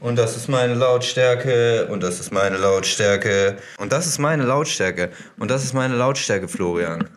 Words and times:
Und 0.00 0.16
das 0.16 0.36
ist 0.36 0.48
meine 0.48 0.74
Lautstärke. 0.74 1.86
Und 1.86 2.02
das 2.02 2.20
ist 2.20 2.32
meine 2.32 2.56
Lautstärke. 2.56 3.56
Und 3.78 3.92
das 3.92 4.06
ist 4.06 4.18
meine 4.18 4.44
Lautstärke. 4.44 5.10
Und 5.38 5.50
das 5.50 5.62
ist 5.62 5.74
meine 5.74 5.94
Lautstärke, 5.94 6.48
Florian. 6.48 7.08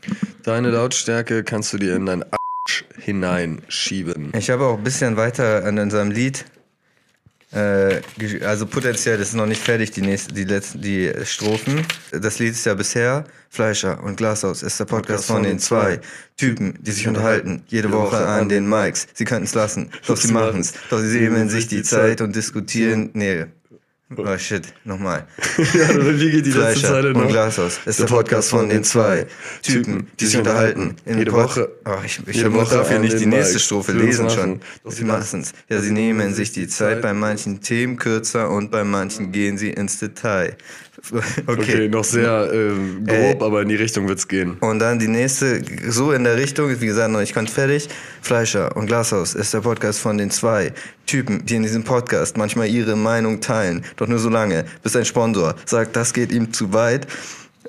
Deine 0.44 0.70
Lautstärke 0.70 1.44
kannst 1.44 1.72
du 1.72 1.78
dir 1.78 1.96
in 1.96 2.06
dein 2.06 2.24
Arsch 2.24 2.84
hineinschieben. 2.98 4.34
Ich 4.38 4.50
habe 4.50 4.66
auch 4.66 4.78
ein 4.78 4.84
bisschen 4.84 5.16
weiter 5.16 5.64
an 5.66 5.80
unserem 5.80 6.12
Lied. 6.12 6.46
Äh, 7.54 8.02
also 8.44 8.66
potenziell 8.66 9.18
das 9.18 9.30
ist 9.30 9.34
noch 9.36 9.46
nicht 9.46 9.62
fertig, 9.62 9.92
die 9.92 10.02
nächsten, 10.02 10.34
die 10.34 10.44
letzten, 10.44 10.82
die 10.82 11.12
Strophen. 11.24 11.86
Das 12.12 12.40
Lied 12.40 12.54
ist 12.54 12.66
ja 12.66 12.74
bisher 12.74 13.26
Fleischer 13.50 14.04
und 14.04 14.18
Glashaus 14.18 14.64
ist 14.64 14.80
der 14.80 14.86
Podcast 14.86 15.26
von 15.26 15.44
den 15.44 15.60
zwei 15.60 16.00
Typen, 16.38 16.80
die 16.82 16.92
sich 16.92 17.08
unterhalten, 17.08 17.64
jede 17.68 17.92
Woche 17.92 18.18
an 18.18 18.50
den 18.50 18.68
Mics. 18.68 19.08
Sie 19.14 19.26
könnten 19.26 19.44
es 19.44 19.54
lassen, 19.54 19.92
doch 20.08 20.18
sie 20.18 20.32
machen's. 20.32 20.74
Doch 20.90 20.98
sie 20.98 21.20
nehmen 21.20 21.50
sich 21.50 21.68
die 21.68 21.84
Zeit 21.84 22.22
und 22.22 22.36
diskutieren. 22.36 23.12
Nee. 23.14 23.46
Oh 24.18 24.38
shit, 24.38 24.64
nochmal. 24.86 25.28
Ja, 25.58 25.90
wie 26.20 26.32
geht 26.32 26.46
die 26.46 26.52
letzte 26.52 26.80
Fleischer 26.80 26.88
Zeile 26.88 27.08
und 27.10 27.18
noch? 27.22 27.28
Glashaus 27.30 27.80
ist 27.86 28.00
der 28.00 28.06
Podcast 28.06 28.50
von 28.50 28.70
den 28.70 28.84
zwei 28.84 29.26
Typen, 29.62 30.08
die 30.20 30.26
sich 30.26 30.38
unterhalten. 30.38 30.96
In 31.06 31.18
Jede 31.20 31.32
Woche- 31.34 31.70
Oh, 31.86 31.92
ich 32.06 32.20
ich 32.28 32.38
jede 32.38 32.54
Woche 32.54 32.76
dafür 32.78 32.96
an 32.98 33.02
nicht 33.02 33.20
die 33.20 33.26
nächste 33.26 33.54
Mics. 33.54 33.66
Strophe 33.66 33.92
lesen 33.94 34.30
schon. 34.30 34.62
Doch 34.84 34.92
sie 34.92 35.04
machen's. 35.04 35.52
Ja, 35.70 35.80
sie 35.82 35.92
nehmen 35.92 36.34
sich 36.34 36.52
die 36.52 36.68
Zeit. 36.68 37.02
Bei 37.02 37.14
manchen 37.14 37.62
Themen 37.62 37.98
kürzer 37.98 38.50
und 38.50 38.72
bei 38.72 38.84
manchen 38.84 39.32
gehen 39.32 39.58
sie 39.58 39.70
ins 39.72 40.00
Detail. 40.00 40.56
Okay, 41.48 41.62
Okay. 41.64 41.90
noch 41.90 42.04
sehr 42.04 42.50
ähm, 42.54 43.06
grob, 43.06 43.42
aber 43.42 43.62
in 43.62 43.70
die 43.70 43.76
Richtung 43.76 44.08
wird's 44.08 44.28
gehen. 44.28 44.58
Und 44.60 44.80
dann 44.80 45.00
die 45.00 45.08
nächste, 45.08 45.62
so 45.90 46.12
in 46.12 46.24
der 46.24 46.38
Richtung, 46.38 46.70
wie 46.80 46.86
gesagt, 46.86 47.12
noch 47.12 47.20
nicht 47.20 47.34
ganz 47.36 47.52
fertig. 47.52 47.90
Fleischer 48.22 48.76
und 48.78 48.86
Glashaus 48.88 49.34
ist 49.36 49.54
der 49.54 49.62
Podcast 49.62 50.00
von 50.00 50.18
den 50.18 50.30
zwei 50.32 50.72
Typen, 51.06 51.46
die 51.46 51.56
in 51.56 51.64
diesem 51.64 51.84
Podcast 51.84 52.38
manchmal 52.38 52.68
ihre 52.68 52.96
Meinung 52.96 53.42
teilen. 53.42 53.84
Doch 53.98 54.08
nur 54.08 54.20
so 54.20 54.30
lange, 54.30 54.66
bis 54.84 54.96
ein 54.96 55.06
Sponsor 55.06 55.56
sagt, 55.66 55.96
das 55.96 56.14
geht 56.14 56.32
ihm 56.32 56.54
zu 56.54 56.74
weit. 56.74 57.08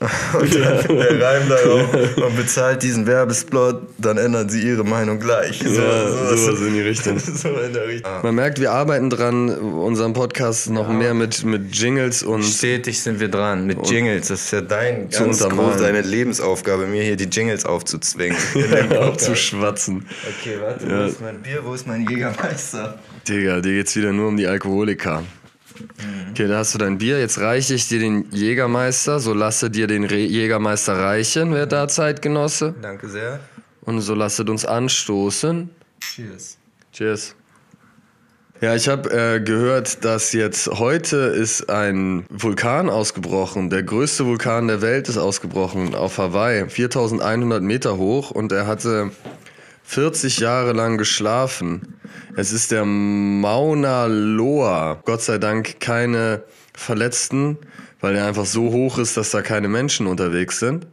Und 0.39 0.55
dann 0.55 0.87
der 0.97 1.21
Reim 1.23 1.49
darauf 1.49 2.17
und 2.17 2.37
bezahlt 2.37 2.83
diesen 2.83 3.07
Werbesplot, 3.07 3.83
dann 3.99 4.19
ändern 4.19 4.49
sie 4.49 4.63
ihre 4.63 4.85
Meinung 4.85 5.19
gleich. 5.21 5.61
So, 5.65 5.81
Ja, 5.81 6.09
so, 6.09 6.37
sowas 6.37 6.61
in 6.61 6.75
die 6.75 6.81
Richtung. 6.81 7.19
so 7.19 7.49
in 7.49 7.73
der 7.73 7.87
Richtung. 7.89 8.13
Man 8.23 8.35
merkt, 8.35 8.61
wir 8.61 8.73
arbeiten 8.73 9.11
dran, 9.11 9.51
unseren 9.51 10.13
Podcast 10.13 10.71
noch 10.71 10.89
mehr 10.89 11.15
mit, 11.15 11.45
mit 11.45 11.75
Jingles 11.75 12.23
und 12.23 12.43
Stetig 12.43 13.01
sind 13.01 13.21
wir 13.21 13.29
dran 13.29 13.67
mit 13.67 13.89
Jingles. 13.89 14.29
Das 14.29 14.45
ist 14.45 14.51
ja 14.53 14.61
dein 14.61 15.09
ganz 15.11 15.41
groß, 15.47 15.79
deine 15.79 16.03
Lebensaufgabe, 16.03 16.87
mir 16.87 17.03
hier 17.03 17.17
die 17.17 17.25
Jingles 17.25 17.65
aufzuzwingen. 17.65 18.37
In 18.55 18.63
dem 18.71 18.93
auch 18.93 19.05
Podcast. 19.07 19.21
zu 19.21 19.37
schwatzen. 19.37 20.07
Okay, 20.41 20.57
warte, 20.61 20.87
Ja. 20.87 21.05
wo 21.05 21.09
ist 21.09 21.21
mein 21.21 21.43
Bier, 21.43 21.61
wo 21.65 21.75
ist 21.75 21.87
mein 21.87 22.07
Jägermeister? 22.09 22.99
Digga, 23.29 23.61
dir 23.61 23.73
geht's 23.73 23.97
wieder 23.97 24.13
nur 24.13 24.29
um 24.29 24.37
die 24.37 24.47
Alkoholiker. 24.47 25.23
Okay, 26.31 26.49
da 26.49 26.59
hast 26.59 26.75
du 26.75 26.79
dein 26.79 26.99
Bier. 26.99 27.19
Jetzt 27.19 27.39
reiche 27.39 27.75
ich 27.75 27.89
dir 27.89 27.99
den 27.99 28.31
Jägermeister. 28.31 29.19
So 29.21 29.35
lasse 29.35 29.71
dir 29.71 29.87
den 29.87 30.05
Re 30.05 30.19
Jägermeister 30.19 30.97
reichen, 30.97 31.53
wer 31.53 31.67
da 31.67 31.89
Zeitgenosse. 31.89 32.75
Danke 32.81 33.09
sehr. 33.09 33.41
Und 33.83 34.01
so 34.01 34.15
lasset 34.15 34.49
uns 34.49 34.65
anstoßen. 34.65 35.71
Cheers. 36.01 36.59
Cheers. 36.93 37.35
Ja, 38.61 38.75
ich 38.75 38.89
habe 38.89 39.11
äh, 39.11 39.41
gehört, 39.41 40.05
dass 40.05 40.33
jetzt 40.33 40.69
heute 40.69 41.17
ist 41.17 41.69
ein 41.69 42.25
Vulkan 42.31 42.89
ausgebrochen. 42.89 43.69
Der 43.69 43.83
größte 43.83 44.25
Vulkan 44.27 44.69
der 44.69 44.81
Welt 44.81 45.09
ist 45.09 45.19
ausgebrochen 45.19 45.95
auf 45.95 46.19
Hawaii. 46.19 46.69
4100 46.69 47.63
Meter 47.63 47.97
hoch 47.97 48.31
und 48.31 48.53
er 48.53 48.67
hatte 48.67 49.11
40 49.85 50.39
Jahre 50.41 50.73
lang 50.73 50.99
geschlafen. 50.99 51.95
Es 52.37 52.53
ist 52.53 52.71
der 52.73 52.85
Mauna 52.85 54.07
Loa. 54.07 55.01
Gott 55.05 55.23
sei 55.23 55.39
Dank 55.39 55.79
keine 55.81 56.43
Verletzten, 56.75 57.59
weil 58.01 58.17
er 58.17 58.27
einfach 58.27 58.47
so 58.47 58.73
hoch 58.73 58.99
ist, 58.99 59.17
dass 59.17 59.31
da 59.31 59.43
keine 59.43 59.69
Menschen 59.69 60.07
unterwegs 60.07 60.59
sind. 60.59 60.87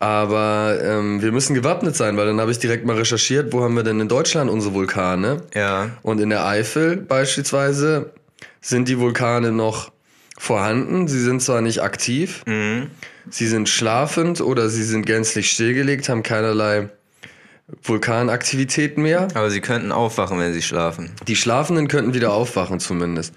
Aber 0.00 0.78
ähm, 0.82 1.22
wir 1.22 1.32
müssen 1.32 1.54
gewappnet 1.54 1.96
sein, 1.96 2.16
weil 2.16 2.26
dann 2.26 2.40
habe 2.40 2.50
ich 2.50 2.58
direkt 2.58 2.84
mal 2.84 2.96
recherchiert, 2.96 3.52
wo 3.52 3.62
haben 3.62 3.74
wir 3.74 3.84
denn 3.84 4.00
in 4.00 4.08
Deutschland 4.08 4.50
unsere 4.50 4.74
Vulkane? 4.74 5.42
Ja. 5.54 5.90
Und 6.02 6.20
in 6.20 6.30
der 6.30 6.44
Eifel 6.46 6.96
beispielsweise 6.96 8.12
sind 8.60 8.88
die 8.88 8.98
Vulkane 8.98 9.52
noch 9.52 9.92
vorhanden. 10.36 11.06
Sie 11.08 11.20
sind 11.20 11.40
zwar 11.42 11.60
nicht 11.62 11.80
aktiv, 11.80 12.42
Mhm. 12.44 12.90
sie 13.30 13.46
sind 13.46 13.68
schlafend 13.68 14.40
oder 14.40 14.68
sie 14.68 14.82
sind 14.82 15.06
gänzlich 15.06 15.50
stillgelegt, 15.52 16.08
haben 16.08 16.22
keinerlei 16.24 16.88
Vulkanaktivität 17.82 18.98
mehr. 18.98 19.28
Aber 19.34 19.50
sie 19.50 19.60
könnten 19.60 19.92
aufwachen, 19.92 20.38
wenn 20.38 20.52
sie 20.52 20.62
schlafen. 20.62 21.10
Die 21.26 21.36
Schlafenden 21.36 21.88
könnten 21.88 22.12
wieder 22.14 22.32
aufwachen 22.32 22.80
zumindest. 22.80 23.34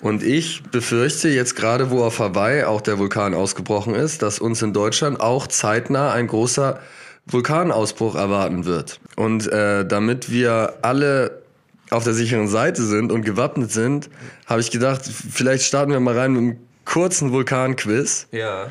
Und 0.00 0.22
ich 0.22 0.62
befürchte 0.64 1.28
jetzt 1.28 1.54
gerade, 1.56 1.90
wo 1.90 2.02
auf 2.02 2.18
Hawaii 2.18 2.64
auch 2.64 2.80
der 2.80 2.98
Vulkan 2.98 3.34
ausgebrochen 3.34 3.94
ist, 3.94 4.22
dass 4.22 4.38
uns 4.38 4.62
in 4.62 4.72
Deutschland 4.72 5.20
auch 5.20 5.46
zeitnah 5.46 6.12
ein 6.12 6.26
großer 6.26 6.80
Vulkanausbruch 7.26 8.14
erwarten 8.16 8.64
wird. 8.64 9.00
Und 9.16 9.46
äh, 9.52 9.86
damit 9.86 10.30
wir 10.30 10.74
alle 10.82 11.42
auf 11.90 12.04
der 12.04 12.14
sicheren 12.14 12.48
Seite 12.48 12.82
sind 12.82 13.12
und 13.12 13.22
gewappnet 13.24 13.70
sind, 13.70 14.10
habe 14.46 14.60
ich 14.60 14.70
gedacht, 14.70 15.02
vielleicht 15.04 15.64
starten 15.64 15.92
wir 15.92 16.00
mal 16.00 16.18
rein 16.18 16.32
mit 16.32 16.40
einem 16.42 16.56
kurzen 16.84 17.32
Vulkanquiz, 17.32 18.28
Ja. 18.32 18.70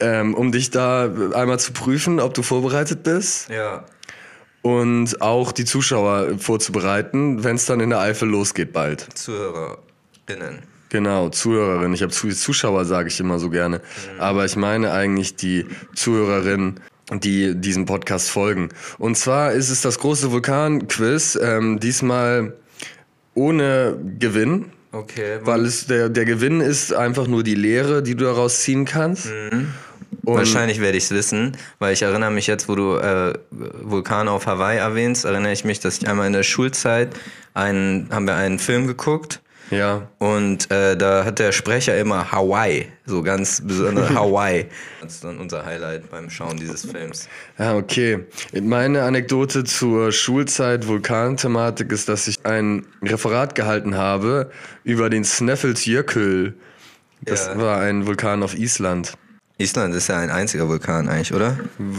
ähm, 0.00 0.34
um 0.34 0.52
dich 0.52 0.70
da 0.70 1.10
einmal 1.34 1.58
zu 1.58 1.72
prüfen, 1.72 2.20
ob 2.20 2.34
du 2.34 2.42
vorbereitet 2.42 3.02
bist 3.02 3.48
Ja. 3.48 3.84
Und 4.64 5.20
auch 5.20 5.52
die 5.52 5.66
Zuschauer 5.66 6.38
vorzubereiten, 6.38 7.44
wenn 7.44 7.56
es 7.56 7.66
dann 7.66 7.80
in 7.80 7.90
der 7.90 8.00
Eifel 8.00 8.30
losgeht 8.30 8.72
bald. 8.72 9.06
ZuhörerInnen. 9.14 10.62
Genau, 10.88 11.28
Zuhörerin. 11.28 11.92
Ich 11.92 12.00
habe 12.00 12.12
zu 12.12 12.30
Zuschauer, 12.30 12.86
sage 12.86 13.08
ich 13.08 13.20
immer 13.20 13.38
so 13.38 13.50
gerne. 13.50 13.82
Aber 14.18 14.46
ich 14.46 14.56
meine 14.56 14.92
eigentlich 14.92 15.36
die 15.36 15.66
Zuhörerinnen, 15.94 16.80
die 17.12 17.54
diesem 17.54 17.84
Podcast 17.84 18.30
folgen. 18.30 18.70
Und 18.98 19.18
zwar 19.18 19.52
ist 19.52 19.68
es 19.68 19.82
das 19.82 19.98
große 19.98 20.32
Vulkan-Quiz, 20.32 21.38
ähm, 21.42 21.78
diesmal 21.78 22.54
ohne 23.34 23.98
Gewinn. 24.18 24.72
Okay. 24.92 25.40
Weil 25.42 25.66
es 25.66 25.88
der, 25.88 26.08
der 26.08 26.24
Gewinn 26.24 26.62
ist 26.62 26.94
einfach 26.94 27.26
nur 27.26 27.42
die 27.42 27.56
Lehre, 27.56 28.02
die 28.02 28.14
du 28.14 28.24
daraus 28.24 28.62
ziehen 28.62 28.86
kannst. 28.86 29.28
Und 30.24 30.36
Wahrscheinlich 30.36 30.80
werde 30.80 30.96
ich 30.98 31.04
es 31.04 31.10
wissen, 31.10 31.56
weil 31.78 31.92
ich 31.92 32.02
erinnere 32.02 32.30
mich 32.30 32.46
jetzt, 32.46 32.68
wo 32.68 32.74
du 32.74 32.96
äh, 32.96 33.34
Vulkan 33.50 34.28
auf 34.28 34.46
Hawaii 34.46 34.78
erwähnst, 34.78 35.24
erinnere 35.24 35.52
ich 35.52 35.64
mich, 35.64 35.80
dass 35.80 35.98
ich 35.98 36.08
einmal 36.08 36.26
in 36.26 36.32
der 36.32 36.42
Schulzeit 36.42 37.10
einen, 37.54 38.08
haben 38.10 38.26
wir 38.26 38.34
einen 38.34 38.58
Film 38.58 38.86
geguckt 38.86 39.40
Ja, 39.70 40.08
und 40.18 40.70
äh, 40.70 40.96
da 40.96 41.24
hat 41.24 41.38
der 41.38 41.52
Sprecher 41.52 41.96
immer 41.98 42.32
Hawaii, 42.32 42.86
so 43.06 43.22
ganz 43.22 43.62
besonders 43.64 44.10
Hawaii. 44.14 44.66
Das 45.02 45.14
ist 45.14 45.24
dann 45.24 45.38
unser 45.38 45.64
Highlight 45.64 46.10
beim 46.10 46.30
Schauen 46.30 46.56
dieses 46.56 46.84
Films. 46.84 47.28
Ja, 47.58 47.74
okay. 47.76 48.20
Meine 48.60 49.02
Anekdote 49.02 49.64
zur 49.64 50.10
Schulzeit 50.12 50.86
Vulkanthematik 50.86 51.92
ist, 51.92 52.08
dass 52.08 52.26
ich 52.28 52.44
ein 52.44 52.86
Referat 53.02 53.54
gehalten 53.54 53.96
habe 53.96 54.50
über 54.84 55.10
den 55.10 55.24
Snæfellsjökull. 55.24 56.54
Das 57.22 57.46
Ja. 57.46 57.58
war 57.58 57.80
ein 57.80 58.06
Vulkan 58.06 58.42
auf 58.42 58.54
Island. 58.54 59.14
Island 59.56 59.94
ist 59.94 60.08
ja 60.08 60.18
ein 60.18 60.30
einziger 60.30 60.68
Vulkan 60.68 61.08
eigentlich, 61.08 61.32
oder? 61.32 61.56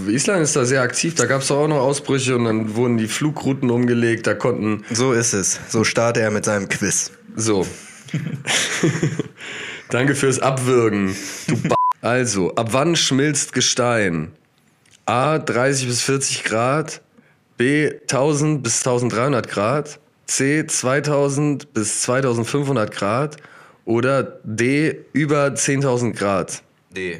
Island 0.07 0.43
ist 0.43 0.55
da 0.57 0.66
sehr 0.66 0.81
aktiv, 0.81 1.16
da 1.16 1.25
gab 1.25 1.41
es 1.41 1.49
auch 1.51 1.67
noch 1.67 1.79
Ausbrüche 1.79 2.35
und 2.35 2.45
dann 2.45 2.75
wurden 2.75 2.97
die 2.97 3.07
Flugrouten 3.07 3.69
umgelegt, 3.69 4.27
da 4.27 4.33
konnten 4.33 4.83
So 4.91 5.13
ist 5.13 5.33
es. 5.33 5.59
So 5.69 5.85
startet 5.85 6.23
er 6.23 6.31
mit 6.31 6.45
seinem 6.45 6.67
Quiz. 6.67 7.11
so. 7.35 7.66
Danke 9.89 10.16
fürs 10.16 10.39
Abwürgen. 10.39 11.16
Du 11.47 11.55
ba 11.57 11.75
also, 12.01 12.53
ab 12.55 12.69
wann 12.71 12.95
schmilzt 12.95 13.53
Gestein? 13.53 14.31
A 15.05 15.39
30 15.39 15.87
bis 15.87 16.01
40 16.01 16.43
Grad, 16.43 17.01
B 17.57 17.91
1000 18.01 18.61
bis 18.63 18.85
1300 18.85 19.47
Grad, 19.47 19.99
C 20.27 20.66
2000 20.67 21.73
bis 21.73 22.01
2500 22.01 22.91
Grad 22.91 23.37
oder 23.85 24.40
D 24.43 25.05
über 25.13 25.47
10.000 25.47 26.13
Grad. 26.13 26.63
D. 26.96 27.19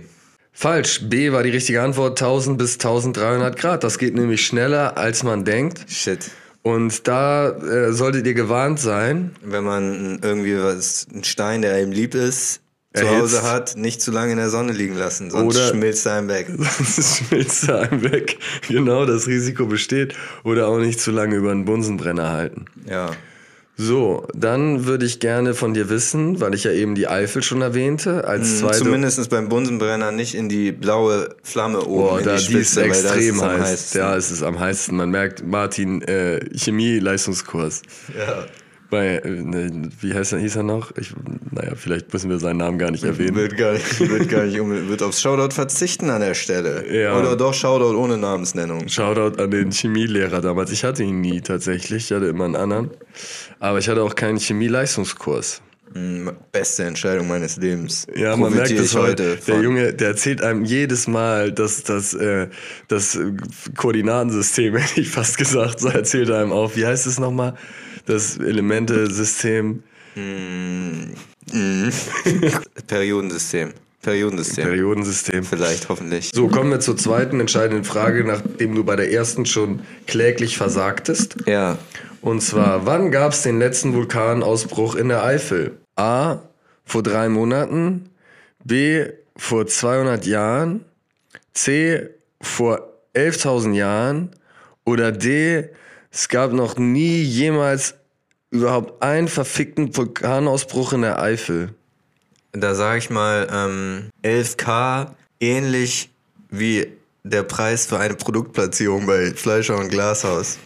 Falsch, 0.58 1.02
B 1.10 1.34
war 1.34 1.44
die 1.44 1.50
richtige 1.50 1.82
Antwort 1.82 2.20
1000 2.22 2.58
bis 2.58 2.76
1300 2.76 3.58
Grad. 3.58 3.84
Das 3.84 3.98
geht 3.98 4.16
nämlich 4.16 4.46
schneller 4.46 4.98
als 4.98 5.22
man 5.22 5.44
denkt. 5.44 5.92
Shit. 5.92 6.32
Und 6.64 7.10
da 7.10 7.50
äh, 7.50 7.92
solltet 7.92 8.26
ihr 8.26 8.34
gewarnt 8.34 8.80
sein. 8.80 9.36
Wenn 9.44 9.66
man 9.66 10.20
irgendwie 10.24 10.58
was, 10.58 11.08
einen 11.14 11.26
Stein, 11.26 11.62
der 11.62 11.76
einem 11.76 11.92
lieb 11.92 12.16
ist, 12.16 12.62
zu. 12.94 13.10
Hause 13.10 13.44
hat, 13.44 13.76
nicht 13.76 14.02
zu 14.02 14.12
lange 14.12 14.32
in 14.32 14.38
der 14.38 14.50
Sonne 14.50 14.72
liegen 14.72 14.96
lassen, 14.96 15.30
sonst 15.30 15.58
Oder- 15.58 15.68
schmilzt 15.68 16.06
er 16.06 16.14
einem 16.14 16.30
weg. 16.30 16.48
Sonst 16.58 17.18
schmilzt 17.18 17.68
er 17.68 17.82
einem 17.82 18.10
weg. 18.10 18.38
Genau, 18.70 19.06
das 19.06 19.28
Risiko 19.28 19.66
besteht. 19.66 20.16
Oder 20.46 20.68
auch 20.70 20.80
nicht 20.80 21.02
zu 21.02 21.12
lange 21.12 21.36
über 21.36 21.52
einen 21.52 21.66
Bunsenbrenner 21.66 22.32
halten. 22.32 22.66
Ja. 22.90 23.12
So, 23.78 24.26
dann 24.34 24.86
würde 24.86 25.06
ich 25.06 25.20
gerne 25.20 25.54
von 25.54 25.74
dir 25.74 25.90
wissen, 25.90 26.40
weil 26.40 26.54
ich 26.54 26.64
ja 26.64 26.72
eben 26.72 26.96
die 26.96 27.10
Eifel 27.10 27.44
schon 27.44 27.62
erwähnte, 27.62 28.26
als 28.26 28.60
zweite. 28.60 28.78
Zumindest 28.78 29.30
beim 29.30 29.50
Bunsenbrenner 29.50 30.14
nicht 30.14 30.34
in 30.34 30.48
die 30.48 30.72
blaue 30.72 31.36
Flamme 31.44 31.82
oben. 31.82 32.08
Boah, 32.08 32.20
in 32.20 32.26
da, 32.26 32.38
die, 32.38 32.48
die 32.48 32.58
ist 32.60 32.72
Spitze, 32.72 32.80
da 32.80 32.86
extrem 32.86 33.42
heiß. 33.42 33.94
Ja, 33.94 34.16
es 34.16 34.32
ist 34.32 34.44
am 34.44 34.60
heißesten. 34.60 34.96
Man 34.96 35.10
merkt, 35.10 35.46
Martin, 35.46 36.02
äh, 36.04 36.40
Chemie-Leistungskurs. 36.58 37.82
Ja. 38.18 38.46
Bei, 38.90 39.18
äh, 39.18 39.30
ne, 39.30 39.90
wie 40.02 40.14
heißt 40.14 40.34
er, 40.34 40.40
hieß 40.40 40.58
er 40.58 40.64
noch? 40.64 40.96
Ich, 40.98 41.14
naja, 41.52 41.74
vielleicht 41.76 42.12
müssen 42.14 42.30
wir 42.30 42.40
seinen 42.40 42.58
Namen 42.58 42.78
gar 42.78 42.92
nicht 42.92 43.04
erwähnen. 43.04 43.36
Wird 43.36 43.58
gar 43.58 43.74
nicht, 43.74 44.00
wird 44.00 44.30
gar 44.30 44.44
nicht 44.44 44.60
um, 44.60 44.90
wird 44.90 45.02
aufs 45.04 45.22
Shoutout 45.22 45.54
verzichten 45.54 46.10
an 46.10 46.22
der 46.22 46.34
Stelle. 46.34 46.86
Ja. 46.92 47.18
Oder 47.18 47.36
doch 47.36 47.54
Shoutout 47.54 47.98
ohne 47.98 48.18
Namensnennung. 48.18 48.88
Shoutout 48.88 49.42
an 49.42 49.52
den 49.52 49.72
Chemielehrer 49.72 50.42
damals. 50.42 50.72
Ich 50.72 50.84
hatte 50.84 51.04
ihn 51.04 51.22
nie 51.22 51.42
tatsächlich, 51.42 52.06
ich 52.06 52.16
hatte 52.16 52.28
immer 52.28 52.46
einen 52.46 52.56
anderen. 52.56 52.92
Aber 53.60 53.80
ich 53.80 53.90
hatte 53.90 54.04
auch 54.04 54.16
keinen 54.16 54.38
Chemieleistungskurs. 54.38 55.62
Beste 56.52 56.84
Entscheidung 56.84 57.30
meines 57.30 57.56
Lebens. 57.56 58.06
Ja, 58.14 58.36
man 58.36 58.54
merkt 58.54 58.72
es 58.72 58.94
heute. 58.96 59.38
Der. 59.48 59.62
Junge, 59.62 59.94
der 59.94 60.10
erzählt 60.10 60.42
einem 60.42 60.66
jedes 60.66 61.08
Mal, 61.08 61.54
dass 61.54 61.84
das, 61.84 62.14
äh, 62.14 62.50
das 62.90 63.18
Koordinatensystem, 63.78 64.76
hätte 64.78 65.00
ich 65.00 65.10
fast 65.10 65.38
gesagt, 65.38 65.80
so 65.80 65.88
erzählt 65.88 66.28
er 66.28 66.40
einem 66.40 66.52
auf. 66.52 66.76
Wie 66.76 66.86
heißt 66.86 67.08
es 67.08 67.18
nochmal? 67.18 67.56
Das 68.06 68.38
Elemente-System. 68.38 69.84
Periodensystem. 72.88 73.74
Periodensystem. 74.02 74.66
Periodensystem. 74.66 75.44
Vielleicht, 75.46 75.88
hoffentlich. 75.88 76.32
So, 76.34 76.50
kommen 76.50 76.72
wir 76.72 76.82
zur 76.82 76.98
zweiten 76.98 77.40
entscheidenden 77.40 77.86
Frage, 77.86 78.26
nachdem 78.26 78.76
du 78.76 78.84
bei 78.84 78.98
der 78.98 79.14
ersten 79.14 79.46
schon 79.46 79.80
kläglich 80.08 80.58
versagtest. 80.58 81.38
Ja. 81.46 81.78
Und 82.22 82.42
zwar, 82.42 82.86
wann 82.86 83.12
gab 83.12 83.32
es 83.32 83.44
den 83.44 83.60
letzten 83.60 83.94
Vulkanausbruch 83.94 84.96
in 84.96 85.08
der 85.08 85.24
Eifel? 85.24 85.78
A. 85.96 86.40
Vor 86.84 87.04
drei 87.04 87.30
Monaten. 87.30 88.10
B. 88.64 89.08
Vor 89.36 89.68
200 89.68 90.26
Jahren. 90.26 90.86
C. 91.54 92.10
Vor 92.42 92.94
11.000 93.14 93.74
Jahren. 93.74 94.32
Oder 94.84 95.12
D. 95.12 95.70
Es 96.12 96.30
gab 96.30 96.54
noch 96.54 96.78
nie 96.78 97.22
jemals 97.22 97.96
überhaupt 98.52 99.04
einen 99.04 99.28
verfickten 99.28 99.96
Vulkanausbruch 99.96 100.94
in 100.94 101.02
der 101.02 101.20
Eifel. 101.22 101.74
Da 102.54 102.74
sage 102.74 103.00
ich 103.00 103.10
mal 103.10 103.48
ähm, 103.52 104.10
11k, 104.24 105.12
ähnlich 105.42 106.10
wie 106.50 106.88
der 107.24 107.44
Preis 107.44 107.88
für 107.88 108.00
eine 108.00 108.16
Produktplatzierung 108.16 109.08
bei 109.08 109.32
Fleischer 109.32 109.78
und 109.78 109.90
Glashaus. 109.90 110.58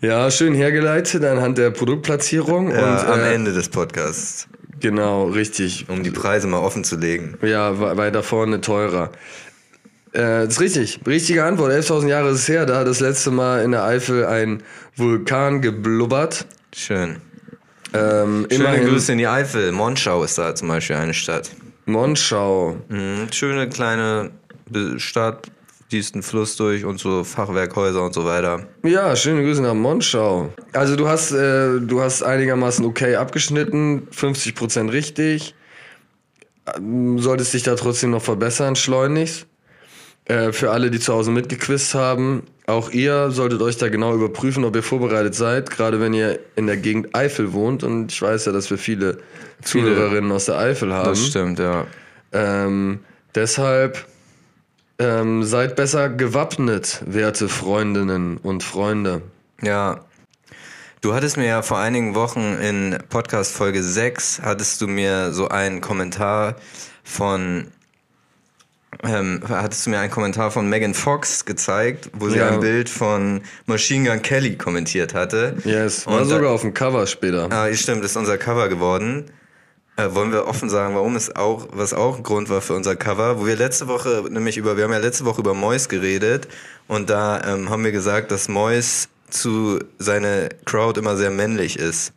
Ja, 0.00 0.30
schön 0.30 0.54
hergeleitet 0.54 1.24
anhand 1.24 1.58
der 1.58 1.70
Produktplatzierung. 1.70 2.70
Ja, 2.70 3.00
und, 3.02 3.06
am 3.08 3.20
äh, 3.20 3.34
Ende 3.34 3.52
des 3.52 3.68
Podcasts, 3.68 4.48
Genau, 4.80 5.24
richtig. 5.28 5.86
um 5.88 6.02
die 6.02 6.10
Preise 6.10 6.46
mal 6.46 6.58
offen 6.60 6.84
zu 6.84 6.96
legen. 6.96 7.36
Ja, 7.42 7.78
we- 7.78 7.96
weiter 7.98 8.22
vorne 8.22 8.60
teurer. 8.62 9.10
Äh, 10.12 10.20
das 10.46 10.54
ist 10.54 10.60
richtig. 10.60 11.00
Richtige 11.06 11.44
Antwort. 11.44 11.70
11.000 11.72 12.08
Jahre 12.08 12.30
ist 12.30 12.40
es 12.40 12.48
her. 12.48 12.64
Da 12.66 12.78
hat 12.80 12.86
das 12.86 13.00
letzte 13.00 13.30
Mal 13.30 13.62
in 13.62 13.72
der 13.72 13.84
Eifel 13.84 14.24
ein 14.24 14.62
Vulkan 14.96 15.60
geblubbert. 15.60 16.46
Schön. 16.74 17.16
Ähm, 17.92 18.46
Schöne 18.50 18.62
immerhin 18.64 18.88
Grüße 18.88 19.12
in 19.12 19.18
die 19.18 19.28
Eifel. 19.28 19.70
Monschau 19.72 20.24
ist 20.24 20.38
da 20.38 20.54
zum 20.54 20.68
Beispiel 20.68 20.96
eine 20.96 21.12
Stadt. 21.14 21.50
Monschau. 21.84 22.76
Mhm, 22.88 23.28
schöne 23.32 23.68
kleine 23.68 24.30
Stadt, 24.96 25.48
ein 25.92 26.22
Fluss 26.22 26.56
durch 26.56 26.84
und 26.84 26.98
so 26.98 27.24
Fachwerkhäuser 27.24 28.02
und 28.02 28.14
so 28.14 28.24
weiter. 28.24 28.66
Ja, 28.82 29.14
schöne 29.16 29.42
Grüße 29.42 29.62
nach 29.62 29.74
Monschau. 29.74 30.52
Also 30.72 30.96
du 30.96 31.08
hast, 31.08 31.32
äh, 31.32 31.80
du 31.80 32.00
hast 32.00 32.22
einigermaßen 32.22 32.84
okay 32.84 33.16
abgeschnitten, 33.16 34.08
50% 34.14 34.92
richtig. 34.92 35.54
Ähm, 36.76 37.18
Solltest 37.18 37.54
dich 37.54 37.62
da 37.62 37.74
trotzdem 37.74 38.10
noch 38.10 38.22
verbessern, 38.22 38.76
schleunigst. 38.76 39.46
Äh, 40.26 40.52
für 40.52 40.70
alle, 40.70 40.90
die 40.90 41.00
zu 41.00 41.12
Hause 41.12 41.30
mitgequizt 41.30 41.94
haben, 41.94 42.44
auch 42.66 42.90
ihr 42.90 43.30
solltet 43.30 43.62
euch 43.62 43.78
da 43.78 43.88
genau 43.88 44.14
überprüfen, 44.14 44.64
ob 44.64 44.76
ihr 44.76 44.82
vorbereitet 44.82 45.34
seid, 45.34 45.70
gerade 45.70 46.00
wenn 46.00 46.14
ihr 46.14 46.38
in 46.54 46.66
der 46.66 46.76
Gegend 46.76 47.16
Eifel 47.16 47.52
wohnt. 47.52 47.82
Und 47.82 48.12
ich 48.12 48.22
weiß 48.22 48.46
ja, 48.46 48.52
dass 48.52 48.70
wir 48.70 48.78
viele, 48.78 49.18
Zuhörerinnen 49.62 50.30
aus 50.32 50.46
der 50.46 50.58
Eifel 50.58 50.92
haben. 50.92 51.08
Das 51.08 51.26
stimmt, 51.26 51.58
ja. 51.58 51.86
Ähm, 52.32 53.00
deshalb 53.34 54.06
ähm, 55.00 55.42
seid 55.42 55.74
besser 55.74 56.08
gewappnet, 56.08 57.02
werte 57.06 57.48
Freundinnen 57.48 58.36
und 58.36 58.62
Freunde. 58.62 59.22
Ja. 59.62 60.04
Du 61.00 61.14
hattest 61.14 61.36
mir 61.38 61.46
ja 61.46 61.62
vor 61.62 61.78
einigen 61.78 62.14
Wochen 62.14 62.58
in 62.60 62.98
Podcast 63.08 63.52
Folge 63.52 63.82
6 63.82 64.42
hattest 64.44 64.80
du 64.82 64.86
mir 64.86 65.32
so 65.32 65.48
einen 65.48 65.80
Kommentar 65.80 66.56
von 67.02 67.68
ähm, 69.04 69.40
hattest 69.48 69.86
du 69.86 69.90
mir 69.90 69.98
einen 70.00 70.10
Kommentar 70.10 70.50
von 70.50 70.68
Megan 70.68 70.92
Fox 70.94 71.44
gezeigt, 71.46 72.10
wo 72.12 72.28
sie 72.28 72.38
Ja. 72.38 72.50
ein 72.50 72.60
Bild 72.60 72.90
von 72.90 73.40
Machine 73.66 74.10
Gun 74.10 74.20
Kelly 74.20 74.56
kommentiert 74.56 75.14
hatte. 75.14 75.56
Yes, 75.64 76.06
war 76.06 76.14
Und 76.20 76.28
da- 76.28 76.36
sogar 76.36 76.50
auf 76.50 76.60
dem 76.62 76.74
Cover 76.74 77.06
später. 77.06 77.48
Ah, 77.50 77.72
stimmt, 77.72 78.04
das 78.04 78.10
ist 78.10 78.16
unser 78.18 78.36
Cover 78.36 78.68
geworden. 78.68 79.30
Äh, 80.00 80.14
wollen 80.14 80.32
wir 80.32 80.46
offen 80.46 80.68
sagen, 80.70 80.94
warum 80.94 81.16
es 81.16 81.34
auch, 81.36 81.68
was 81.72 81.92
auch 81.94 82.16
ein 82.16 82.22
Grund 82.22 82.48
war 82.48 82.60
für 82.60 82.74
unser 82.74 82.96
Cover, 82.96 83.38
wo 83.40 83.46
wir 83.46 83.56
letzte 83.56 83.88
Woche 83.88 84.24
nämlich 84.30 84.56
über, 84.56 84.76
wir 84.76 84.84
haben 84.84 84.92
ja 84.92 84.98
letzte 84.98 85.24
Woche 85.24 85.40
über 85.40 85.54
Mois 85.54 85.88
geredet 85.88 86.48
und 86.88 87.10
da 87.10 87.42
ähm, 87.44 87.70
haben 87.70 87.84
wir 87.84 87.92
gesagt, 87.92 88.30
dass 88.30 88.48
Mois 88.48 89.08
zu 89.28 89.78
seine 89.98 90.48
Crowd 90.64 90.98
immer 90.98 91.16
sehr 91.16 91.30
männlich 91.30 91.78
ist. 91.78 92.12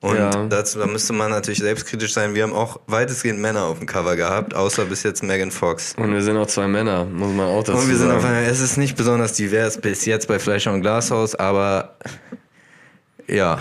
Und 0.00 0.16
Ja. 0.16 0.30
dazu, 0.46 0.78
da 0.78 0.86
müsste 0.86 1.12
man 1.12 1.30
natürlich 1.30 1.58
selbstkritisch 1.58 2.12
sein. 2.12 2.34
Wir 2.34 2.44
haben 2.44 2.52
auch 2.52 2.78
weitestgehend 2.86 3.40
Männer 3.40 3.64
auf 3.64 3.78
dem 3.78 3.86
Cover 3.86 4.14
gehabt, 4.14 4.54
außer 4.54 4.84
bis 4.84 5.02
jetzt 5.02 5.22
Megan 5.24 5.50
Fox. 5.50 5.94
Und 5.96 6.12
wir 6.12 6.22
sind 6.22 6.36
auch 6.36 6.46
zwei 6.46 6.68
Männer, 6.68 7.04
muss 7.04 7.32
man 7.32 7.46
auch 7.48 7.64
dazu 7.64 7.78
Und 7.78 7.88
wir 7.88 7.96
sind 7.96 8.06
sagen. 8.08 8.18
auf 8.20 8.24
einer, 8.24 8.46
es 8.46 8.60
ist 8.60 8.76
nicht 8.76 8.96
besonders 8.96 9.32
divers 9.32 9.76
bis 9.80 10.04
jetzt 10.04 10.28
bei 10.28 10.38
Fleischer 10.38 10.72
und 10.72 10.82
Glashaus, 10.82 11.34
aber 11.34 11.96
ja, 13.26 13.60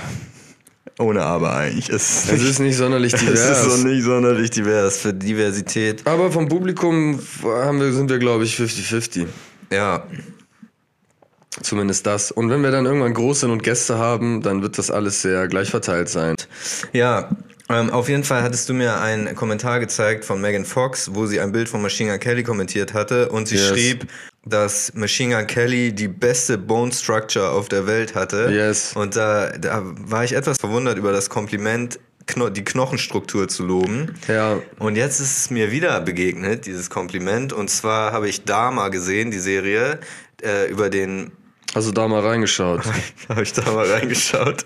ohne 1.00 1.22
aber 1.24 1.54
eigentlich. 1.56 1.90
Es, 1.90 2.30
es 2.32 2.42
ist 2.44 2.60
nicht 2.60 2.76
sonderlich 2.78 3.14
es 3.16 3.20
divers. 3.22 3.66
ist 3.66 3.82
so 3.82 3.88
nicht 3.88 4.04
sonderlich 4.04 4.50
divers 4.50 4.98
für 4.98 5.14
Diversität. 5.14 6.06
aber 6.08 6.32
vom 6.32 6.48
Publikum 6.48 7.20
haben 7.44 7.80
wir, 7.80 7.92
sind 7.94 8.10
wir, 8.10 8.20
glaube 8.20 8.44
ich, 8.46 8.56
50-50. 8.58 9.28
Ja, 9.72 10.06
Zumindest 11.64 12.06
das. 12.06 12.32
Und 12.32 12.52
wenn 12.52 12.62
wir 12.62 12.70
dann 12.70 12.86
irgendwann 12.86 13.16
groß 13.16 13.40
sind 13.40 13.50
und 13.52 13.64
Gäste 13.64 13.98
haben, 13.98 14.44
dann 14.44 14.62
wird 14.62 14.78
das 14.78 14.92
alles 14.92 15.24
sehr 15.24 15.48
gleich 15.48 15.70
verteilt 15.72 16.10
sein. 16.10 16.36
ja. 16.94 17.30
Ähm, 17.70 17.90
auf 17.90 18.08
jeden 18.08 18.24
Fall 18.24 18.44
hattest 18.44 18.70
du 18.70 18.74
mir 18.74 19.02
einen 19.02 19.36
Kommentar 19.36 19.82
gezeigt 19.82 20.24
von 20.24 20.40
Megan 20.40 20.64
Fox, 20.64 21.14
wo 21.16 21.26
sie 21.26 21.42
ein 21.42 21.52
Bild 21.52 21.68
von 21.68 21.82
Machine 21.82 22.12
Gun 22.12 22.20
Kelly 22.22 22.44
kommentiert 22.44 22.94
hatte 22.94 23.28
und 23.28 23.50
sie 23.50 23.58
Yes. 23.58 23.68
schrieb, 23.68 24.08
dass 24.50 24.94
Machine 24.94 25.36
Gun 25.36 25.48
Kelly 25.48 25.94
die 25.94 26.08
beste 26.08 26.58
Bone 26.58 26.92
Structure 26.92 27.50
auf 27.50 27.70
der 27.70 27.88
Welt 27.88 28.16
hatte. 28.16 28.50
Yes. 28.52 28.94
Und 28.96 29.16
da, 29.16 29.52
da 29.52 29.82
war 29.84 30.24
ich 30.24 30.34
etwas 30.34 30.58
verwundert 30.58 30.98
über 30.98 31.12
das 31.12 31.30
Kompliment, 31.30 32.00
Kno 32.26 32.50
die 32.50 32.64
Knochenstruktur 32.64 33.48
zu 33.48 33.66
loben. 33.66 34.16
Ja, 34.28 34.60
Und 34.80 34.96
jetzt 34.96 35.20
ist 35.20 35.38
es 35.38 35.50
mir 35.50 35.72
wieder 35.72 36.00
begegnet, 36.02 36.66
dieses 36.66 36.90
Kompliment. 36.90 37.54
Und 37.54 37.70
zwar 37.70 38.12
habe 38.12 38.28
ich 38.28 38.44
Dama 38.44 38.90
gesehen, 38.90 39.32
die 39.32 39.40
Serie, 39.40 40.00
äh, 40.44 40.70
über 40.70 40.90
den. 40.90 41.32
hast 41.74 41.88
du 41.88 41.92
da 41.94 42.08
mal 42.08 42.22
reingeschaut? 42.26 42.82
habe 43.30 43.44
ich 43.44 43.54
da 43.54 43.72
mal 43.72 43.90
reingeschaut? 43.90 44.66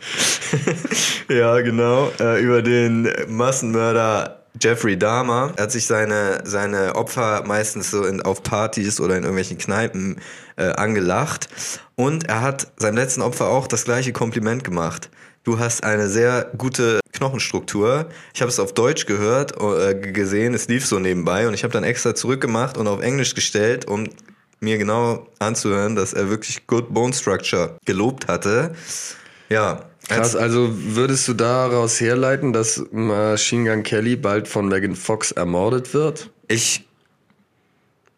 ja, 1.30 1.62
genau. 1.62 2.12
Äh, 2.20 2.42
über 2.42 2.62
den 2.62 3.08
Massenmörder 3.28 4.41
Jeffrey 4.60 4.98
Dahmer. 4.98 5.54
Er 5.56 5.64
hat 5.64 5.72
sich 5.72 5.86
seine, 5.86 6.42
seine 6.44 6.96
Opfer 6.96 7.44
meistens 7.46 7.92
so 7.92 8.06
in, 8.06 8.22
auf 8.22 8.44
Partys 8.44 9.00
oder 9.00 9.16
in 9.16 9.24
irgendwelchen 9.24 9.58
Kneipen 9.58 10.18
äh, 10.58 10.72
angelacht. 10.72 11.48
Und 11.96 12.28
er 12.28 12.42
hat 12.42 12.72
seinem 12.78 12.96
letzten 12.96 13.22
Opfer 13.22 13.48
auch 13.48 13.68
das 13.68 13.86
gleiche 13.86 14.14
Kompliment 14.14 14.64
gemacht. 14.64 15.10
Du 15.44 15.58
hast 15.58 15.84
eine 15.84 16.08
sehr 16.08 16.52
gute 16.58 17.00
Knochenstruktur. 17.14 18.10
Ich 18.34 18.42
habe 18.42 18.50
es 18.50 18.60
auf 18.60 18.74
Deutsch 18.74 19.06
gehört, 19.06 19.60
äh, 19.62 19.96
gesehen, 19.96 20.54
es 20.54 20.68
lief 20.68 20.86
so 20.86 21.00
nebenbei 21.00 21.48
und 21.48 21.54
ich 21.54 21.64
habe 21.64 21.74
dann 21.74 21.84
extra 21.84 22.14
zurückgemacht 22.14 22.78
und 22.78 22.88
auf 22.88 23.02
Englisch 23.02 23.34
gestellt, 23.34 23.88
um 23.88 24.08
mir 24.60 24.78
genau 24.78 25.28
anzuhören, 25.40 25.96
dass 25.96 26.14
er 26.14 26.30
wirklich 26.30 26.68
Good 26.68 26.94
Bone 26.94 27.14
Structure 27.14 27.78
gelobt 27.86 28.28
hatte. 28.28 28.74
Ja, 29.50 29.91
Krass, 30.08 30.36
also 30.36 30.70
würdest 30.72 31.28
du 31.28 31.34
daraus 31.34 32.00
herleiten, 32.02 32.54
dass 32.54 32.84
Machine 32.92 33.70
Gun 33.70 33.84
Kelly 33.84 34.16
bald 34.16 34.48
von 34.48 34.68
Megan 34.68 34.96
Fox 34.96 35.32
ermordet 35.32 35.94
wird? 35.94 36.30
ich. 36.52 36.88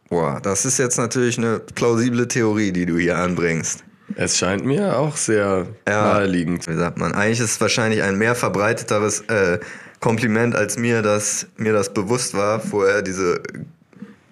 Boah, 0.09 0.39
das 0.41 0.65
ist 0.65 0.77
jetzt 0.77 0.97
natürlich 0.97 1.37
eine 1.37 1.59
plausible 1.59 2.27
Theorie, 2.27 2.71
die 2.71 2.85
du 2.85 2.97
hier 2.97 3.17
anbringst. 3.17 3.83
Es 4.15 4.37
scheint 4.37 4.63
mir 4.63 4.99
auch 4.99 5.17
sehr 5.17 5.67
naheliegend. 5.87 6.67
Wie 6.67 6.75
sagt 6.75 6.99
man? 6.99 7.13
Eigentlich 7.13 7.39
ist 7.39 7.51
es 7.51 7.61
wahrscheinlich 7.61 8.03
ein 8.03 8.17
mehr 8.17 8.35
verbreiteteres 8.35 9.21
äh, 9.21 9.59
Kompliment, 10.01 10.55
als 10.55 10.77
mir 10.77 11.01
das, 11.01 11.47
mir 11.57 11.73
das 11.73 11.93
bewusst 11.93 12.35
war, 12.35 12.59
vorher 12.59 13.01
diese 13.01 13.41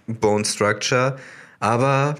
Bone 0.05 0.45
Structure. 0.45 1.17
Aber 1.59 2.15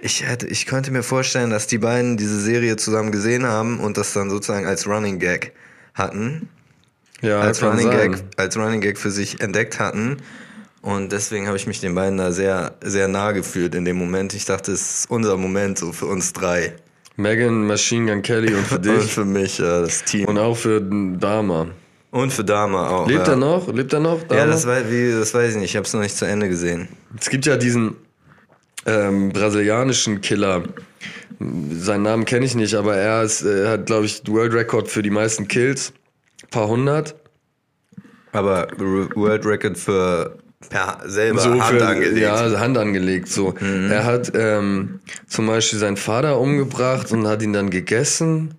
ich, 0.00 0.26
hätte, 0.26 0.46
ich 0.46 0.66
könnte 0.66 0.90
mir 0.90 1.02
vorstellen, 1.02 1.50
dass 1.50 1.66
die 1.66 1.78
beiden 1.78 2.16
diese 2.16 2.40
Serie 2.40 2.76
zusammen 2.76 3.12
gesehen 3.12 3.46
haben 3.46 3.80
und 3.80 3.96
das 3.96 4.12
dann 4.12 4.30
sozusagen 4.30 4.66
als 4.66 4.86
Running 4.86 5.18
Gag 5.18 5.52
hatten. 5.94 6.48
Ja, 7.20 7.40
als, 7.40 7.62
Running 7.62 7.90
sein. 7.90 8.12
Gag, 8.12 8.22
als 8.36 8.56
Running 8.56 8.80
Gag 8.80 8.98
für 8.98 9.10
sich 9.10 9.40
entdeckt 9.40 9.78
hatten. 9.78 10.18
Und 10.82 11.12
deswegen 11.12 11.46
habe 11.46 11.58
ich 11.58 11.66
mich 11.66 11.80
den 11.80 11.94
beiden 11.94 12.16
da 12.16 12.32
sehr, 12.32 12.72
sehr 12.82 13.06
nah 13.08 13.32
gefühlt 13.32 13.74
in 13.74 13.84
dem 13.84 13.96
Moment. 13.98 14.32
Ich 14.32 14.46
dachte, 14.46 14.72
es 14.72 15.00
ist 15.00 15.10
unser 15.10 15.36
Moment 15.36 15.78
so 15.78 15.92
für 15.92 16.06
uns 16.06 16.32
drei. 16.32 16.74
Megan, 17.16 17.66
Machine 17.66 18.10
Gun 18.10 18.22
Kelly 18.22 18.54
und 18.54 18.66
für 18.66 18.74
Und 18.76 18.86
dich. 18.86 19.12
für 19.12 19.26
mich, 19.26 19.58
ja, 19.58 19.82
das 19.82 20.04
Team. 20.04 20.26
und 20.26 20.38
auch 20.38 20.56
für 20.56 20.80
Dama. 20.80 21.66
Und 22.10 22.32
für 22.32 22.44
Dama 22.44 22.88
auch. 22.88 23.06
Lebt 23.06 23.26
ja. 23.26 23.34
er 23.34 23.36
noch? 23.36 23.70
Lebt 23.72 23.92
er 23.92 24.00
noch? 24.00 24.20
Ja, 24.22 24.36
Dama? 24.38 24.52
das, 24.52 24.66
wei- 24.66 24.84
wie, 24.90 25.12
das 25.12 25.34
weiß 25.34 25.50
ich 25.52 25.56
nicht. 25.58 25.70
Ich 25.70 25.76
habe 25.76 25.86
es 25.86 25.92
noch 25.92 26.00
nicht 26.00 26.16
zu 26.16 26.24
Ende 26.24 26.48
gesehen. 26.48 26.88
Es 27.20 27.28
gibt 27.28 27.44
ja 27.44 27.58
diesen 27.58 27.94
ähm, 28.86 29.30
brasilianischen 29.30 30.20
Killer. 30.20 30.64
Seinen 31.72 32.02
Namen 32.02 32.24
kenne 32.24 32.44
ich 32.44 32.54
nicht, 32.54 32.74
aber 32.74 32.96
er, 32.96 33.22
ist, 33.22 33.42
äh, 33.42 33.64
er 33.64 33.70
hat, 33.72 33.86
glaube 33.86 34.06
ich, 34.06 34.22
World 34.26 34.52
Record 34.52 34.88
für 34.88 35.02
die 35.02 35.10
meisten 35.10 35.48
Kills. 35.48 35.92
Paar 36.50 36.68
hundert. 36.68 37.14
Aber 38.32 38.68
World 38.78 39.44
Record 39.46 39.78
für 39.78 40.38
per 40.68 41.00
selber 41.06 41.40
so 41.40 41.50
Hand 41.50 41.64
für, 41.64 41.86
angelegt. 41.86 42.18
Ja, 42.18 42.34
also 42.34 42.60
Hand 42.60 42.76
angelegt. 42.76 43.28
So. 43.28 43.54
Er 43.60 44.04
hat 44.04 44.32
ähm, 44.34 45.00
zum 45.26 45.46
Beispiel 45.46 45.78
seinen 45.78 45.96
Vater 45.96 46.38
umgebracht 46.38 47.10
und 47.12 47.26
hat 47.26 47.42
ihn 47.42 47.52
dann 47.52 47.70
gegessen. 47.70 48.54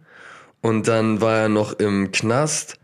Und 0.62 0.88
dann 0.88 1.22
war 1.22 1.38
er 1.38 1.50
noch 1.50 1.80
im 1.80 2.12
Knast 2.12 2.80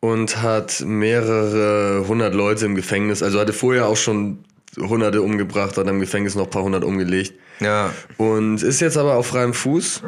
und 0.00 0.42
hat 0.42 0.82
mehrere 0.86 2.06
hundert 2.06 2.34
Leute 2.34 2.66
im 2.66 2.74
Gefängnis. 2.74 3.22
Also 3.22 3.38
hatte 3.40 3.52
vorher 3.52 3.86
auch 3.86 3.96
schon 3.96 4.44
hunderte 4.78 5.22
umgebracht, 5.22 5.76
hat 5.76 5.86
im 5.86 6.00
Gefängnis 6.00 6.34
noch 6.34 6.44
ein 6.44 6.50
paar 6.50 6.62
hundert 6.62 6.84
umgelegt. 6.84 7.34
ja. 7.60 7.92
Und 8.16 8.62
ist 8.62 8.80
jetzt 8.80 8.96
aber 8.96 9.14
auf 9.14 9.26
freiem 9.26 9.54
Fuß 9.54 10.02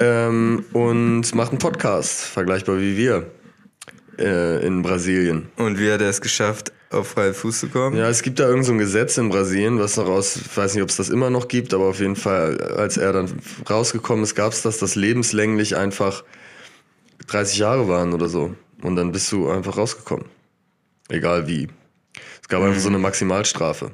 ähm, 0.00 0.64
und 0.72 1.34
macht 1.34 1.50
einen 1.50 1.58
Podcast, 1.58 2.22
vergleichbar 2.22 2.78
wie 2.78 2.96
wir 2.96 3.30
äh, 4.18 4.66
in 4.66 4.82
Brasilien. 4.82 5.48
Und 5.56 5.78
wie 5.78 5.90
hat 5.90 6.00
er 6.00 6.10
es 6.10 6.20
geschafft, 6.20 6.72
auf 6.90 7.08
freien 7.08 7.34
Fuß 7.34 7.60
zu 7.60 7.68
kommen? 7.68 7.96
Ja, 7.96 8.08
es 8.08 8.22
gibt 8.22 8.38
da 8.38 8.48
irgend 8.48 8.64
so 8.64 8.72
ein 8.72 8.78
Gesetz 8.78 9.18
in 9.18 9.28
Brasilien, 9.28 9.78
was 9.78 9.96
noch 9.96 10.08
aus, 10.08 10.36
ich 10.36 10.56
weiß 10.56 10.74
nicht, 10.74 10.82
ob 10.82 10.88
es 10.88 10.96
das 10.96 11.08
immer 11.08 11.30
noch 11.30 11.48
gibt, 11.48 11.74
aber 11.74 11.84
auf 11.84 12.00
jeden 12.00 12.16
Fall, 12.16 12.60
als 12.60 12.96
er 12.96 13.12
dann 13.12 13.30
rausgekommen 13.68 14.24
ist, 14.24 14.34
gab 14.34 14.52
es 14.52 14.62
das, 14.62 14.78
dass 14.78 14.94
lebenslänglich 14.94 15.76
einfach 15.76 16.24
30 17.28 17.58
Jahre 17.58 17.88
waren 17.88 18.12
oder 18.12 18.28
so. 18.28 18.54
Und 18.82 18.96
dann 18.96 19.12
bist 19.12 19.30
du 19.32 19.48
einfach 19.48 19.76
rausgekommen. 19.76 20.26
Egal 21.08 21.46
wie. 21.46 21.68
Es 22.46 22.48
gab 22.48 22.62
einfach 22.62 22.80
so 22.80 22.88
eine 22.88 23.00
Maximalstrafe. 23.00 23.90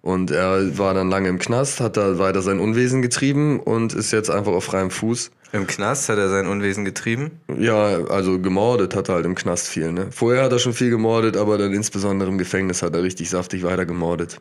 Und 0.00 0.30
er 0.30 0.78
war 0.78 0.94
dann 0.94 1.10
lange 1.10 1.28
im 1.28 1.38
Knast, 1.38 1.78
hat 1.80 1.98
da 1.98 2.18
weiter 2.18 2.40
sein 2.40 2.58
Unwesen 2.58 3.02
getrieben 3.02 3.60
und 3.60 3.92
ist 3.92 4.12
jetzt 4.12 4.30
einfach 4.30 4.52
auf 4.52 4.64
freiem 4.64 4.90
Fuß. 4.90 5.30
Im 5.52 5.66
Knast 5.66 6.08
hat 6.08 6.16
er 6.16 6.30
sein 6.30 6.46
Unwesen 6.46 6.86
getrieben. 6.86 7.32
Ja, 7.54 8.02
also 8.06 8.40
gemordet 8.40 8.96
hat 8.96 9.10
er 9.10 9.16
halt 9.16 9.26
im 9.26 9.34
Knast 9.34 9.68
viel, 9.68 9.92
ne? 9.92 10.06
Vorher 10.10 10.44
hat 10.44 10.52
er 10.52 10.58
schon 10.58 10.72
viel 10.72 10.88
gemordet, 10.88 11.36
aber 11.36 11.58
dann 11.58 11.74
insbesondere 11.74 12.30
im 12.30 12.38
Gefängnis 12.38 12.80
hat 12.82 12.94
er 12.94 13.02
richtig 13.02 13.28
saftig 13.28 13.62
weiter 13.62 13.84
gemordet. 13.84 14.38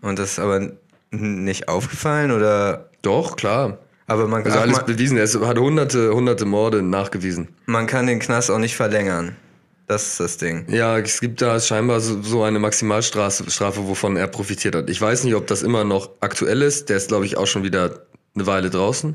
Und 0.00 0.18
das 0.18 0.32
ist 0.32 0.38
aber 0.38 0.72
nicht 1.10 1.68
aufgefallen 1.68 2.30
oder? 2.30 2.88
Doch, 3.02 3.36
klar. 3.36 3.76
Aber 4.06 4.26
man, 4.26 4.42
Also 4.42 4.56
ach, 4.56 4.62
alles 4.62 4.84
bewiesen. 4.86 5.18
Er 5.18 5.26
hat 5.46 5.58
hunderte, 5.58 6.14
hunderte 6.14 6.46
Morde 6.46 6.80
nachgewiesen. 6.80 7.48
man 7.66 7.86
kann 7.86 8.06
den 8.06 8.20
Knast 8.20 8.50
auch 8.50 8.58
nicht 8.58 8.74
verlängern. 8.74 9.36
Das 9.86 10.06
ist 10.06 10.20
das 10.20 10.36
Ding. 10.38 10.64
Ja, 10.68 10.98
es 10.98 11.20
gibt 11.20 11.42
da 11.42 11.60
scheinbar 11.60 12.00
so 12.00 12.42
eine 12.42 12.58
Maximalstrafe, 12.58 13.50
Strafe, 13.50 13.86
wovon 13.86 14.16
er 14.16 14.26
profitiert 14.28 14.74
hat. 14.74 14.88
Ich 14.88 14.98
weiß 15.00 15.24
nicht, 15.24 15.34
ob 15.34 15.46
das 15.46 15.62
immer 15.62 15.84
noch 15.84 16.08
aktuell 16.20 16.62
ist. 16.62 16.88
Der 16.88 16.96
ist, 16.96 17.08
glaube 17.08 17.26
ich, 17.26 17.36
auch 17.36 17.46
schon 17.46 17.64
wieder 17.64 18.06
eine 18.34 18.46
Weile 18.46 18.70
draußen. 18.70 19.14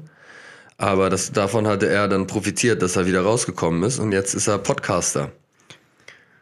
Aber 0.78 1.10
das, 1.10 1.32
davon 1.32 1.66
hatte 1.68 1.90
er 1.90 2.08
dann 2.08 2.28
profitiert, 2.28 2.82
dass 2.84 2.96
er 2.96 3.06
wieder 3.08 3.22
rausgekommen 3.22 3.82
ist. 3.84 3.98
Und 4.00 4.12
jetzt 4.12 4.34
ist 4.36 4.48
er 4.48 4.60
Podcaster, 4.60 5.32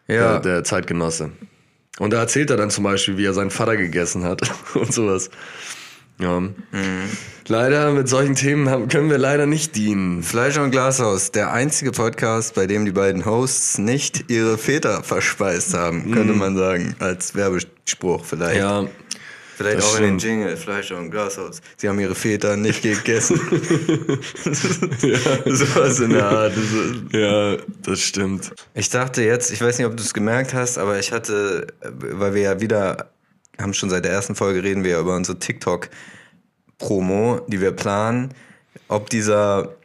Ja. 0.07 0.39
der, 0.39 0.55
der 0.55 0.63
Zeitgenosse. 0.65 1.31
Und 1.97 2.11
da 2.11 2.19
erzählt 2.19 2.49
er 2.51 2.57
dann 2.57 2.69
zum 2.69 2.83
Beispiel, 2.83 3.17
wie 3.17 3.25
er 3.25 3.33
seinen 3.33 3.49
Vater 3.49 3.77
gegessen 3.77 4.23
hat 4.25 4.41
und 4.75 4.93
sowas. 4.93 5.29
Ja. 6.19 6.39
Mhm. 6.41 6.53
Leider, 7.49 7.93
mit 7.93 8.09
solchen 8.09 8.35
Themen 8.35 8.89
können 8.89 9.09
wir 9.09 9.17
leider 9.17 9.45
nicht 9.45 9.77
dienen. 9.77 10.21
Fleisch 10.21 10.57
und 10.57 10.71
Glashaus, 10.71 11.31
der 11.31 11.53
einzige 11.53 11.91
Podcast, 11.93 12.55
bei 12.55 12.67
dem 12.67 12.83
die 12.83 12.91
beiden 12.91 13.25
Hosts 13.25 13.77
nicht 13.77 14.29
ihre 14.29 14.57
Väter 14.57 15.01
verspeist 15.01 15.73
haben, 15.73 16.11
könnte 16.11 16.33
man 16.33 16.57
sagen, 16.57 16.97
als 16.99 17.35
Werbespruch 17.35 18.25
vielleicht. 18.25 18.57
Ja, 18.57 18.85
vielleicht 19.55 19.81
auch 19.81 19.95
in 19.95 20.03
den 20.03 20.19
stimmt. 20.19 20.23
Jingle, 20.23 20.57
Fleisch 20.57 20.91
und 20.91 21.09
Glashaus. 21.09 21.61
Sie 21.77 21.87
haben 21.87 21.97
ihre 22.01 22.15
Väter 22.15 22.57
nicht 22.57 22.81
gegessen. 22.81 23.39
Sowas 25.45 26.01
in 26.01 26.09
der 26.09 26.25
Art. 26.27 26.53
Ja, 27.13 27.55
das 27.81 28.01
stimmt. 28.01 28.51
Ich 28.73 28.89
dachte 28.89 29.23
jetzt, 29.23 29.53
ich 29.53 29.61
weiß 29.61 29.77
nicht, 29.77 29.87
ob 29.87 29.95
du 29.95 30.03
es 30.03 30.13
gemerkt 30.13 30.53
hast, 30.53 30.77
aber 30.77 30.99
ich 30.99 31.13
hatte, 31.13 31.67
weil 31.81 32.33
wir 32.33 32.41
ja 32.41 32.59
wieder, 32.59 33.09
haben 33.57 33.73
schon 33.73 33.89
seit 33.89 34.03
der 34.03 34.11
ersten 34.11 34.35
Folge 34.35 34.63
reden 34.63 34.83
wir 34.83 34.91
ja 34.91 34.99
über 34.99 35.15
unsere 35.15 35.39
TikTok-Promo, 36.77 37.41
die 37.47 37.61
wir 37.61 37.71
planen, 37.71 38.33
ob 38.87 39.09
dieser 39.09 39.75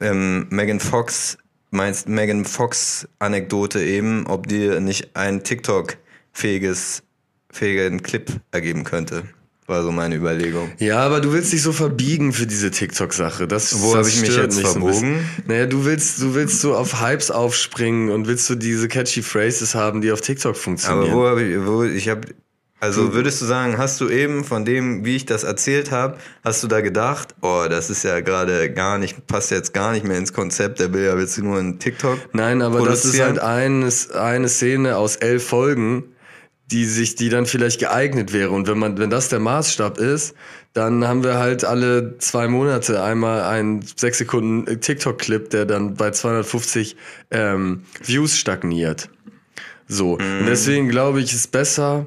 ähm, 0.00 0.46
Megan 0.50 0.80
Fox, 0.80 1.38
meinst 1.70 2.08
Megan 2.08 2.44
Fox-Anekdote 2.44 3.82
eben, 3.82 4.26
ob 4.26 4.46
die 4.46 4.80
nicht 4.80 5.10
ein 5.14 5.42
TikTok-fähiges, 5.42 7.02
fähigen 7.50 8.02
Clip 8.02 8.30
ergeben 8.50 8.84
könnte. 8.84 9.24
War 9.66 9.84
so 9.84 9.92
meine 9.92 10.16
Überlegung. 10.16 10.72
Ja, 10.78 10.98
aber 10.98 11.20
du 11.20 11.32
willst 11.32 11.52
dich 11.52 11.62
so 11.62 11.70
verbiegen 11.70 12.32
für 12.32 12.48
diese 12.48 12.72
TikTok-Sache. 12.72 13.46
Das, 13.46 13.80
Wo 13.80 13.94
das 13.94 14.08
hab 14.08 14.12
ich 14.12 14.20
mich 14.20 14.36
jetzt 14.36 14.56
so 14.56 14.62
verbogen? 14.62 15.18
bisschen. 15.18 15.24
naja, 15.46 15.66
du 15.66 15.84
willst, 15.84 16.20
du 16.20 16.34
willst 16.34 16.60
so 16.60 16.74
auf 16.74 17.00
Hypes 17.00 17.30
aufspringen 17.30 18.10
und 18.10 18.26
willst 18.26 18.46
so 18.46 18.56
diese 18.56 18.88
catchy 18.88 19.22
Phrases 19.22 19.76
haben, 19.76 20.00
die 20.00 20.10
auf 20.10 20.22
TikTok 20.22 20.56
funktionieren. 20.56 21.12
Aber 21.12 21.20
wo 21.20 21.26
habe 21.28 21.44
ich, 21.44 21.64
wo, 21.64 21.84
ich 21.84 22.08
habe, 22.08 22.22
also 22.80 23.12
würdest 23.12 23.42
du 23.42 23.44
sagen, 23.44 23.76
hast 23.76 24.00
du 24.00 24.08
eben 24.08 24.42
von 24.42 24.64
dem, 24.64 25.04
wie 25.04 25.16
ich 25.16 25.26
das 25.26 25.44
erzählt 25.44 25.90
habe, 25.90 26.16
hast 26.42 26.62
du 26.62 26.66
da 26.66 26.80
gedacht, 26.80 27.34
oh, 27.42 27.66
das 27.68 27.90
ist 27.90 28.04
ja 28.04 28.20
gerade 28.20 28.72
gar 28.72 28.96
nicht, 28.96 29.26
passt 29.26 29.50
jetzt 29.50 29.74
gar 29.74 29.92
nicht 29.92 30.06
mehr 30.06 30.16
ins 30.16 30.32
Konzept, 30.32 30.80
der 30.80 30.92
will 30.94 31.04
ja 31.04 31.16
jetzt 31.18 31.36
nur 31.38 31.58
einen 31.58 31.78
TikTok. 31.78 32.18
Nein, 32.32 32.62
aber 32.62 32.84
das 32.86 33.04
ist 33.04 33.20
halt 33.20 33.38
eine, 33.38 33.90
eine 34.14 34.48
Szene 34.48 34.96
aus 34.96 35.16
elf 35.16 35.46
Folgen, 35.46 36.04
die 36.70 36.86
sich, 36.86 37.16
die 37.16 37.28
dann 37.28 37.46
vielleicht 37.46 37.80
geeignet 37.80 38.32
wäre. 38.32 38.50
Und 38.50 38.66
wenn 38.66 38.78
man, 38.78 38.96
wenn 38.96 39.10
das 39.10 39.28
der 39.28 39.40
Maßstab 39.40 39.98
ist, 39.98 40.34
dann 40.72 41.06
haben 41.06 41.22
wir 41.22 41.34
halt 41.34 41.64
alle 41.64 42.16
zwei 42.18 42.48
Monate 42.48 43.02
einmal 43.02 43.42
einen 43.42 43.82
sechs 43.82 44.18
Sekunden 44.18 44.80
TikTok-Clip, 44.80 45.50
der 45.50 45.66
dann 45.66 45.94
bei 45.94 46.12
250 46.12 46.96
ähm, 47.30 47.82
Views 48.02 48.38
stagniert. 48.38 49.10
So. 49.88 50.12
Und 50.12 50.46
deswegen 50.46 50.88
glaube 50.88 51.20
ich, 51.20 51.34
ist 51.34 51.50
besser, 51.50 52.06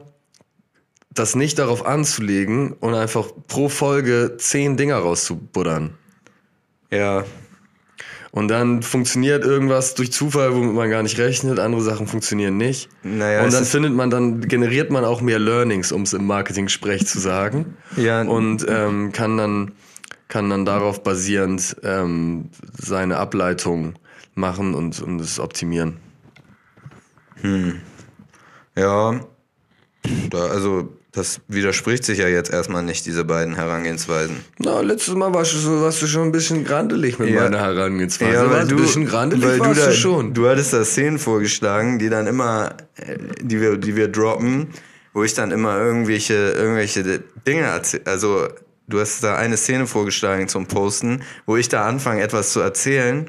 das 1.13 1.35
nicht 1.35 1.59
darauf 1.59 1.85
anzulegen 1.85 2.73
und 2.73 2.93
einfach 2.95 3.27
pro 3.47 3.69
Folge 3.69 4.35
zehn 4.37 4.77
Dinger 4.77 4.97
rauszubuddern. 4.97 5.93
Ja, 6.91 7.25
Und 8.31 8.47
dann 8.47 8.81
funktioniert 8.81 9.43
irgendwas 9.43 9.93
durch 9.93 10.11
Zufall, 10.11 10.55
womit 10.55 10.73
man 10.73 10.89
gar 10.89 11.03
nicht 11.03 11.19
rechnet, 11.19 11.59
andere 11.59 11.81
Sachen 11.81 12.07
funktionieren 12.07 12.57
nicht. 12.57 12.89
Naja, 13.03 13.43
und 13.43 13.53
dann 13.53 13.63
findet 13.63 13.93
man, 13.93 14.09
dann 14.09 14.41
generiert 14.41 14.89
man 14.89 15.05
auch 15.05 15.21
mehr 15.21 15.37
Learnings, 15.37 15.91
um 15.91 16.01
es 16.01 16.13
im 16.13 16.25
Marketing-Sprech 16.25 17.05
zu 17.05 17.19
sagen. 17.19 17.77
Ja. 17.95 18.23
Und 18.23 18.65
ähm, 18.67 19.11
kann 19.11 19.37
dann 19.37 19.73
kann 20.29 20.49
dann 20.49 20.65
darauf 20.65 21.03
basierend 21.03 21.75
ähm, 21.83 22.49
seine 22.75 23.17
Ableitung 23.17 23.93
machen 24.33 24.73
und, 24.73 24.99
und 24.99 25.21
es 25.21 25.39
optimieren. 25.39 25.97
ja, 28.75 29.19
da, 30.31 30.45
also 30.47 30.97
das 31.13 31.41
widerspricht 31.47 32.03
sich 32.03 32.17
ja 32.17 32.27
jetzt 32.27 32.51
erstmal 32.51 32.81
nicht, 32.83 33.05
diese 33.05 33.23
beiden 33.23 33.55
Herangehensweisen. 33.55 34.37
Na, 34.57 34.81
letztes 34.81 35.13
Mal 35.13 35.31
warst 35.33 35.53
du, 35.53 35.57
so, 35.57 35.81
warst 35.81 36.01
du 36.01 36.07
schon 36.07 36.23
ein 36.23 36.31
bisschen 36.31 36.65
grandelig 36.65 37.19
mit 37.19 37.29
Ja. 37.29 37.43
meiner 37.43 37.59
Herangehensweise. 37.59 38.39
weil 38.39 38.49
warst 38.49 38.71
ein 38.71 38.77
bisschen 38.77 39.05
grandelig 39.05 39.45
weil 39.45 39.59
warst 39.59 39.77
du, 39.77 39.81
du, 39.81 39.85
da, 39.87 39.91
schon. 39.93 40.33
du 40.33 40.47
hattest 40.49 40.73
da 40.73 40.83
Szenen 40.83 41.19
vorgeschlagen, 41.19 41.99
die 41.99 42.09
dann 42.09 42.25
immer, 42.25 42.75
äh, 42.97 43.17
die 43.41 43.61
wir, 43.61 43.77
die 43.77 43.95
wir 43.95 44.07
droppen, 44.07 44.69
wo 45.13 45.23
ich 45.23 45.35
dann 45.35 45.51
immer 45.51 45.77
irgendwelche, 45.77 46.33
irgendwelche 46.33 47.21
Dinge 47.45 47.61
erzähle. 47.61 48.03
Also 48.05 48.47
du 48.87 48.99
hast 48.99 49.23
da 49.23 49.35
eine 49.35 49.55
Szene 49.57 49.85
vorgeschlagen 49.85 50.47
zum 50.47 50.65
Posten, 50.65 51.21
wo 51.45 51.57
ich 51.57 51.69
da 51.69 51.85
anfange, 51.87 52.23
etwas 52.23 52.51
zu 52.53 52.59
erzählen 52.59 53.27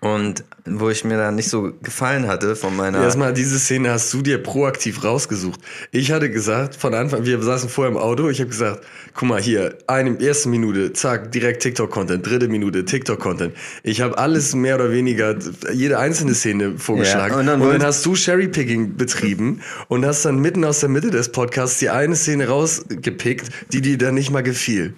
und 0.00 0.44
wo 0.64 0.90
ich 0.90 1.04
mir 1.04 1.16
dann 1.16 1.34
nicht 1.34 1.48
so 1.48 1.72
gefallen 1.82 2.28
hatte 2.28 2.54
von 2.54 2.76
meiner. 2.76 3.02
Erstmal, 3.02 3.32
diese 3.32 3.58
Szene 3.58 3.90
hast 3.90 4.12
du 4.12 4.22
dir 4.22 4.38
proaktiv 4.42 5.02
rausgesucht. 5.02 5.60
Ich 5.90 6.12
hatte 6.12 6.30
gesagt, 6.30 6.76
von 6.76 6.94
Anfang, 6.94 7.24
wir 7.24 7.42
saßen 7.42 7.68
vorher 7.68 7.90
im 7.90 7.96
Auto, 7.96 8.28
ich 8.28 8.38
habe 8.40 8.50
gesagt, 8.50 8.84
guck 9.14 9.28
mal 9.28 9.40
hier, 9.40 9.76
eine 9.86 10.20
erste 10.20 10.50
Minute, 10.50 10.92
zack, 10.92 11.32
direkt 11.32 11.62
TikTok-Content, 11.62 12.24
dritte 12.24 12.48
Minute, 12.48 12.84
TikTok-Content. 12.84 13.54
Ich 13.82 14.00
habe 14.00 14.16
alles 14.18 14.54
mehr 14.54 14.76
oder 14.76 14.92
weniger, 14.92 15.36
jede 15.72 15.98
einzelne 15.98 16.34
Szene 16.34 16.78
vorgeschlagen. 16.78 17.30
Ja, 17.32 17.34
und 17.34 17.40
und 17.40 17.46
dann 17.46 17.60
dann, 17.60 17.68
wollt- 17.68 17.82
hast 17.82 18.04
du 18.06 18.14
Cherrypicking 18.14 18.96
betrieben 18.96 19.62
und 19.88 20.04
hast 20.06 20.24
dann 20.24 20.38
mitten 20.38 20.64
aus 20.64 20.80
der 20.80 20.90
Mitte 20.90 21.10
des 21.10 21.30
Podcasts 21.32 21.78
die 21.78 21.90
eine 21.90 22.14
Szene 22.14 22.46
rausgepickt, 22.46 23.50
die 23.72 23.80
dir 23.80 23.98
dann 23.98 24.14
nicht 24.14 24.30
mal 24.30 24.42
gefiel. 24.42 24.94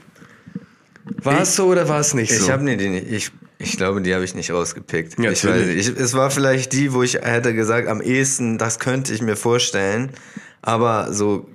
War 1.22 1.42
es 1.42 1.56
so 1.56 1.66
oder 1.66 1.88
war 1.88 2.00
es 2.00 2.12
nicht 2.14 2.32
so? 2.34 2.44
Ich 2.44 2.50
habe 2.50 2.62
nee, 2.64 2.76
die 2.76 2.88
nicht. 2.88 3.10
Ich, 3.10 3.30
ich 3.60 3.76
glaube, 3.76 4.00
die 4.00 4.14
habe 4.14 4.24
ich 4.24 4.34
nicht 4.34 4.50
rausgepickt. 4.50 5.18
Ja, 5.18 5.30
ich 5.30 5.44
weiß. 5.44 5.66
Ich, 5.66 5.88
es 5.88 6.14
war 6.14 6.30
vielleicht 6.30 6.72
die, 6.72 6.94
wo 6.94 7.02
ich 7.02 7.14
hätte 7.14 7.54
gesagt, 7.54 7.88
am 7.88 8.00
ehesten, 8.00 8.56
das 8.56 8.78
könnte 8.78 9.12
ich 9.12 9.20
mir 9.20 9.36
vorstellen. 9.36 10.12
Aber 10.62 11.12
so 11.12 11.46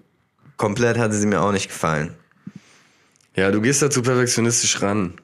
komplett 0.55 0.99
hatte 0.99 1.15
sie 1.15 1.25
mir 1.25 1.41
auch 1.41 1.51
nicht 1.51 1.69
gefallen. 1.69 2.13
ja, 3.35 3.49
du 3.49 3.59
gehst 3.59 3.81
dazu 3.81 4.03
perfektionistisch 4.03 4.81
ran. 4.83 5.15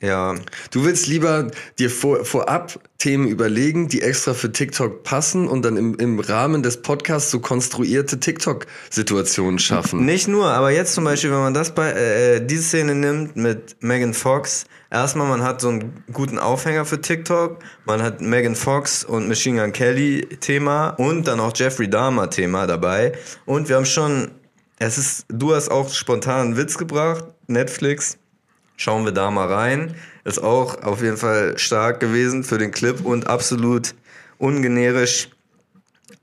Ja, 0.00 0.34
Du 0.70 0.84
willst 0.84 1.08
lieber 1.08 1.50
dir 1.78 1.90
vor, 1.90 2.24
vorab 2.24 2.80
Themen 2.98 3.26
überlegen, 3.28 3.88
die 3.88 4.02
extra 4.02 4.34
für 4.34 4.52
TikTok 4.52 5.02
passen 5.02 5.48
und 5.48 5.62
dann 5.62 5.76
im, 5.76 5.94
im 5.96 6.20
Rahmen 6.20 6.62
des 6.62 6.80
Podcasts 6.80 7.30
so 7.30 7.40
konstruierte 7.40 8.20
TikTok-Situationen 8.20 9.58
schaffen. 9.58 10.04
Nicht 10.04 10.28
nur, 10.28 10.46
aber 10.46 10.70
jetzt 10.70 10.94
zum 10.94 11.04
Beispiel, 11.04 11.30
wenn 11.30 11.40
man 11.40 11.54
das 11.54 11.74
bei 11.74 11.90
äh, 11.90 12.46
diese 12.46 12.62
Szene 12.62 12.94
nimmt 12.94 13.36
mit 13.36 13.76
Megan 13.80 14.14
Fox, 14.14 14.64
erstmal 14.90 15.28
man 15.28 15.42
hat 15.42 15.60
so 15.60 15.68
einen 15.68 16.04
guten 16.12 16.38
Aufhänger 16.38 16.84
für 16.84 17.00
TikTok, 17.00 17.58
man 17.84 18.02
hat 18.02 18.20
Megan 18.20 18.54
Fox 18.54 19.04
und 19.04 19.28
Machine 19.28 19.60
Gun 19.60 19.72
Kelly 19.72 20.26
Thema 20.40 20.90
und 20.90 21.26
dann 21.26 21.40
auch 21.40 21.52
Jeffrey 21.54 21.90
Dahmer 21.90 22.30
Thema 22.30 22.66
dabei 22.66 23.12
und 23.44 23.68
wir 23.68 23.76
haben 23.76 23.86
schon, 23.86 24.30
es 24.78 24.98
ist, 24.98 25.26
du 25.28 25.54
hast 25.54 25.70
auch 25.70 25.92
spontan 25.92 26.40
einen 26.40 26.56
Witz 26.56 26.78
gebracht, 26.78 27.24
Netflix, 27.48 28.19
schauen 28.80 29.04
wir 29.04 29.12
da 29.12 29.30
mal 29.30 29.46
rein, 29.46 29.94
ist 30.24 30.42
auch 30.42 30.82
auf 30.82 31.02
jeden 31.02 31.18
Fall 31.18 31.58
stark 31.58 32.00
gewesen 32.00 32.44
für 32.44 32.56
den 32.56 32.70
Clip 32.70 33.04
und 33.04 33.26
absolut 33.26 33.94
ungenerisch 34.38 35.28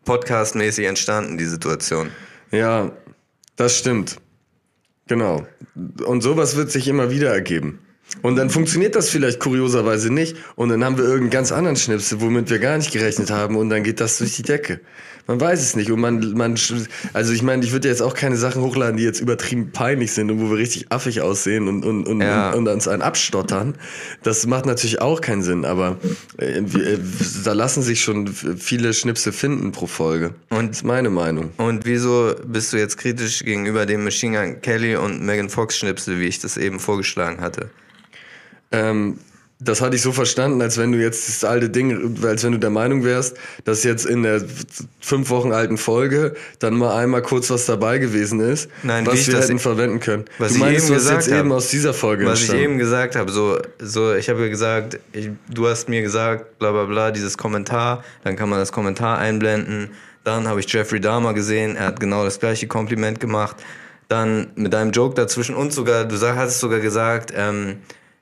podcastmäßig 0.06 0.88
entstanden 0.88 1.38
die 1.38 1.46
Situation. 1.46 2.10
Ja, 2.50 2.92
das 3.58 3.78
stimmt. 3.78 4.18
Genau. 5.08 5.46
Und 6.04 6.22
sowas 6.22 6.56
wird 6.56 6.72
sich 6.72 6.88
immer 6.88 7.12
wieder 7.12 7.32
ergeben. 7.32 7.80
Und 8.24 8.38
dann 8.38 8.50
funktioniert 8.50 8.96
das 8.96 9.10
vielleicht 9.10 9.40
kurioserweise 9.40 10.12
nicht. 10.12 10.36
Und 10.56 10.70
dann 10.70 10.84
haben 10.84 10.98
wir 10.98 11.04
irgendeinen 11.04 11.30
ganz 11.30 11.52
anderen 11.52 11.76
Schnipsel, 11.76 12.22
womit 12.22 12.50
wir 12.50 12.58
gar 12.58 12.78
nicht 12.78 12.92
gerechnet 12.92 13.30
haben. 13.30 13.56
Und 13.56 13.70
dann 13.70 13.84
geht 13.84 14.00
das 14.00 14.18
durch 14.18 14.36
die 14.36 14.44
Decke. 14.44 14.80
Man 15.28 15.40
weiß 15.42 15.62
es 15.62 15.76
nicht. 15.76 15.92
Und 15.92 16.00
man, 16.00 16.34
man, 16.34 16.58
also 17.14 17.34
ich 17.34 17.42
meine, 17.44 17.64
ich 17.66 17.74
würde 17.74 17.88
jetzt 17.90 18.02
auch 18.02 18.14
keine 18.14 18.38
Sachen 18.38 18.62
hochladen, 18.62 18.98
die 18.98 19.04
jetzt 19.04 19.20
übertrieben 19.20 19.72
peinlich 19.72 20.14
sind 20.14 20.32
und 20.32 20.40
wo 20.40 20.50
wir 20.52 20.58
richtig 20.58 20.92
affig 20.92 21.22
aussehen 21.22 21.68
und, 21.68 21.84
und, 21.84 22.08
und, 22.08 22.22
Ja. 22.22 22.52
und, 22.52 22.60
und 22.60 22.68
uns 22.74 22.88
einen 22.88 23.02
abstottern. 23.02 23.76
Das 24.24 24.48
macht 24.48 24.66
natürlich 24.66 25.02
auch 25.02 25.20
keinen 25.22 25.42
Sinn. 25.44 25.66
Aber 25.66 25.98
äh, 26.40 26.60
äh, 26.60 27.00
da 27.44 27.54
lassen 27.54 27.82
sich 27.84 28.02
schon 28.02 28.28
viele 28.28 28.94
Schnipsel 28.94 29.34
finden 29.34 29.72
pro 29.74 29.86
Folge. 29.88 30.34
Und- 30.50 30.70
das 30.70 30.78
ist 30.78 30.84
meine 30.84 31.10
Meinung. 31.10 31.52
Und 31.58 31.86
wieso 31.86 32.34
bist 32.46 32.72
du 32.74 32.78
jetzt 32.78 32.98
kritisch 32.98 33.44
gegenüber 33.44 33.86
dem 33.86 34.04
Machine 34.04 34.38
Gun 34.54 34.62
Kelly 34.62 34.96
und 34.96 35.22
Megan 35.22 35.50
Fox 35.50 35.78
Schnipsel, 35.78 36.20
wie 36.20 36.26
ich 36.28 36.40
das 36.40 36.56
eben 36.58 36.80
vorgeschlagen 36.80 37.42
hatte? 37.42 37.70
Ähm, 38.72 39.20
das 39.60 39.82
hatte 39.82 39.96
ich 39.96 40.04
so 40.04 40.12
verstanden, 40.12 40.62
als 40.62 40.78
wenn 40.78 40.92
du 40.92 41.00
jetzt 41.00 41.28
das 41.28 41.44
alte 41.44 41.70
Ding, 41.70 42.16
als 42.24 42.44
wenn 42.44 42.52
du 42.52 42.60
der 42.60 42.70
Meinung 42.70 43.04
wärst, 43.04 43.38
dass 43.66 43.84
jetzt 43.84 44.06
in 44.06 44.22
der 44.22 44.42
fünf 45.00 45.32
Wochen 45.32 45.52
alten 45.52 45.78
Folge 45.80 46.36
dann 46.60 46.76
mal 46.78 46.96
einmal 46.96 47.24
kurz 47.24 47.50
was 47.50 47.66
dabei 47.66 47.98
gewesen 47.98 48.40
ist, 48.40 48.70
Nein, 48.84 49.08
was 49.08 49.22
ich 49.22 49.28
wir 49.28 49.34
das- 49.36 49.46
hätten 49.46 49.58
verwenden 49.58 50.00
können. 50.00 50.26
was 50.38 50.50
du 50.50 50.54
ich 50.56 50.60
meinst, 50.60 50.86
eben 50.86 50.96
was 50.96 51.02
gesagt 51.04 51.22
jetzt 51.24 51.28
eben 51.30 51.38
habe. 51.50 51.56
aus 51.56 51.70
dieser 51.70 51.94
Folge 51.96 52.26
Was 52.26 52.36
ich 52.36 52.42
entstanden. 52.50 52.64
eben 52.66 52.78
gesagt 52.78 53.16
habe, 53.16 53.32
so, 53.32 53.58
so 53.80 54.14
ich 54.14 54.30
habe 54.30 54.42
ja 54.44 54.50
gesagt, 54.50 55.00
ich, 55.12 55.32
du 55.50 55.68
hast 55.68 55.90
mir 55.90 56.04
gesagt, 56.04 56.60
bla 56.60 56.72
bla 56.72 56.86
bla, 56.86 57.10
dieses 57.12 57.36
Kommentar, 57.38 58.04
dann 58.24 58.36
kann 58.36 58.50
man 58.50 58.60
das 58.60 58.72
Kommentar 58.72 59.18
einblenden. 59.18 59.90
Dann 60.24 60.48
habe 60.48 60.60
ich 60.60 60.72
Jeffrey 60.72 61.00
Dahmer 61.02 61.34
gesehen, 61.34 61.76
er 61.78 61.88
hat 61.88 62.00
genau 62.00 62.24
das 62.26 62.40
gleiche 62.40 62.68
Kompliment 62.68 63.20
gemacht. 63.20 63.56
Dann 64.08 64.48
mit 64.56 64.72
deinem 64.72 64.92
Joke 64.92 65.16
dazwischen 65.16 65.56
und 65.56 65.74
sogar, 65.74 66.06
du 66.06 66.16
sag, 66.16 66.36
hattest 66.36 66.60
sogar 66.60 66.80
gesagt, 66.80 67.34
ähm, 67.36 67.78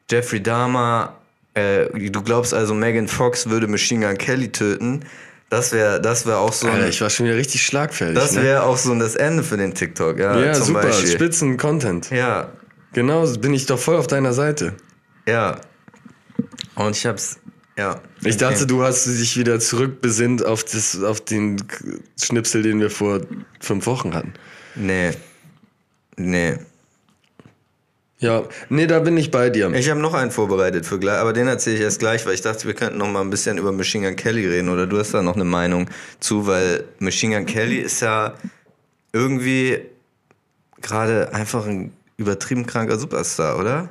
Jeffrey 0.10 0.42
Dahmer, 0.42 1.18
äh, 1.56 1.88
du 2.10 2.22
glaubst 2.22 2.54
also, 2.54 2.74
Megan 2.74 3.08
Fox 3.08 3.50
würde 3.50 3.68
Machine 3.68 4.06
Gun 4.06 4.18
Kelly 4.18 4.52
töten. 4.52 5.06
Das 5.50 5.72
wäre 5.72 6.02
das 6.02 6.26
wär 6.26 6.38
auch 6.40 6.54
so 6.54 6.68
Alter, 6.68 6.84
ein, 6.84 6.90
ich 6.90 7.02
war 7.02 7.10
schon 7.10 7.26
wieder 7.28 7.36
richtig 7.38 7.66
schlagfertig. 7.66 8.16
das 8.16 8.34
ne? 8.34 8.44
wäre 8.44 8.64
auch 8.64 8.78
so 8.78 8.94
das 8.96 9.16
Ende 9.16 9.44
für 9.44 9.58
den 9.58 9.74
TikTok, 9.74 10.18
ja, 10.20 10.38
ja, 10.40 10.54
super, 10.56 10.82
Beispiel. 10.82 11.08
spitzen 11.10 11.58
Content. 11.58 12.10
Ja, 12.12 12.52
Genau, 12.94 13.28
bin 13.34 13.54
ich 13.54 13.66
doch 13.66 13.78
voll 13.78 13.98
auf 13.98 14.08
deiner 14.08 14.34
Seite. 14.34 14.74
ja. 15.28 15.60
Und 16.76 16.96
ich 16.98 17.06
hab's, 17.06 17.40
ja. 17.78 18.02
Ich 18.22 18.28
Okay. 18.28 18.38
dachte, 18.38 18.68
du 18.68 18.84
hast 18.84 19.06
dich 19.06 19.38
wieder 19.38 19.60
zurückbesinnt 19.60 20.46
auf, 20.46 20.64
das, 20.66 21.02
auf 21.04 21.22
den 21.22 21.58
Schnipsel, 22.22 22.64
den 22.64 22.80
wir 22.82 22.90
vor 22.90 23.22
fünf 23.62 23.86
Wochen 23.86 24.14
hatten. 24.14 24.34
Nee. 24.76 25.12
Nee. 26.18 26.58
Ja, 28.26 28.44
nee, 28.70 28.88
da 28.88 29.00
bin 29.00 29.18
ich 29.18 29.30
bei 29.30 29.52
dir. 29.52 29.72
Ich 29.74 29.88
habe 29.88 30.00
noch 30.00 30.16
einen 30.16 30.32
vorbereitet 30.32 30.88
für 30.88 30.98
gleich, 30.98 31.20
aber 31.20 31.32
den 31.32 31.48
erzähle 31.48 31.76
ich 31.76 31.82
erst 31.84 32.00
gleich, 32.00 32.26
weil 32.26 32.34
ich 32.34 32.42
dachte, 32.42 32.66
wir 32.66 32.74
könnten 32.74 32.98
noch 32.98 33.08
mal 33.08 33.22
ein 33.22 33.30
bisschen 33.30 33.60
über 33.60 33.72
Machine 33.72 34.08
Gun 34.08 34.16
Kelly 34.16 34.48
reden 34.48 34.70
oder 34.70 34.88
du 34.88 34.98
hast 34.98 35.14
da 35.14 35.22
noch 35.22 35.36
eine 35.36 35.44
Meinung 35.44 35.88
zu, 36.20 36.48
weil 36.48 36.86
Machine 36.98 37.36
Gun 37.36 37.46
Kelly 37.46 37.78
ist 37.78 38.02
ja 38.02 38.34
irgendwie 39.14 39.80
gerade 40.82 41.32
einfach 41.36 41.68
ein 41.68 41.94
übertrieben 42.18 42.66
kranker 42.66 42.98
Superstar, 42.98 43.60
oder? 43.60 43.90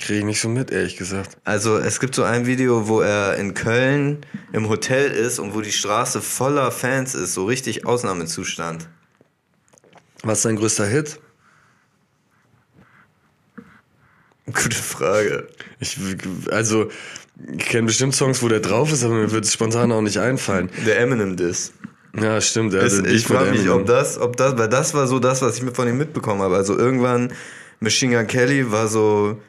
Kriege 0.00 0.20
ich 0.20 0.24
nicht 0.24 0.40
so 0.40 0.48
mit, 0.48 0.70
ehrlich 0.70 0.96
gesagt. 0.96 1.36
Also 1.44 1.76
es 1.76 2.00
gibt 2.00 2.14
so 2.14 2.22
ein 2.22 2.46
Video, 2.46 2.88
wo 2.88 3.02
er 3.02 3.36
in 3.36 3.52
Köln 3.52 4.24
im 4.54 4.70
Hotel 4.70 5.10
ist 5.10 5.38
und 5.38 5.54
wo 5.54 5.60
die 5.60 5.72
Straße 5.72 6.22
voller 6.22 6.70
Fans 6.70 7.14
ist, 7.14 7.34
so 7.34 7.44
richtig 7.44 7.84
Ausnahmezustand. 7.84 8.88
Was 10.22 10.38
ist 10.38 10.44
dein 10.46 10.56
größter 10.56 10.86
Hit? 10.86 11.20
Gute 14.52 14.76
Frage. 14.76 15.48
Ich, 15.80 15.98
also, 16.50 16.88
ich 17.56 17.66
kenne 17.66 17.86
bestimmt 17.86 18.14
Songs, 18.14 18.42
wo 18.42 18.48
der 18.48 18.60
drauf 18.60 18.92
ist, 18.92 19.04
aber 19.04 19.14
mir 19.14 19.30
wird 19.30 19.44
es 19.44 19.52
spontan 19.52 19.92
auch 19.92 20.00
nicht 20.00 20.18
einfallen. 20.18 20.70
Der 20.86 21.00
Eminem 21.00 21.36
Diss. 21.36 21.72
Ja, 22.18 22.40
stimmt. 22.40 22.74
Hat 22.74 22.90
den 22.90 23.04
ich 23.04 23.26
frage 23.26 23.50
mich, 23.52 23.68
ob 23.68 23.86
das, 23.86 24.18
ob 24.18 24.36
das, 24.36 24.56
weil 24.58 24.68
das 24.68 24.94
war 24.94 25.06
so 25.06 25.18
das, 25.18 25.42
was 25.42 25.56
ich 25.56 25.62
mir 25.62 25.72
von 25.72 25.86
ihm 25.88 25.98
mitbekommen 25.98 26.40
habe. 26.42 26.56
Also 26.56 26.76
irgendwann, 26.76 27.32
Machine 27.80 28.16
Gun 28.16 28.26
Kelly 28.26 28.70
war 28.72 28.88
so 28.88 29.40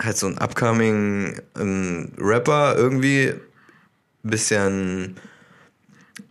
halt 0.00 0.16
so 0.16 0.26
ein 0.26 0.38
upcoming 0.38 1.40
ähm, 1.58 2.12
Rapper 2.18 2.76
irgendwie, 2.76 3.34
bisschen 4.22 5.16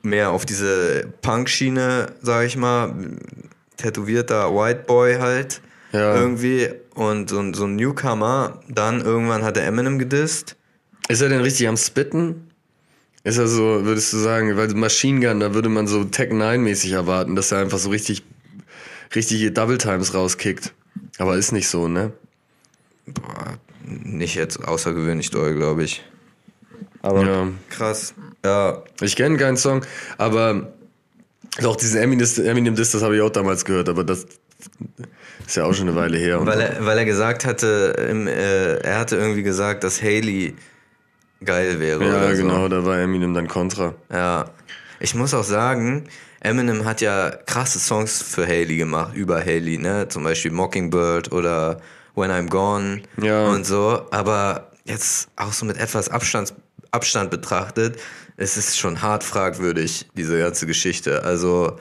mehr 0.01 0.31
auf 0.31 0.45
diese 0.45 1.07
Punk-Schiene, 1.21 2.07
sag 2.21 2.45
ich 2.45 2.57
mal, 2.57 2.93
tätowierter 3.77 4.53
White 4.53 4.83
Boy 4.87 5.15
halt 5.15 5.61
Ja. 5.91 6.15
irgendwie 6.15 6.69
und 6.97 7.29
so, 7.29 7.39
ein- 7.39 7.53
so 7.53 7.65
ein 7.65 7.75
Newcomer. 7.75 8.59
Dann 8.67 9.01
irgendwann 9.01 9.43
hat 9.43 9.55
er 9.57 9.65
Eminem 9.65 9.99
gedisst. 9.99 10.55
Ist 11.07 11.21
er 11.21 11.29
denn 11.29 11.41
richtig 11.41 11.67
am 11.67 11.77
Spitten? 11.77 12.49
Ist 13.23 13.37
er 13.37 13.47
so, 13.47 13.85
würdest 13.85 14.11
du 14.13 14.17
sagen, 14.17 14.55
weil 14.57 14.67
Machine 14.69 15.19
Gun, 15.25 15.39
da 15.39 15.53
würde 15.53 15.69
man 15.69 15.87
so 15.87 16.03
Tech 16.05 16.31
9-mäßig 16.31 16.93
erwarten, 16.93 17.35
dass 17.35 17.51
er 17.51 17.59
einfach 17.59 17.77
so 17.77 17.89
richtig, 17.89 18.23
richtige 19.15 19.51
Double 19.51 19.77
Times 19.77 20.13
rauskickt. 20.13 20.73
Aber 21.17 21.35
ist 21.37 21.51
nicht 21.51 21.67
so, 21.67 21.87
ne? 21.87 22.11
Boah, 23.05 23.57
nicht 23.85 24.35
jetzt 24.35 24.63
außergewöhnlich 24.65 25.29
doll, 25.31 25.55
glaube 25.55 25.83
ich. 25.83 26.03
Aber 27.01 27.23
Ja. 27.25 27.47
krass. 27.69 28.13
Ja, 28.43 28.83
Ich 29.01 29.15
kenne 29.15 29.37
keinen 29.37 29.57
Song, 29.57 29.85
aber 30.17 30.73
doch 31.61 31.75
diesen 31.75 32.01
Eminem, 32.01 32.27
Eminem 32.45 32.75
Diss, 32.75 32.91
das 32.91 33.01
habe 33.01 33.15
ich 33.15 33.21
auch 33.21 33.29
damals 33.29 33.65
gehört, 33.65 33.87
aber 33.89 34.03
das 34.03 34.25
ist 35.45 35.55
ja 35.55 35.65
auch 35.65 35.73
schon 35.73 35.87
eine 35.89 35.97
Weile 35.97 36.17
her. 36.17 36.45
Weil 36.45 36.59
er, 36.61 36.85
weil 36.85 36.97
er 36.97 37.05
gesagt 37.05 37.45
hatte, 37.45 38.07
im, 38.09 38.27
äh, 38.27 38.75
er 38.77 38.99
hatte 38.99 39.15
irgendwie 39.15 39.43
gesagt, 39.43 39.83
dass 39.83 40.01
Haley 40.01 40.55
geil 41.43 41.79
wäre. 41.79 42.03
ja, 42.03 42.17
oder 42.17 42.35
so. 42.35 42.41
genau, 42.43 42.67
da 42.67 42.83
war 42.85 42.97
Eminem 42.99 43.33
dann 43.33 43.47
Contra. 43.47 43.93
Ja. 44.11 44.49
Ich 44.99 45.13
muss 45.15 45.33
auch 45.33 45.43
sagen, 45.43 46.07
Eminem 46.41 46.85
hat 46.85 47.01
ja 47.01 47.29
krasse 47.45 47.79
Songs 47.79 48.21
für 48.21 48.45
Haley 48.47 48.77
gemacht, 48.77 49.15
über 49.15 49.39
Haley, 49.39 49.77
ne? 49.77 50.07
Zum 50.07 50.23
Beispiel 50.23 50.51
Mockingbird 50.51 51.31
oder 51.31 51.79
When 52.15 52.31
I'm 52.31 52.49
Gone 52.49 53.01
Ja. 53.21 53.47
und 53.47 53.65
so. 53.65 54.07
Aber 54.11 54.71
jetzt 54.85 55.29
auch 55.35 55.53
so 55.53 55.65
mit 55.65 55.77
etwas 55.77 56.09
Abstand, 56.09 56.53
Abstand 56.91 57.29
betrachtet, 57.29 57.99
es 58.37 58.57
ist 58.57 58.77
schon 58.77 59.01
hart 59.01 59.23
fragwürdig, 59.23 60.07
diese 60.15 60.37
ganze 60.39 60.65
Geschichte. 60.67 61.23
Also, 61.23 61.77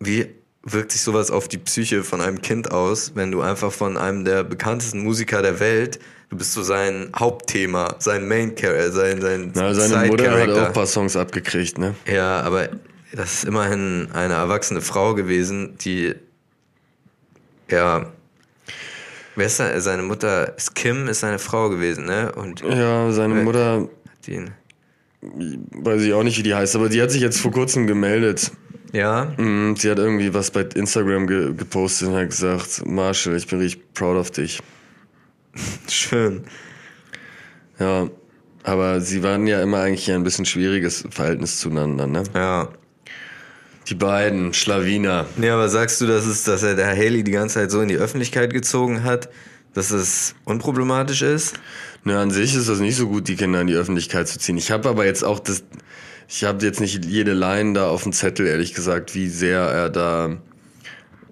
wie 0.00 0.28
wirkt 0.64 0.92
sich 0.92 1.00
sowas 1.02 1.30
auf 1.30 1.48
die 1.48 1.58
Psyche 1.58 2.04
von 2.04 2.20
einem 2.20 2.40
Kind 2.40 2.70
aus, 2.70 3.12
wenn 3.14 3.30
du 3.32 3.40
einfach 3.40 3.72
von 3.72 3.96
einem 3.96 4.24
der 4.24 4.44
bekanntesten 4.44 5.02
Musiker 5.02 5.42
der 5.42 5.58
Welt, 5.60 5.98
du 6.30 6.36
bist 6.36 6.52
so 6.52 6.62
sein 6.62 7.10
Hauptthema, 7.18 7.96
sein 7.98 8.28
Main 8.28 8.54
Character, 8.54 8.92
sein, 8.92 9.20
sein 9.20 9.50
Na, 9.54 9.74
seine 9.74 10.06
Mutter 10.08 10.30
hat 10.30 10.50
auch 10.50 10.66
ein 10.68 10.72
paar 10.72 10.86
Songs 10.86 11.16
abgekriegt, 11.16 11.78
ne? 11.78 11.94
Ja, 12.06 12.40
aber 12.42 12.68
das 13.12 13.34
ist 13.34 13.44
immerhin 13.44 14.08
eine 14.12 14.34
erwachsene 14.34 14.80
Frau 14.80 15.14
gewesen, 15.14 15.76
die 15.78 16.14
ja. 17.68 18.06
Wer 19.34 19.46
ist 19.46 19.58
da? 19.58 19.80
Seine 19.80 20.02
Mutter 20.02 20.56
ist 20.56 20.74
Kim, 20.74 21.08
ist 21.08 21.20
seine 21.20 21.38
Frau 21.38 21.70
gewesen, 21.70 22.04
ne? 22.04 22.32
Und 22.32 22.60
Ja, 22.60 23.10
seine 23.10 23.40
Äh. 23.40 23.44
Mutter, 23.44 23.88
die, 24.26 24.44
weiß 25.22 26.02
ich 26.02 26.12
auch 26.12 26.22
nicht, 26.22 26.38
wie 26.38 26.42
die 26.42 26.54
heißt, 26.54 26.76
aber 26.76 26.88
die 26.88 27.00
hat 27.00 27.10
sich 27.10 27.22
jetzt 27.22 27.40
vor 27.40 27.50
kurzem 27.50 27.86
gemeldet. 27.86 28.52
Ja, 28.92 29.32
Mhm, 29.36 29.76
Sie 29.76 29.90
hat 29.90 29.98
irgendwie 29.98 30.32
was 30.34 30.50
bei 30.50 30.62
Instagram 30.62 31.26
ge 31.26 31.54
gepostet 31.54 32.08
und 32.08 32.14
hat 32.14 32.28
gesagt, 32.30 32.86
Marshall, 32.86 33.36
ich 33.36 33.46
bin 33.46 33.60
richtig 33.60 33.92
proud 33.94 34.16
of 34.16 34.30
dich. 34.30 34.60
schön. 35.88 36.44
Ja, 37.78 38.08
aber 38.64 39.00
sie 39.00 39.22
waren 39.22 39.46
ja 39.46 39.60
immer 39.62 39.80
eigentlich 39.80 40.10
ein 40.10 40.22
bisschen 40.22 40.44
schwieriges 40.44 41.04
Verhältnis 41.10 41.58
zueinander, 41.58 42.06
ne? 42.06 42.22
Ja. 42.34 42.68
Die 43.88 43.94
beiden, 43.96 44.54
Schlawiner. 44.54 45.26
Nee, 45.36 45.50
aber 45.50 45.68
sagst 45.68 46.00
du, 46.00 46.06
dass, 46.06 46.24
es, 46.24 46.44
dass 46.44 46.62
er 46.62 46.76
der 46.76 46.88
Haley 46.88 47.24
die 47.24 47.32
ganze 47.32 47.56
Zeit 47.56 47.70
so 47.72 47.80
in 47.80 47.88
die 47.88 47.96
Öffentlichkeit 47.96 48.52
gezogen 48.52 49.02
hat, 49.02 49.28
dass 49.74 49.90
es 49.90 50.36
unproblematisch 50.44 51.22
ist? 51.22 51.54
Na, 52.04 52.22
an 52.22 52.30
sich 52.30 52.54
ist 52.54 52.68
das 52.68 52.78
nicht 52.78 52.96
so 52.96 53.08
gut, 53.08 53.26
die 53.26 53.34
Kinder 53.36 53.60
in 53.60 53.66
die 53.66 53.74
Öffentlichkeit 53.74 54.28
zu 54.28 54.38
ziehen. 54.38 54.56
Ich 54.56 54.70
habe 54.70 54.88
aber 54.88 55.04
jetzt 55.04 55.24
auch 55.24 55.40
das, 55.40 55.64
ich 56.28 56.44
habe 56.44 56.64
jetzt 56.64 56.80
nicht 56.80 57.04
jede 57.04 57.32
Line 57.32 57.74
da 57.74 57.88
auf 57.88 58.04
dem 58.04 58.12
Zettel, 58.12 58.46
ehrlich 58.46 58.74
gesagt, 58.74 59.14
wie 59.14 59.28
sehr 59.28 59.60
er 59.60 59.90
da 59.90 60.36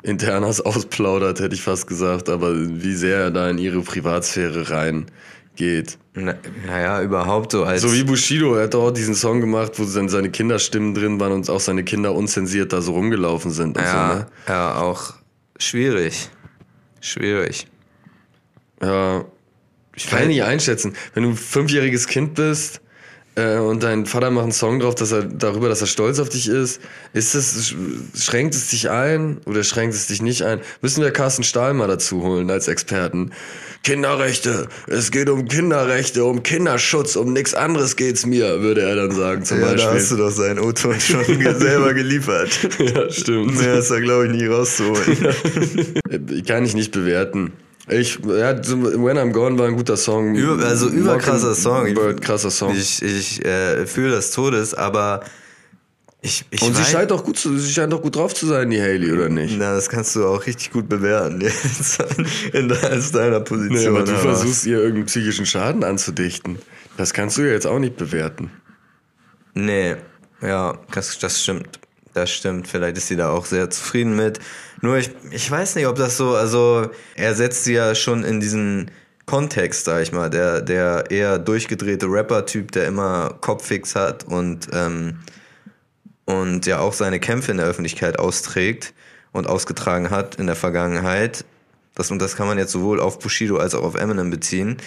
internas 0.02 0.60
ausplaudert, 0.60 1.40
hätte 1.40 1.54
ich 1.54 1.62
fast 1.62 1.86
gesagt, 1.86 2.28
aber 2.28 2.54
wie 2.54 2.94
sehr 2.94 3.18
er 3.18 3.30
da 3.30 3.50
in 3.50 3.58
ihre 3.58 3.80
Privatsphäre 3.82 4.70
reingeht. 4.70 5.98
Na, 6.14 6.34
naja, 6.66 7.02
überhaupt 7.02 7.52
so 7.52 7.64
als. 7.64 7.82
So 7.82 7.92
wie 7.92 8.02
Bushido, 8.02 8.54
er 8.54 8.64
hat 8.64 8.74
auch 8.74 8.90
diesen 8.90 9.14
Song 9.14 9.40
gemacht, 9.40 9.72
wo 9.76 9.84
dann 9.84 10.08
seine 10.08 10.30
Kinderstimmen 10.30 10.94
drin 10.94 11.20
waren 11.20 11.32
und 11.32 11.48
auch 11.48 11.60
seine 11.60 11.84
Kinder 11.84 12.14
unzensiert 12.14 12.72
da 12.72 12.80
so 12.80 12.92
rumgelaufen 12.92 13.50
sind 13.50 13.76
und 13.76 13.84
ja, 13.84 14.08
so, 14.08 14.18
ne? 14.18 14.26
ja, 14.48 14.80
auch 14.80 15.14
schwierig. 15.58 16.30
Schwierig. 17.00 17.66
Ja, 18.82 19.24
ich 19.94 20.08
kann 20.08 20.28
nicht 20.28 20.42
einschätzen. 20.42 20.94
Wenn 21.14 21.22
du 21.22 21.30
ein 21.30 21.36
fünfjähriges 21.36 22.06
Kind 22.06 22.34
bist 22.34 22.80
äh, 23.40 23.58
und 23.58 23.82
dein 23.82 24.06
Vater 24.06 24.30
macht 24.30 24.44
einen 24.44 24.52
Song 24.52 24.80
drauf, 24.80 24.94
dass 24.94 25.12
er 25.12 25.22
darüber, 25.24 25.68
dass 25.68 25.80
er 25.80 25.86
stolz 25.86 26.18
auf 26.18 26.28
dich 26.28 26.48
ist, 26.48 26.80
ist 27.12 27.34
es 27.34 27.74
schränkt 28.16 28.54
es 28.54 28.68
dich 28.68 28.90
ein 28.90 29.38
oder 29.46 29.64
schränkt 29.64 29.94
es 29.94 30.06
dich 30.06 30.22
nicht 30.22 30.42
ein? 30.42 30.60
Müssen 30.82 31.02
wir 31.02 31.10
Carsten 31.10 31.42
Stahl 31.42 31.74
mal 31.74 31.88
dazu 31.88 32.22
holen 32.22 32.50
als 32.50 32.68
Experten? 32.68 33.32
Kinderrechte, 33.82 34.68
es 34.88 35.10
geht 35.10 35.30
um 35.30 35.46
Kinderrechte, 35.48 36.24
um 36.24 36.42
Kinderschutz, 36.42 37.16
um 37.16 37.32
nichts 37.32 37.54
anderes 37.54 37.96
geht's 37.96 38.26
mir, 38.26 38.60
würde 38.60 38.82
er 38.82 38.94
dann 38.94 39.10
sagen 39.10 39.42
zum 39.44 39.60
ja, 39.60 39.72
Beispiel. 39.72 39.84
da 39.84 39.94
hast 39.94 40.10
du 40.10 40.16
doch 40.16 40.30
seinen 40.30 40.58
O-Ton 40.58 41.00
schon 41.00 41.24
selber 41.58 41.94
geliefert. 41.94 42.50
ja, 42.78 43.10
stimmt. 43.10 43.56
Mehr 43.56 43.76
ist 43.78 43.90
da, 43.90 43.98
glaube 44.00 44.26
ich, 44.26 44.32
nie 44.32 44.46
rauszuholen. 44.46 46.44
Kann 46.46 46.66
ich 46.66 46.74
nicht 46.74 46.92
bewerten. 46.92 47.52
Ich, 47.88 48.18
ja, 48.24 48.56
When 48.56 49.18
I'm 49.18 49.32
Gone 49.32 49.58
war 49.58 49.66
ein 49.66 49.76
guter 49.76 49.96
Song. 49.96 50.34
Über, 50.36 50.64
also 50.64 50.88
überkrasser 50.88 51.54
Song. 51.54 51.86
Über, 51.86 52.14
krasser 52.14 52.50
Song. 52.50 52.74
Ich, 52.76 53.02
ich 53.02 53.44
äh, 53.44 53.86
fühle 53.86 54.12
das 54.12 54.30
Todes, 54.30 54.74
aber 54.74 55.22
ich, 56.22 56.44
ich 56.50 56.62
Und 56.62 56.76
sie 56.76 56.82
weiß- 56.82 56.90
scheint, 56.92 57.12
auch 57.12 57.24
gut 57.24 57.38
zu, 57.38 57.56
sie 57.58 57.72
scheint 57.72 57.92
auch 57.94 58.02
gut 58.02 58.14
drauf 58.14 58.34
zu 58.34 58.46
sein, 58.46 58.70
die 58.70 58.80
Haley, 58.80 59.10
oder 59.12 59.28
nicht? 59.30 59.56
Na, 59.58 59.74
das 59.74 59.88
kannst 59.88 60.14
du 60.14 60.26
auch 60.26 60.46
richtig 60.46 60.70
gut 60.70 60.88
bewerten 60.88 61.40
jetzt 61.40 61.98
in 62.52 62.68
deiner 62.68 63.40
Position. 63.40 63.78
Nee, 63.78 63.86
aber 63.86 64.02
du 64.04 64.12
heraus. 64.12 64.40
versuchst 64.40 64.66
ihr 64.66 64.76
irgendeinen 64.78 65.06
psychischen 65.06 65.46
Schaden 65.46 65.82
anzudichten. 65.82 66.58
Das 66.98 67.14
kannst 67.14 67.38
du 67.38 67.42
ja 67.42 67.52
jetzt 67.52 67.66
auch 67.66 67.78
nicht 67.78 67.96
bewerten. 67.96 68.50
Nee, 69.54 69.96
ja, 70.42 70.78
das, 70.92 71.18
das 71.18 71.42
stimmt. 71.42 71.79
Das 72.12 72.30
stimmt. 72.30 72.66
Vielleicht 72.66 72.96
ist 72.96 73.08
sie 73.08 73.16
da 73.16 73.30
auch 73.30 73.46
sehr 73.46 73.70
zufrieden 73.70 74.16
mit. 74.16 74.40
Nur 74.80 74.96
ich, 74.96 75.10
ich 75.30 75.48
weiß 75.50 75.76
nicht, 75.76 75.86
ob 75.86 75.96
das 75.96 76.16
so, 76.16 76.34
also 76.34 76.90
er 77.14 77.34
setzt 77.34 77.64
sie 77.64 77.74
ja 77.74 77.94
schon 77.94 78.24
in 78.24 78.40
diesen 78.40 78.90
Kontext, 79.26 79.84
sag 79.84 80.02
ich 80.02 80.10
mal, 80.10 80.28
der, 80.28 80.60
der 80.60 81.10
eher 81.10 81.38
durchgedrehte 81.38 82.06
Rapper-Typ, 82.06 82.72
der 82.72 82.86
immer 82.86 83.36
Kopffix 83.40 83.94
hat 83.94 84.24
und, 84.24 84.68
ähm, 84.72 85.20
und 86.24 86.66
ja 86.66 86.80
auch 86.80 86.92
seine 86.92 87.20
Kämpfe 87.20 87.52
in 87.52 87.58
der 87.58 87.66
Öffentlichkeit 87.66 88.18
austrägt 88.18 88.92
und 89.30 89.46
ausgetragen 89.46 90.10
hat 90.10 90.34
in 90.34 90.46
der 90.46 90.56
Vergangenheit. 90.56 91.44
Das, 91.94 92.10
und 92.10 92.20
das 92.20 92.34
kann 92.34 92.48
man 92.48 92.58
jetzt 92.58 92.72
sowohl 92.72 92.98
auf 92.98 93.20
Bushido 93.20 93.58
als 93.58 93.74
auch 93.74 93.84
auf 93.84 93.94
Eminem 93.94 94.30
beziehen. 94.30 94.78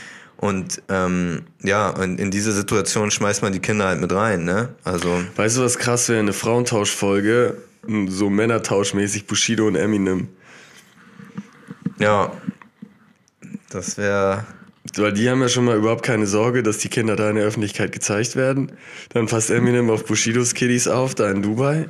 Und 0.43 0.81
ähm, 0.89 1.43
ja, 1.63 1.87
und 1.87 2.19
in 2.19 2.29
diese 2.29 2.51
Situation 2.51 3.11
schmeißt 3.11 3.43
man 3.43 3.53
die 3.53 3.61
Kinder 3.61 3.85
halt 3.85 4.01
mit 4.01 4.11
rein, 4.11 4.43
ne? 4.43 4.75
Also, 4.83 5.23
Weißt 5.37 5.55
du, 5.55 5.61
was 5.61 5.77
krass 5.77 6.09
wäre? 6.09 6.19
Eine 6.19 6.33
Frauentauschfolge, 6.33 7.59
so 8.09 8.29
Männertauschmäßig 8.29 9.25
Bushido 9.25 9.65
und 9.67 9.77
Eminem. 9.77 10.27
ja. 11.97 12.33
Das 13.69 13.97
wäre. 13.97 14.43
Weil 14.97 15.13
die 15.13 15.29
haben 15.29 15.39
ja 15.39 15.47
schon 15.47 15.63
mal 15.63 15.77
überhaupt 15.77 16.03
keine 16.03 16.27
Sorge, 16.27 16.61
dass 16.61 16.77
die 16.77 16.89
Kinder 16.89 17.15
da 17.15 17.29
in 17.29 17.37
der 17.37 17.45
Öffentlichkeit 17.45 17.93
gezeigt 17.93 18.35
werden. 18.35 18.73
Dann 19.13 19.27
passt 19.27 19.49
Eminem 19.49 19.89
auf 19.89 20.03
Bushidos 20.03 20.55
Kiddies 20.55 20.89
auf, 20.89 21.15
da 21.15 21.31
in 21.31 21.41
Dubai. 21.41 21.87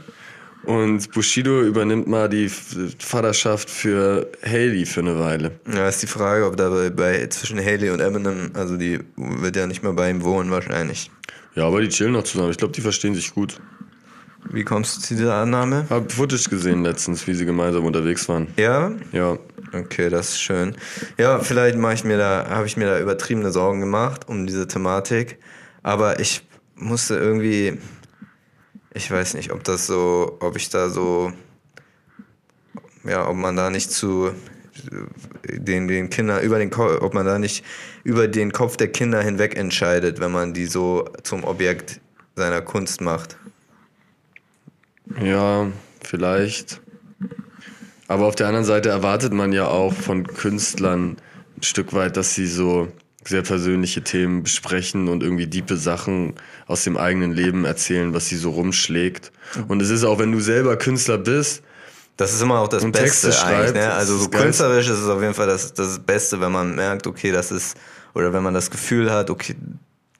Und 0.63 1.11
Bushido 1.11 1.61
übernimmt 1.61 2.07
mal 2.07 2.29
die 2.29 2.49
Vaterschaft 2.49 3.69
für 3.69 4.31
Haley 4.45 4.85
für 4.85 5.01
eine 5.01 5.19
Weile. 5.19 5.51
Ja, 5.73 5.89
ist 5.89 6.01
die 6.01 6.07
Frage, 6.07 6.45
ob 6.45 6.55
da 6.55 6.69
bei, 6.69 6.89
bei 6.89 7.27
zwischen 7.27 7.59
Haley 7.59 7.89
und 7.89 7.99
Eminem, 7.99 8.51
also 8.53 8.77
die 8.77 8.99
wird 9.17 9.55
ja 9.55 9.67
nicht 9.67 9.83
mehr 9.83 9.93
bei 9.93 10.09
ihm 10.09 10.23
wohnen 10.23 10.51
wahrscheinlich. 10.51 11.11
Ja, 11.55 11.67
aber 11.67 11.81
die 11.81 11.89
chillen 11.89 12.13
noch 12.13 12.23
zusammen. 12.23 12.51
Ich 12.51 12.57
glaube, 12.57 12.73
die 12.73 12.81
verstehen 12.81 13.13
sich 13.13 13.33
gut. 13.33 13.59
Wie 14.51 14.63
kommst 14.63 14.97
du 14.97 15.01
zu 15.01 15.15
dieser 15.15 15.35
Annahme? 15.35 15.85
Hab 15.89 16.11
Footage 16.11 16.49
gesehen 16.49 16.83
letztens, 16.83 17.25
wie 17.27 17.33
sie 17.33 17.45
gemeinsam 17.45 17.85
unterwegs 17.85 18.27
waren. 18.27 18.47
Ja? 18.57 18.91
Ja. 19.11 19.37
Okay, 19.73 20.09
das 20.09 20.29
ist 20.29 20.41
schön. 20.41 20.75
Ja, 21.17 21.39
vielleicht 21.39 21.77
mache 21.77 21.95
ich 21.95 22.03
mir 22.03 22.17
da, 22.17 22.47
habe 22.49 22.67
ich 22.67 22.77
mir 22.77 22.85
da 22.85 22.99
übertriebene 22.99 23.51
Sorgen 23.51 23.79
gemacht 23.79 24.27
um 24.27 24.45
diese 24.45 24.67
Thematik. 24.67 25.39
Aber 25.81 26.19
ich 26.19 26.45
musste 26.75 27.15
irgendwie, 27.15 27.77
ich 28.93 29.09
weiß 29.09 29.33
nicht, 29.33 29.51
ob 29.51 29.63
das 29.63 29.87
so, 29.87 30.37
ob 30.39 30.55
ich 30.55 30.69
da 30.69 30.89
so, 30.89 31.33
ja, 33.03 33.27
ob 33.27 33.35
man 33.35 33.55
da 33.55 33.69
nicht 33.69 33.91
zu 33.91 34.31
den, 35.43 35.87
den 35.87 36.09
Kindern 36.09 36.43
über 36.43 36.59
den 36.59 36.73
ob 36.73 37.13
man 37.13 37.25
da 37.25 37.37
nicht 37.37 37.63
über 38.03 38.27
den 38.27 38.51
Kopf 38.51 38.77
der 38.77 38.91
Kinder 38.91 39.21
hinweg 39.21 39.55
entscheidet, 39.55 40.19
wenn 40.19 40.31
man 40.31 40.53
die 40.53 40.65
so 40.65 41.05
zum 41.23 41.43
Objekt 41.43 42.01
seiner 42.35 42.61
Kunst 42.61 43.01
macht. 43.01 43.37
Ja, 45.21 45.71
vielleicht. 46.01 46.81
Aber 48.07 48.25
auf 48.25 48.35
der 48.35 48.47
anderen 48.47 48.65
Seite 48.65 48.89
erwartet 48.89 49.33
man 49.33 49.53
ja 49.53 49.67
auch 49.67 49.93
von 49.93 50.25
Künstlern 50.25 51.17
ein 51.57 51.63
Stück 51.63 51.93
weit, 51.93 52.17
dass 52.17 52.35
sie 52.35 52.47
so 52.47 52.87
sehr 53.25 53.41
persönliche 53.41 54.03
Themen 54.03 54.43
besprechen 54.43 55.07
und 55.07 55.23
irgendwie 55.23 55.47
diepe 55.47 55.77
Sachen 55.77 56.33
aus 56.67 56.83
dem 56.83 56.97
eigenen 56.97 57.31
Leben 57.33 57.65
erzählen, 57.65 58.13
was 58.13 58.27
sie 58.27 58.37
so 58.37 58.51
rumschlägt. 58.51 59.31
Und 59.67 59.81
es 59.81 59.89
ist 59.89 60.03
auch, 60.03 60.19
wenn 60.19 60.31
du 60.31 60.39
selber 60.39 60.77
Künstler 60.77 61.17
bist, 61.17 61.63
Das 62.17 62.31
ist 62.33 62.41
immer 62.41 62.59
auch 62.59 62.67
das 62.67 62.83
Beste 62.83 62.99
Texte 62.99 63.27
eigentlich. 63.27 63.69
schreibt, 63.69 63.73
Ne? 63.75 63.91
Also 63.91 64.17
so 64.17 64.29
künstlerisch 64.29 64.87
ist 64.87 64.99
es 64.99 65.07
auf 65.07 65.21
jeden 65.21 65.33
Fall 65.33 65.47
das, 65.47 65.73
das 65.73 65.99
Beste, 65.99 66.39
wenn 66.41 66.51
man 66.51 66.75
merkt, 66.75 67.07
okay, 67.07 67.31
das 67.31 67.51
ist, 67.51 67.75
oder 68.13 68.33
wenn 68.33 68.43
man 68.43 68.53
das 68.53 68.69
Gefühl 68.69 69.09
hat, 69.11 69.29
okay, 69.31 69.55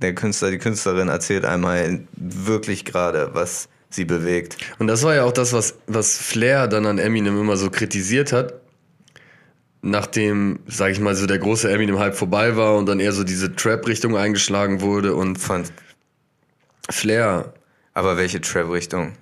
der 0.02 0.16
Künstler, 0.16 0.50
die 0.52 0.58
Künstlerin 0.58 1.08
erzählt 1.10 1.46
einmal 1.46 2.02
wirklich 2.16 2.84
gerade, 2.84 3.30
was 3.34 3.70
sie 3.90 4.06
bewegt. 4.06 4.58
Und 4.80 4.88
das 4.88 5.04
war 5.04 5.14
ja 5.14 5.24
auch 5.24 5.32
das, 5.32 5.54
was, 5.54 5.76
was 5.86 6.18
Flair 6.18 6.68
dann 6.68 6.86
an 6.88 6.98
Eminem 6.98 7.40
immer 7.40 7.58
so 7.58 7.70
kritisiert 7.70 8.34
hat. 8.34 8.56
Nachdem, 9.86 10.60
sag 10.66 10.92
ich 10.92 11.00
mal, 11.02 11.14
so 11.14 11.28
der 11.28 11.40
große 11.40 11.70
Eminem-Hype 11.70 12.16
vorbei 12.16 12.56
war 12.56 12.76
und 12.78 12.86
dann 12.88 13.00
eher 13.02 13.12
so 13.12 13.24
diese 13.26 13.54
Trap-Richtung 13.54 14.16
eingeschlagen 14.16 14.80
wurde 14.82 15.14
und 15.14 15.38
Von, 15.38 15.66
Flair, 16.90 17.54
aber 17.94 18.18
welche 18.18 18.42
Trap-Richtung? 18.42 19.14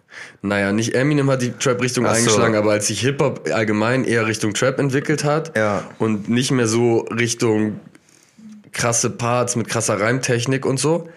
naja, 0.42 0.72
nicht 0.72 0.94
Eminem 0.94 1.30
hat 1.32 1.42
die 1.42 1.52
Trap-Richtung 1.52 2.06
so. 2.06 2.12
eingeschlagen, 2.12 2.56
aber 2.56 2.72
als 2.72 2.88
sich 2.88 3.00
Hip-Hop 3.02 3.50
allgemein 3.52 4.04
eher 4.04 4.28
Richtung 4.28 4.54
Trap 4.54 4.78
entwickelt 4.80 5.24
hat 5.24 5.56
Ja. 5.58 5.84
und 6.00 6.30
nicht 6.30 6.52
mehr 6.52 6.68
so 6.68 7.00
Richtung 7.10 7.80
krasse 8.72 9.10
Parts 9.10 9.56
mit 9.56 9.68
krasser 9.68 10.00
Reimtechnik 10.00 10.66
und 10.66 10.80
so, 10.80 11.10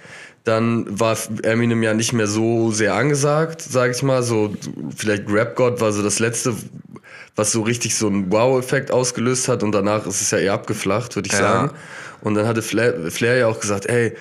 dann 0.45 0.87
war 1.01 1.17
Eminem 1.43 1.83
ja 1.83 1.93
nicht 1.95 2.13
mehr 2.13 2.27
so 2.27 2.71
sehr 2.71 2.95
angesagt, 2.95 3.63
sag 3.63 3.91
ich 3.93 4.03
mal. 4.03 4.23
So, 4.23 4.55
vielleicht 4.95 5.29
Rap 5.31 5.57
God 5.57 5.81
war 5.81 5.91
so 5.93 6.03
das 6.03 6.19
letzte, 6.19 6.55
was 7.37 7.53
so 7.53 7.63
richtig 7.63 7.97
so 7.97 8.07
einen 8.07 8.31
Wow-Effekt 8.31 8.91
ausgelöst 8.91 9.49
hat 9.49 9.63
und 9.63 9.73
danach 9.73 10.07
ist 10.07 10.21
es 10.21 10.31
ja 10.31 10.39
eher 10.39 10.53
abgeflacht, 10.53 11.17
würde 11.17 11.27
ich 11.27 11.33
Ja. 11.33 11.39
sagen. 11.41 11.71
Und 12.21 12.35
dann 12.35 12.47
hatte 12.47 12.63
Flair, 12.63 13.11
Flair 13.11 13.37
ja 13.37 13.47
auch 13.49 13.61
gesagt, 13.61 13.87
ey, 13.87 14.15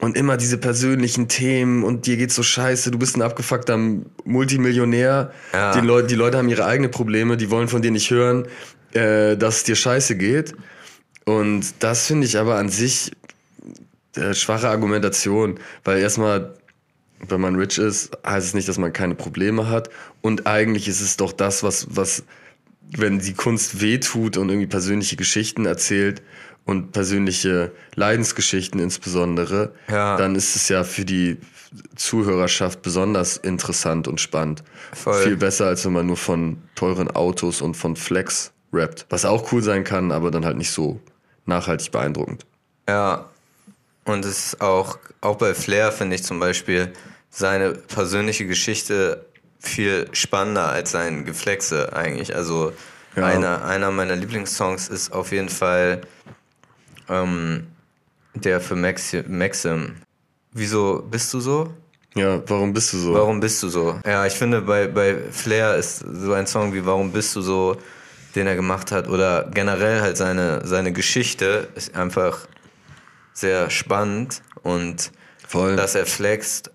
und 0.00 0.16
immer 0.16 0.36
diese 0.36 0.58
persönlichen 0.58 1.26
Themen 1.28 1.82
und 1.82 2.06
dir 2.06 2.16
geht's 2.18 2.34
so 2.34 2.42
scheiße, 2.42 2.90
du 2.90 2.98
bist 2.98 3.16
ein 3.16 3.22
abgefuckter 3.22 3.78
Multimillionär. 4.24 5.32
Ja. 5.54 5.72
Die, 5.72 5.86
Leute, 5.86 6.08
die 6.08 6.14
Leute 6.16 6.36
haben 6.38 6.48
ihre 6.50 6.66
eigenen 6.66 6.90
Probleme, 6.90 7.36
die 7.38 7.50
wollen 7.50 7.68
von 7.68 7.80
dir 7.80 7.90
nicht 7.90 8.10
hören, 8.10 8.46
äh, 8.92 9.36
dass 9.36 9.58
es 9.58 9.64
dir 9.64 9.76
scheiße 9.76 10.16
geht. 10.16 10.54
Und 11.24 11.66
das 11.80 12.06
finde 12.06 12.26
ich 12.26 12.38
aber 12.38 12.56
an 12.56 12.68
sich 12.68 13.12
äh, 14.16 14.34
schwache 14.34 14.68
Argumentation, 14.68 15.58
weil 15.84 15.98
erstmal, 15.98 16.54
wenn 17.26 17.40
man 17.40 17.56
rich 17.56 17.78
ist, 17.78 18.10
heißt 18.26 18.48
es 18.48 18.54
nicht, 18.54 18.68
dass 18.68 18.76
man 18.78 18.92
keine 18.92 19.14
Probleme 19.14 19.68
hat. 19.70 19.88
Und 20.20 20.46
eigentlich 20.46 20.88
ist 20.88 21.00
es 21.00 21.16
doch 21.16 21.32
das, 21.32 21.62
was, 21.62 21.86
was, 21.90 22.22
wenn 22.92 23.18
die 23.18 23.34
Kunst 23.34 23.80
wehtut 23.80 24.36
und 24.36 24.48
irgendwie 24.48 24.66
persönliche 24.66 25.16
Geschichten 25.16 25.66
erzählt 25.66 26.22
und 26.64 26.92
persönliche 26.92 27.72
Leidensgeschichten 27.94 28.80
insbesondere, 28.80 29.72
Ja. 29.88 30.16
dann 30.16 30.34
ist 30.34 30.56
es 30.56 30.68
ja 30.68 30.84
für 30.84 31.04
die 31.04 31.38
Zuhörerschaft 31.96 32.82
besonders 32.82 33.36
interessant 33.36 34.08
und 34.08 34.20
spannend. 34.20 34.62
Voll. 34.92 35.22
Viel 35.22 35.36
besser, 35.36 35.66
als 35.66 35.84
wenn 35.84 35.92
man 35.92 36.06
nur 36.06 36.16
von 36.16 36.58
teuren 36.74 37.10
Autos 37.10 37.60
und 37.60 37.74
von 37.76 37.96
Flex 37.96 38.52
rappt. 38.72 39.06
Was 39.10 39.24
auch 39.24 39.52
cool 39.52 39.62
sein 39.62 39.84
kann, 39.84 40.12
aber 40.12 40.30
dann 40.30 40.44
halt 40.44 40.56
nicht 40.56 40.70
so 40.70 41.00
nachhaltig 41.44 41.92
beeindruckend. 41.92 42.46
Ja. 42.88 43.28
Und 44.04 44.24
es 44.24 44.46
ist 44.46 44.60
auch, 44.60 44.98
auch 45.20 45.36
bei 45.36 45.54
Flair 45.54 45.90
finde 45.90 46.14
ich 46.16 46.22
zum 46.22 46.38
Beispiel 46.38 46.92
seine 47.30 47.72
persönliche 47.72 48.46
Geschichte 48.46 49.26
viel 49.58 50.08
spannender 50.12 50.68
als 50.68 50.90
sein 50.92 51.24
Geflexe 51.24 51.92
eigentlich. 51.94 52.34
Also 52.34 52.72
Ja. 53.16 53.24
Einer, 53.24 53.64
einer 53.64 53.90
meiner 53.90 54.14
Lieblingssongs 54.14 54.88
ist 54.88 55.12
auf 55.12 55.32
jeden 55.32 55.48
Fall 55.48 56.02
ähm, 57.08 57.66
der 58.34 58.60
für 58.60 58.76
Maxi 58.76 59.24
Maxim. 59.26 59.96
Wieso 60.52 61.02
bist 61.10 61.32
du 61.32 61.40
so? 61.40 61.72
Ja, 62.14 62.42
warum 62.46 62.72
bist 62.72 62.92
du 62.92 62.98
so? 62.98 63.14
Warum 63.14 63.40
bist 63.40 63.62
du 63.62 63.68
so? 63.68 63.98
Ja, 64.04 64.26
ich 64.26 64.34
finde, 64.34 64.62
bei, 64.62 64.86
bei 64.86 65.16
Flair 65.30 65.76
ist 65.76 65.98
so 66.00 66.32
ein 66.32 66.46
Song 66.46 66.72
wie 66.74 66.84
Warum 66.84 67.12
bist 67.12 67.34
du 67.36 67.40
so, 67.42 67.76
den 68.34 68.46
er 68.46 68.56
gemacht 68.56 68.90
hat, 68.90 69.08
oder 69.08 69.50
generell 69.52 70.00
halt 70.00 70.16
seine, 70.16 70.66
seine 70.66 70.92
Geschichte 70.92 71.68
ist 71.74 71.94
einfach 71.94 72.46
sehr 73.32 73.68
spannend 73.70 74.42
und 74.62 75.10
Voll. 75.46 75.76
dass 75.76 75.94
er 75.94 76.06
flext 76.06 76.70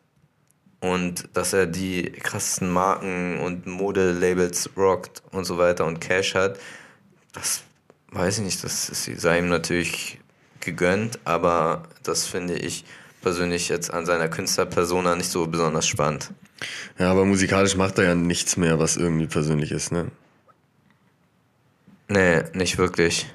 und 0.82 1.30
dass 1.34 1.54
er 1.54 1.68
die 1.68 2.12
krassesten 2.12 2.70
Marken 2.70 3.40
und 3.40 3.66
Modelabels 3.68 4.70
rockt 4.76 5.24
und 5.32 5.46
so 5.46 5.58
weiter 5.58 5.86
und 5.86 6.02
Cash 6.02 6.36
hat, 6.36 6.60
das 7.34 7.62
weiß 8.12 8.40
ich 8.40 8.44
nicht, 8.44 8.64
das 8.64 8.90
ist, 8.90 9.06
sei 9.22 9.40
ihm 9.40 9.48
natürlich 9.48 10.20
gegönnt, 10.60 11.20
aber 11.24 11.84
das 12.04 12.26
finde 12.26 12.56
ich 12.56 12.84
persönlich 13.22 13.70
jetzt 13.70 13.94
an 13.94 14.06
seiner 14.06 14.28
Künstlerpersona 14.28 15.16
nicht 15.16 15.30
so 15.30 15.48
besonders 15.48 15.88
spannend. 15.88 16.32
Ja, 16.98 17.12
aber 17.12 17.26
musikalisch 17.26 17.76
macht 17.76 17.98
er 18.00 18.06
ja 18.06 18.16
nichts 18.16 18.58
mehr, 18.58 18.80
was 18.80 18.98
irgendwie 18.98 19.28
persönlich 19.28 19.72
ist, 19.72 19.92
ne? 19.92 20.08
Nee, 22.08 22.44
nicht 22.54 22.78
wirklich. 22.78 23.28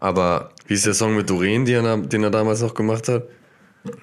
Aber 0.00 0.52
Wie 0.66 0.74
ist 0.74 0.86
der 0.86 0.94
Song 0.94 1.14
mit 1.14 1.30
Doreen, 1.30 1.66
er, 1.66 1.96
den 1.98 2.24
er 2.24 2.30
damals 2.30 2.60
noch 2.60 2.74
gemacht 2.74 3.08
hat? 3.08 3.24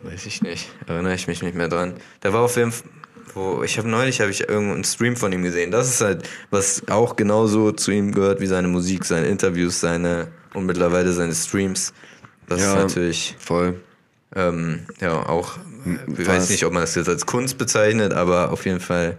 Weiß 0.04 0.26
ich 0.26 0.42
nicht, 0.42 0.70
erinnere 0.88 1.16
ich 1.16 1.28
mich 1.28 1.42
nicht 1.42 1.56
mehr 1.56 1.68
dran. 1.70 1.94
Der 2.24 2.34
war 2.34 2.42
auf 2.42 2.56
jeden 2.58 2.72
Fall, 2.72 2.90
wo 3.34 3.64
ich 3.64 3.78
habe 3.78 3.88
neulich 3.90 4.22
habe 4.22 4.32
ich 4.32 4.42
irgendeinen 4.48 4.84
Stream 4.84 5.16
von 5.16 5.32
ihm 5.32 5.44
gesehen. 5.44 5.72
Das 5.72 5.90
ist 5.90 6.02
halt 6.02 6.28
was 6.52 6.84
auch 6.90 7.16
genauso 7.16 7.72
zu 7.72 7.92
ihm 7.92 8.12
gehört 8.12 8.40
wie 8.42 8.46
seine 8.48 8.68
Musik, 8.68 9.06
seine 9.06 9.28
Interviews, 9.28 9.80
seine 9.80 10.28
und 10.54 10.66
mittlerweile 10.66 11.12
seine 11.14 11.34
Streams. 11.34 11.94
Das 12.48 12.62
Ja. 12.62 12.70
ist 12.74 12.76
natürlich 12.76 13.36
Voll. 13.40 13.80
ähm, 14.36 14.86
ja 15.00 15.28
auch, 15.28 15.58
ich 16.08 16.20
was? 16.20 16.28
weiß 16.28 16.50
nicht, 16.50 16.66
ob 16.66 16.74
man 16.74 16.82
das 16.84 16.94
jetzt 16.96 17.10
als 17.10 17.26
Kunst 17.26 17.58
bezeichnet, 17.58 18.14
aber 18.14 18.52
auf 18.52 18.66
jeden 18.66 18.80
Fall 18.80 19.18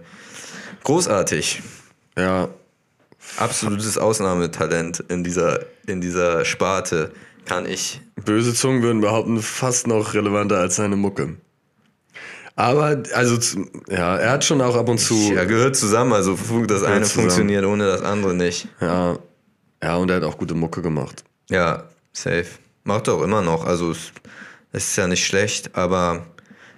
großartig. 0.83 1.61
Ja, 2.17 2.49
Absolutes 3.37 3.97
Ausnahmetalent 3.97 4.99
in 5.09 5.23
dieser, 5.23 5.59
in 5.87 5.99
dieser 5.99 6.45
Sparte 6.45 7.11
kann 7.45 7.65
ich. 7.65 8.01
böse 8.23 8.53
Zungen 8.53 8.81
würden 8.81 9.01
behaupten, 9.01 9.41
fast 9.41 9.87
noch 9.87 10.13
relevanter 10.13 10.57
als 10.57 10.75
seine 10.75 10.95
Mucke. 10.95 11.35
Aber, 12.55 13.03
also, 13.13 13.37
ja, 13.89 14.17
er 14.17 14.31
hat 14.31 14.45
schon 14.45 14.61
auch 14.61 14.75
ab 14.75 14.87
und 14.87 14.97
zu. 14.97 15.15
Ja, 15.33 15.43
gehört 15.43 15.75
zusammen, 15.75 16.13
also 16.13 16.35
das 16.67 16.83
eine 16.83 17.01
zusammen. 17.01 17.05
funktioniert 17.05 17.65
ohne 17.65 17.85
das 17.85 18.01
andere 18.01 18.33
nicht. 18.33 18.67
Ja, 18.79 19.17
ja, 19.83 19.95
und 19.97 20.09
er 20.09 20.17
hat 20.17 20.23
auch 20.23 20.37
gute 20.37 20.55
Mucke 20.55 20.81
gemacht. 20.81 21.23
Ja, 21.49 21.83
safe. 22.13 22.47
Macht 22.83 23.07
er 23.07 23.15
auch 23.15 23.23
immer 23.23 23.41
noch, 23.41 23.65
also 23.65 23.91
es 23.91 24.11
ist 24.71 24.95
ja 24.95 25.07
nicht 25.07 25.25
schlecht, 25.25 25.75
aber 25.75 26.25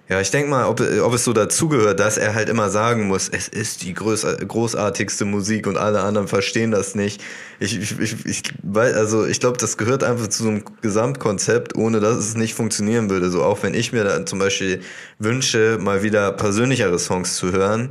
ja, 0.09 0.21
ich 0.21 0.31
denke 0.31 0.49
mal, 0.49 0.65
ob, 0.67 0.79
ob 0.79 1.13
es 1.13 1.25
so 1.25 1.33
dazugehört, 1.33 1.99
dass 1.99 2.17
er 2.17 2.33
halt 2.33 2.47
immer 2.47 2.69
sagen 2.69 3.07
muss, 3.07 3.27
es 3.27 3.49
ist 3.49 3.83
die 3.83 3.93
groß, 3.93 4.25
großartigste 4.47 5.25
Musik 5.25 5.67
und 5.67 5.77
alle 5.77 6.01
anderen 6.01 6.29
verstehen 6.29 6.71
das 6.71 6.95
nicht. 6.95 7.21
Ich, 7.59 7.77
ich, 7.77 7.99
ich, 7.99 8.25
ich 8.25 8.43
weil, 8.63 8.93
also 8.93 9.25
ich 9.25 9.41
glaube, 9.41 9.57
das 9.57 9.77
gehört 9.77 10.03
einfach 10.05 10.27
zu 10.27 10.43
so 10.43 10.49
einem 10.49 10.63
Gesamtkonzept, 10.81 11.75
ohne 11.75 11.99
dass 11.99 12.17
es 12.17 12.35
nicht 12.35 12.53
funktionieren 12.53 13.09
würde. 13.09 13.29
So 13.29 13.43
auch 13.43 13.63
wenn 13.63 13.73
ich 13.73 13.91
mir 13.91 14.05
dann 14.05 14.25
zum 14.25 14.39
Beispiel 14.39 14.81
wünsche, 15.19 15.77
mal 15.81 16.03
wieder 16.03 16.31
persönlichere 16.31 16.99
Songs 16.99 17.35
zu 17.35 17.51
hören, 17.51 17.89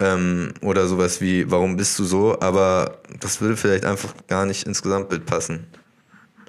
ähm, 0.00 0.54
oder 0.62 0.88
sowas 0.88 1.20
wie, 1.20 1.50
warum 1.50 1.76
bist 1.76 1.98
du 1.98 2.04
so? 2.04 2.40
Aber 2.40 2.98
das 3.20 3.40
würde 3.40 3.56
vielleicht 3.56 3.84
einfach 3.84 4.14
gar 4.26 4.46
nicht 4.46 4.66
ins 4.66 4.82
Gesamtbild 4.82 5.26
passen. 5.26 5.66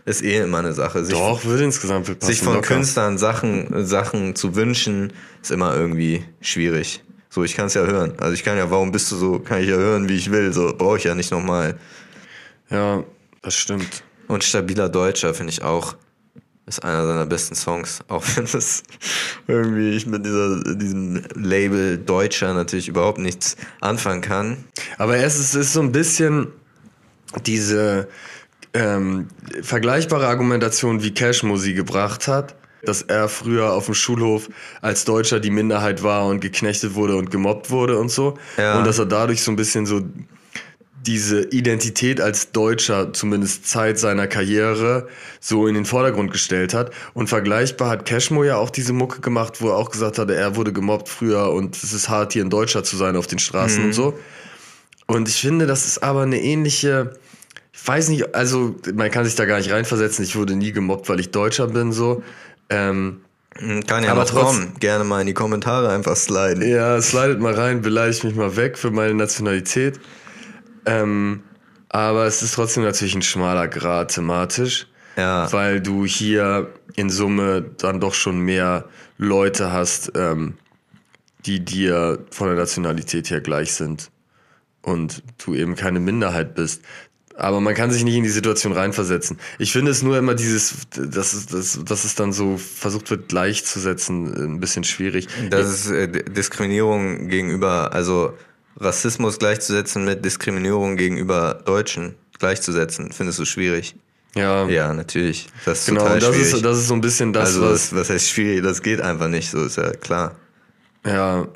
Ist 0.06 0.24
eh 0.24 0.40
immer 0.42 0.60
eine 0.60 0.74
Sache. 0.74 1.06
Sich, 1.06 1.14
Doch, 1.14 1.46
würde 1.46 1.64
insgesamt 1.64 2.08
passen. 2.08 2.32
sich 2.32 2.42
von 2.42 2.56
locker. 2.56 2.76
Künstlern 2.76 3.18
Sachen, 3.18 3.86
Sachen 3.86 4.36
zu 4.36 4.56
wünschen, 4.56 5.14
ist 5.42 5.52
immer 5.52 5.76
irgendwie 5.76 6.26
schwierig. 6.42 7.04
So, 7.30 7.44
ich 7.44 7.56
kann 7.56 7.68
es 7.68 7.76
ja 7.76 7.86
hören. 7.86 8.14
Also 8.20 8.34
ich 8.34 8.44
kann 8.44 8.58
ja, 8.58 8.70
warum 8.72 8.92
bist 8.92 9.12
du 9.12 9.16
so, 9.16 9.40
kann 9.40 9.62
ich 9.62 9.70
ja 9.70 9.76
hören, 9.76 10.10
wie 10.10 10.16
ich 10.16 10.32
will. 10.32 10.52
So 10.52 10.74
brauche 10.78 10.98
ich 10.98 11.06
ja 11.06 11.16
nicht 11.16 11.32
nochmal. 11.32 11.78
Ja, 12.70 13.04
das 13.42 13.56
stimmt. 13.56 14.04
Und 14.28 14.44
stabiler 14.44 14.90
Deutscher 14.90 15.34
finde 15.34 15.52
ich 15.52 15.62
auch. 15.62 15.96
Ist 16.66 16.84
einer 16.84 17.06
seiner 17.06 17.26
besten 17.26 17.56
Songs. 17.56 18.00
Auch 18.08 18.24
wenn 18.36 18.46
das 18.52 18.84
irgendwie 19.48 19.92
ich 19.92 20.06
mit 20.06 20.26
dieser, 20.26 20.62
diesem 20.76 21.24
Label 21.36 21.98
Deutscher 21.98 22.54
natürlich 22.54 22.88
überhaupt 22.88 23.18
nichts 23.18 23.58
anfangen 23.82 24.22
kann. 24.22 24.64
Aber 24.98 25.18
es 25.18 25.40
ist, 25.40 25.56
es 25.56 25.68
ist 25.68 25.74
so 25.74 25.82
ein 25.82 25.92
bisschen 25.92 26.48
diese 27.46 28.08
ähm, 28.74 29.28
vergleichbare 29.62 30.28
Argumentation, 30.28 31.04
wie 31.04 31.14
Cashmo 31.14 31.58
sie 31.58 31.74
gebracht 31.74 32.28
hat, 32.28 32.56
dass 32.84 33.02
er 33.02 33.28
früher 33.30 33.74
auf 33.74 33.86
dem 33.86 33.94
Schulhof 33.94 34.50
als 34.82 35.06
Deutscher 35.06 35.40
die 35.40 35.52
Minderheit 35.52 36.04
war 36.04 36.26
und 36.28 36.40
geknechtet 36.40 36.96
wurde 36.96 37.16
und 37.16 37.32
gemobbt 37.32 37.70
wurde 37.70 38.00
und 38.00 38.10
so. 38.10 38.38
Ja. 38.58 38.78
Und 38.78 38.88
dass 38.88 38.98
er 38.98 39.06
dadurch 39.06 39.44
so 39.44 39.52
ein 39.52 39.56
bisschen 39.56 39.86
so 39.86 40.02
diese 41.06 41.46
Identität 41.50 42.22
als 42.22 42.52
Deutscher, 42.52 43.12
zumindest 43.14 43.68
Zeit 43.68 43.98
seiner 43.98 44.28
Karriere, 44.28 45.08
so 45.40 45.68
in 45.68 45.74
den 45.74 45.86
Vordergrund 45.86 46.32
gestellt 46.32 46.74
hat. 46.74 46.92
Und 47.14 47.28
vergleichbar 47.28 47.90
hat 47.90 48.06
Cashmo 48.06 48.44
ja 48.44 48.58
auch 48.58 48.70
diese 48.70 48.94
Mucke 48.94 49.22
gemacht, 49.22 49.62
wo 49.62 49.70
er 49.70 49.78
auch 49.78 49.90
gesagt 49.90 50.20
hatte, 50.20 50.36
er 50.36 50.56
wurde 50.56 50.74
gemobbt 50.74 51.10
früher 51.10 51.52
und 51.52 51.76
es 51.76 51.94
ist 51.94 52.10
hart, 52.10 52.34
hier 52.34 52.44
ein 52.44 52.50
Deutscher 52.50 52.84
zu 52.84 52.98
sein 52.98 53.16
auf 53.16 53.28
den 53.28 53.40
Straßen 53.40 53.84
und 53.84 53.94
so. 53.94 54.18
Und 55.08 55.28
ich 55.28 55.42
finde, 55.42 55.66
das 55.66 55.88
ist 55.88 56.04
aber 56.04 56.22
eine 56.22 56.40
ähnliche, 56.40 57.14
ich 57.74 57.88
weiß 57.88 58.10
nicht, 58.10 58.36
also 58.36 58.76
man 58.94 59.10
kann 59.12 59.26
sich 59.26 59.36
da 59.36 59.46
gar 59.46 59.58
nicht 59.58 59.72
reinversetzen. 59.72 60.24
Ich 60.26 60.36
wurde 60.36 60.56
nie 60.56 60.72
gemobbt, 60.72 61.08
weil 61.10 61.20
ich 61.20 61.32
Deutscher 61.32 61.68
bin, 61.68 61.92
so. 61.92 62.24
Ähm, 62.70 63.22
Kann 63.88 64.04
ja 64.04 64.12
Aber 64.12 64.22
noch 64.22 64.30
trotz- 64.30 64.44
kommen. 64.44 64.74
Gerne 64.80 65.04
mal 65.04 65.22
in 65.22 65.28
die 65.28 65.34
Kommentare 65.34 65.90
einfach 65.90 66.16
sliden. 66.16 66.68
ja, 66.68 67.02
slidet 67.02 67.40
mal 67.40 67.54
rein, 67.54 67.82
beleidigt 67.82 68.24
mich 68.24 68.36
mal 68.36 68.56
weg 68.56 68.78
für 68.78 68.92
meine 68.92 69.14
Nationalität. 69.14 70.00
Ähm, 70.86 71.44
aber 71.90 72.26
es 72.26 72.42
ist 72.42 72.56
trotzdem 72.56 72.84
natürlich 72.84 73.16
ein 73.16 73.22
schmaler 73.22 73.68
Grad 73.68 74.14
thematisch, 74.16 74.88
Ja. 75.18 75.52
weil 75.52 75.82
du 75.82 76.06
hier 76.06 76.70
in 76.96 77.10
Summe 77.10 77.62
dann 77.78 78.00
doch 78.00 78.14
schon 78.14 78.40
mehr 78.40 78.86
Leute 79.18 79.72
hast, 79.72 80.14
ähm, 80.16 80.56
die 81.46 81.64
dir 81.64 82.20
von 82.32 82.48
der 82.48 82.56
Nationalität 82.56 83.30
her 83.30 83.42
gleich 83.42 83.74
sind 83.74 84.10
und 84.82 85.24
du 85.44 85.54
eben 85.56 85.76
keine 85.76 86.00
Minderheit 86.00 86.56
bist. 86.56 86.82
Aber 87.36 87.62
man 87.62 87.74
kann 87.74 87.92
sich 87.92 88.04
nicht 88.04 88.16
in 88.16 88.24
die 88.24 88.30
Situation 88.30 88.74
reinversetzen. 88.74 89.38
Ich 89.58 89.72
finde 89.72 89.92
es 89.92 90.04
nur 90.04 90.18
immer 90.18 90.36
dieses, 90.36 90.76
dass 90.96 91.34
es, 91.34 91.46
dass, 91.48 91.80
dass 91.84 92.04
es 92.04 92.16
dann 92.16 92.34
so 92.34 92.58
versucht 92.58 93.10
wird 93.10 93.30
gleichzusetzen, 93.30 94.56
ein 94.56 94.60
bisschen 94.60 94.84
schwierig. 94.84 95.28
Das 95.50 95.70
ist 95.70 95.92
äh, 95.92 96.08
Diskriminierung 96.08 97.28
gegenüber, 97.28 97.94
also 97.94 98.34
Rassismus 98.80 99.40
gleichzusetzen 99.40 100.06
mit 100.06 100.24
Diskriminierung 100.26 100.98
gegenüber 100.98 101.62
Deutschen 101.66 102.16
gleichzusetzen, 102.40 103.12
findest 103.12 103.40
du 103.40 103.46
schwierig? 103.46 103.96
ja, 104.36 104.68
Ja, 104.68 104.94
natürlich. 104.94 105.48
Das 105.66 105.80
ist 105.80 105.86
genau. 105.88 106.02
total 106.02 106.20
das 106.20 106.30
schwierig. 106.36 106.54
ist, 106.54 106.66
das 106.66 106.78
ist 106.78 106.88
so 106.88 106.94
ein 106.94 107.02
bisschen 107.02 107.34
das, 107.34 107.50
also, 107.56 107.62
was. 107.62 107.96
was 107.96 108.10
heißt 108.10 108.30
schwierig? 108.30 108.64
Das 108.64 108.82
geht 108.82 109.02
einfach 109.02 109.28
nicht, 109.28 109.50
so 109.50 109.64
ist 109.66 109.78
ja 109.78 109.92
klar. 109.92 110.36
Ja, 111.06 111.48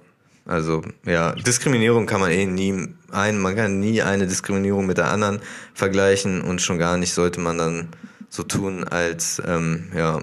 Also, 0.47 0.83
ja, 1.05 1.31
Diskriminierung 1.33 2.05
kann 2.05 2.21
man 2.21 2.29
eh 2.31 2.45
nie 2.45 2.87
ein, 3.11 3.39
man 3.39 3.55
kann 3.55 3.79
nie 3.79 4.01
eine 4.03 4.27
Diskriminierung 4.27 4.85
mit 4.85 4.97
der 4.97 5.07
anderen 5.09 5.39
vergleichen 5.73 6.41
und 6.41 6.61
schon 6.61 6.77
gar 6.77 6.97
nicht 6.97 7.13
sollte 7.13 7.39
man 7.39 7.57
dann 7.57 7.87
so 8.29 8.43
tun, 8.43 8.83
als, 8.83 9.41
ähm, 9.47 9.85
ja, 9.95 10.19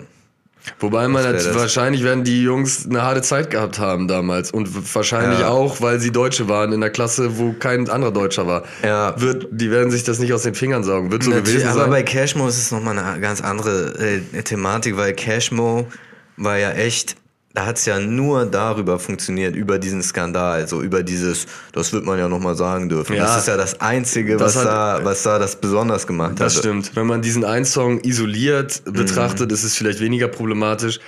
Wobei 0.78 1.08
man 1.08 1.24
das? 1.24 1.52
wahrscheinlich 1.56 2.04
werden 2.04 2.22
die 2.22 2.44
Jungs 2.44 2.86
eine 2.88 3.02
harte 3.02 3.20
Zeit 3.22 3.50
gehabt 3.50 3.80
haben 3.80 4.06
damals 4.06 4.52
und 4.52 4.94
wahrscheinlich 4.94 5.40
Ja. 5.40 5.48
auch, 5.48 5.80
weil 5.80 5.98
sie 5.98 6.12
Deutsche 6.12 6.48
waren 6.48 6.72
in 6.72 6.80
der 6.80 6.90
Klasse, 6.90 7.36
wo 7.36 7.52
kein 7.54 7.90
anderer 7.90 8.12
Deutscher 8.12 8.46
war. 8.46 8.62
Ja. 8.84 9.20
Wird, 9.20 9.48
die 9.50 9.72
werden 9.72 9.90
sich 9.90 10.04
das 10.04 10.20
nicht 10.20 10.32
aus 10.32 10.42
den 10.44 10.54
Fingern 10.54 10.84
saugen. 10.84 11.10
Wird 11.10 11.24
so 11.24 11.30
Natürlich, 11.30 11.54
gewesen 11.54 11.68
aber 11.68 11.80
sein. 11.80 11.90
bei 11.90 12.02
Cashmo 12.04 12.46
ist 12.46 12.58
es 12.58 12.70
nochmal 12.70 12.96
eine 12.96 13.20
ganz 13.20 13.40
andere 13.40 13.98
äh, 13.98 14.42
Thematik, 14.44 14.96
weil 14.96 15.14
Cashmo 15.14 15.88
war 16.36 16.58
ja 16.58 16.70
echt, 16.70 17.16
da 17.54 17.66
hat 17.66 17.76
es 17.78 17.84
ja 17.84 17.98
nur 18.00 18.46
darüber 18.46 18.98
funktioniert, 18.98 19.54
über 19.54 19.78
diesen 19.78 20.02
Skandal, 20.02 20.66
so 20.68 20.80
über 20.80 21.02
dieses, 21.02 21.46
das 21.72 21.92
wird 21.92 22.04
man 22.04 22.18
ja 22.18 22.28
nochmal 22.28 22.56
sagen 22.56 22.88
dürfen. 22.88 23.14
Ja. 23.16 23.24
das 23.24 23.38
ist 23.38 23.48
ja 23.48 23.56
das 23.58 23.80
Einzige, 23.80 24.36
Das 24.38 24.56
was, 24.56 24.64
hat- 24.64 24.70
da, 24.72 25.00
was 25.04 25.22
da 25.22 25.38
das 25.38 25.56
besonders 25.56 26.06
gemacht 26.06 26.34
Das 26.38 26.54
hat. 26.56 26.60
stimmt. 26.62 26.96
Wenn 26.96 27.06
man 27.06 27.20
diesen 27.20 27.44
einen 27.44 27.64
Song 27.66 28.00
isoliert 28.00 28.82
Mhm. 28.86 28.92
betrachtet, 28.94 29.52
ist 29.52 29.64
es 29.64 29.74
vielleicht 29.76 30.00
weniger 30.00 30.28
problematisch. 30.28 30.98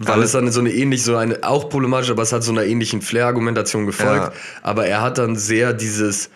Weil 0.00 0.14
Aber- 0.14 0.22
es 0.22 0.32
dann 0.32 0.50
so 0.52 0.60
eine 0.60 0.70
ähnlich, 0.72 1.02
so 1.02 1.16
eine, 1.16 1.42
auch 1.42 1.68
problematisch, 1.68 2.10
aber 2.10 2.22
es 2.22 2.32
hat 2.32 2.44
so 2.44 2.52
einer 2.52 2.62
ähnlichen 2.64 3.02
Flair-Argumentation 3.02 3.84
gefolgt. 3.84 4.26
Ja. 4.26 4.32
Aber 4.62 4.86
er 4.86 5.02
hat 5.02 5.18
dann 5.18 5.34
sehr 5.36 5.72
dieses, 5.72 6.30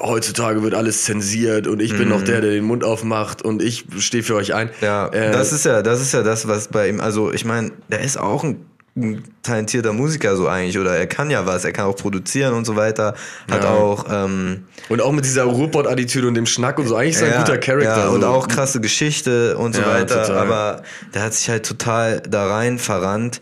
heutzutage 0.00 0.62
wird 0.62 0.74
alles 0.74 1.04
zensiert 1.04 1.66
und 1.66 1.80
ich 1.80 1.96
bin 1.96 2.08
noch 2.08 2.22
der, 2.22 2.40
der 2.40 2.50
den 2.50 2.64
Mund 2.64 2.82
aufmacht 2.84 3.42
und 3.42 3.62
ich 3.62 3.84
stehe 3.98 4.22
für 4.22 4.34
euch 4.34 4.52
ein. 4.54 4.70
Ja, 4.80 5.08
Äh, 5.08 5.30
das 5.32 5.52
ist 5.52 5.64
ja, 5.64 5.82
das 5.82 6.00
ist 6.00 6.12
ja 6.12 6.22
das, 6.22 6.48
was 6.48 6.68
bei 6.68 6.88
ihm, 6.88 7.00
also 7.00 7.32
ich 7.32 7.44
meine, 7.44 7.70
der 7.90 8.00
ist 8.00 8.18
auch 8.18 8.44
ein 8.44 8.64
ein 8.98 9.22
talentierter 9.42 9.92
Musiker 9.92 10.36
so 10.36 10.48
eigentlich 10.48 10.78
oder 10.78 10.96
er 10.96 11.06
kann 11.06 11.28
ja 11.28 11.44
was, 11.44 11.66
er 11.66 11.72
kann 11.72 11.84
auch 11.84 11.96
produzieren 11.96 12.54
und 12.54 12.64
so 12.64 12.76
weiter. 12.76 13.14
Hat 13.50 13.62
Ja. 13.64 13.70
auch 13.74 14.06
ähm, 14.10 14.64
Und 14.88 15.02
auch 15.02 15.12
mit 15.12 15.26
dieser 15.26 15.44
Ruhrpott-Attitüde 15.44 16.26
und 16.26 16.32
dem 16.32 16.46
Schnack 16.46 16.78
und 16.78 16.86
so. 16.88 16.96
Eigentlich 16.96 17.16
ist 17.16 17.20
er 17.20 17.34
ein 17.34 17.44
guter 17.44 17.58
Charakter. 17.58 17.84
ja, 18.04 18.08
und 18.08 18.22
so. 18.22 18.26
auch 18.26 18.48
krasse 18.48 18.80
Geschichte 18.80 19.58
und 19.58 19.74
so 19.74 19.82
Ja, 19.82 19.88
weiter. 19.90 20.22
total. 20.22 20.38
Aber 20.38 20.82
der 21.12 21.24
hat 21.24 21.34
sich 21.34 21.50
halt 21.50 21.66
total 21.66 22.22
da 22.22 22.46
rein 22.46 22.78
verrannt, 22.78 23.40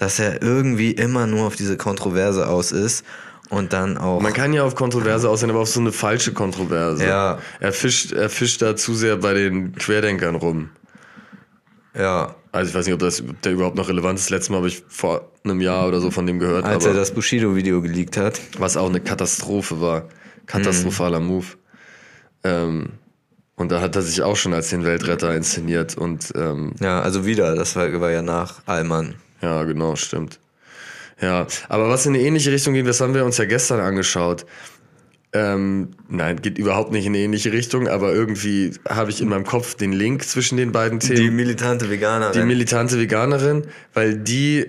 dass 0.00 0.18
er 0.18 0.42
irgendwie 0.42 0.90
immer 0.90 1.28
nur 1.28 1.46
auf 1.46 1.54
diese 1.54 1.76
Kontroverse 1.76 2.48
aus 2.48 2.72
ist 2.72 3.04
und 3.50 3.72
dann 3.72 3.96
auch. 3.98 4.20
Man 4.20 4.32
kann 4.32 4.52
ja 4.52 4.64
auf 4.64 4.74
Kontroverse 4.74 5.28
aussehen, 5.28 5.50
aber 5.50 5.60
auf 5.60 5.68
so 5.68 5.80
eine 5.80 5.92
falsche 5.92 6.32
Kontroverse. 6.32 7.04
Ja. 7.06 7.38
Er 7.60 7.72
fischt, 7.72 8.12
er 8.12 8.28
fischt 8.28 8.62
da 8.62 8.76
zu 8.76 8.94
sehr 8.94 9.16
bei 9.16 9.34
den 9.34 9.74
Querdenkern 9.74 10.34
rum. 10.34 10.70
ja, 11.98 12.34
Also 12.52 12.70
ich 12.70 12.74
weiß 12.74 12.86
nicht, 12.86 12.94
ob 12.94 13.00
das 13.00 13.20
ob 13.22 13.40
der 13.42 13.52
überhaupt 13.52 13.76
noch 13.76 13.88
relevant 13.88 14.18
ist. 14.18 14.30
Letztes 14.30 14.50
Mal 14.50 14.56
habe 14.58 14.68
ich 14.68 14.82
vor 14.88 15.30
einem 15.44 15.60
Jahr 15.60 15.86
oder 15.88 16.00
so 16.00 16.10
von 16.10 16.26
dem 16.26 16.38
gehört, 16.38 16.64
als 16.64 16.84
er 16.84 16.94
das 16.94 17.12
Bushido-Video 17.12 17.80
geleakt 17.82 18.16
hat. 18.16 18.40
was 18.58 18.76
auch 18.76 18.88
eine 18.88 19.00
Katastrophe 19.00 19.80
war. 19.80 20.04
Katastrophaler 20.46 21.20
Mhm. 21.20 21.26
Move. 21.26 21.46
Ähm, 22.44 22.90
und 23.56 23.72
da 23.72 23.80
hat 23.80 23.96
er 23.96 24.02
sich 24.02 24.22
auch 24.22 24.36
schon 24.36 24.52
als 24.52 24.68
den 24.70 24.84
Weltretter 24.84 25.34
inszeniert 25.34 25.96
und 25.96 26.32
ähm, 26.36 26.74
Ja, 26.80 27.00
also 27.00 27.24
wieder, 27.24 27.54
das 27.56 27.74
war, 27.74 28.00
war 28.00 28.10
ja 28.10 28.22
nach 28.22 28.60
Allmann. 28.66 29.14
Ja, 29.40 29.62
genau, 29.64 29.96
stimmt. 29.96 30.38
Ja, 31.20 31.46
aber 31.68 31.88
was 31.88 32.06
in 32.06 32.14
eine 32.14 32.22
ähnliche 32.22 32.52
Richtung 32.52 32.74
geht, 32.74 32.86
das 32.86 33.00
haben 33.00 33.14
wir 33.14 33.24
uns 33.24 33.38
ja 33.38 33.46
gestern 33.46 33.80
angeschaut. 33.80 34.44
Ähm, 35.32 35.90
nein, 36.08 36.40
geht 36.40 36.56
überhaupt 36.56 36.92
nicht 36.92 37.04
in 37.04 37.14
eine 37.14 37.22
ähnliche 37.22 37.52
Richtung, 37.52 37.88
aber 37.88 38.14
irgendwie 38.14 38.72
habe 38.88 39.10
ich 39.10 39.20
in 39.20 39.28
meinem 39.28 39.44
Kopf 39.44 39.74
den 39.74 39.92
Link 39.92 40.24
zwischen 40.24 40.56
den 40.56 40.72
beiden 40.72 41.00
Themen. 41.00 41.16
Die 41.16 41.30
militante 41.30 41.90
Veganerin. 41.90 42.40
Die 42.40 42.46
militante 42.46 42.98
Veganerin, 42.98 43.66
weil 43.92 44.16
die 44.16 44.66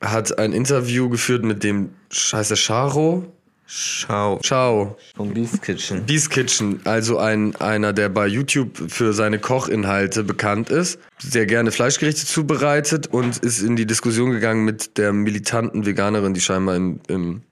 hat 0.00 0.38
ein 0.38 0.52
Interview 0.52 1.08
geführt 1.08 1.44
mit 1.44 1.64
dem, 1.64 1.90
heißt 2.32 2.50
der 2.50 2.56
Charo? 2.56 3.26
Schau. 3.70 4.40
Chao. 4.42 4.96
Vom 5.14 5.34
Beast 5.34 5.60
Kitchen. 5.60 6.06
Beast 6.06 6.30
Kitchen, 6.30 6.80
also 6.84 7.18
ein, 7.18 7.54
einer, 7.56 7.92
der 7.92 8.08
bei 8.08 8.26
YouTube 8.26 8.90
für 8.90 9.12
seine 9.12 9.38
Kochinhalte 9.38 10.24
bekannt 10.24 10.70
ist, 10.70 10.98
sehr 11.18 11.44
gerne 11.44 11.70
Fleischgerichte 11.70 12.24
zubereitet 12.24 13.08
und 13.08 13.36
ist 13.36 13.60
in 13.60 13.76
die 13.76 13.84
Diskussion 13.84 14.30
gegangen 14.30 14.64
mit 14.64 14.96
der 14.96 15.12
militanten 15.12 15.84
Veganerin, 15.84 16.32
die 16.32 16.40
scheinbar 16.40 16.76
im, 16.76 17.00
im 17.08 17.42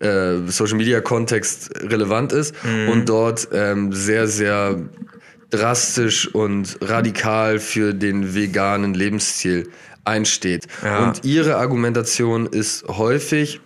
äh, 0.00 0.46
Social 0.48 0.76
Media 0.76 1.00
Kontext 1.00 1.70
relevant 1.80 2.34
ist 2.34 2.54
und 2.90 3.08
dort 3.08 3.48
ähm, 3.52 3.90
sehr, 3.90 4.28
sehr 4.28 4.78
drastisch 5.48 6.28
und 6.34 6.76
radikal 6.82 7.58
für 7.58 7.94
den 7.94 8.34
veganen 8.34 8.92
Lebensstil 8.92 9.70
einsteht. 10.04 10.66
Ja. 10.82 11.04
Und 11.06 11.24
ihre 11.24 11.56
Argumentation 11.56 12.44
ist 12.44 12.86
häufig, 12.86 13.62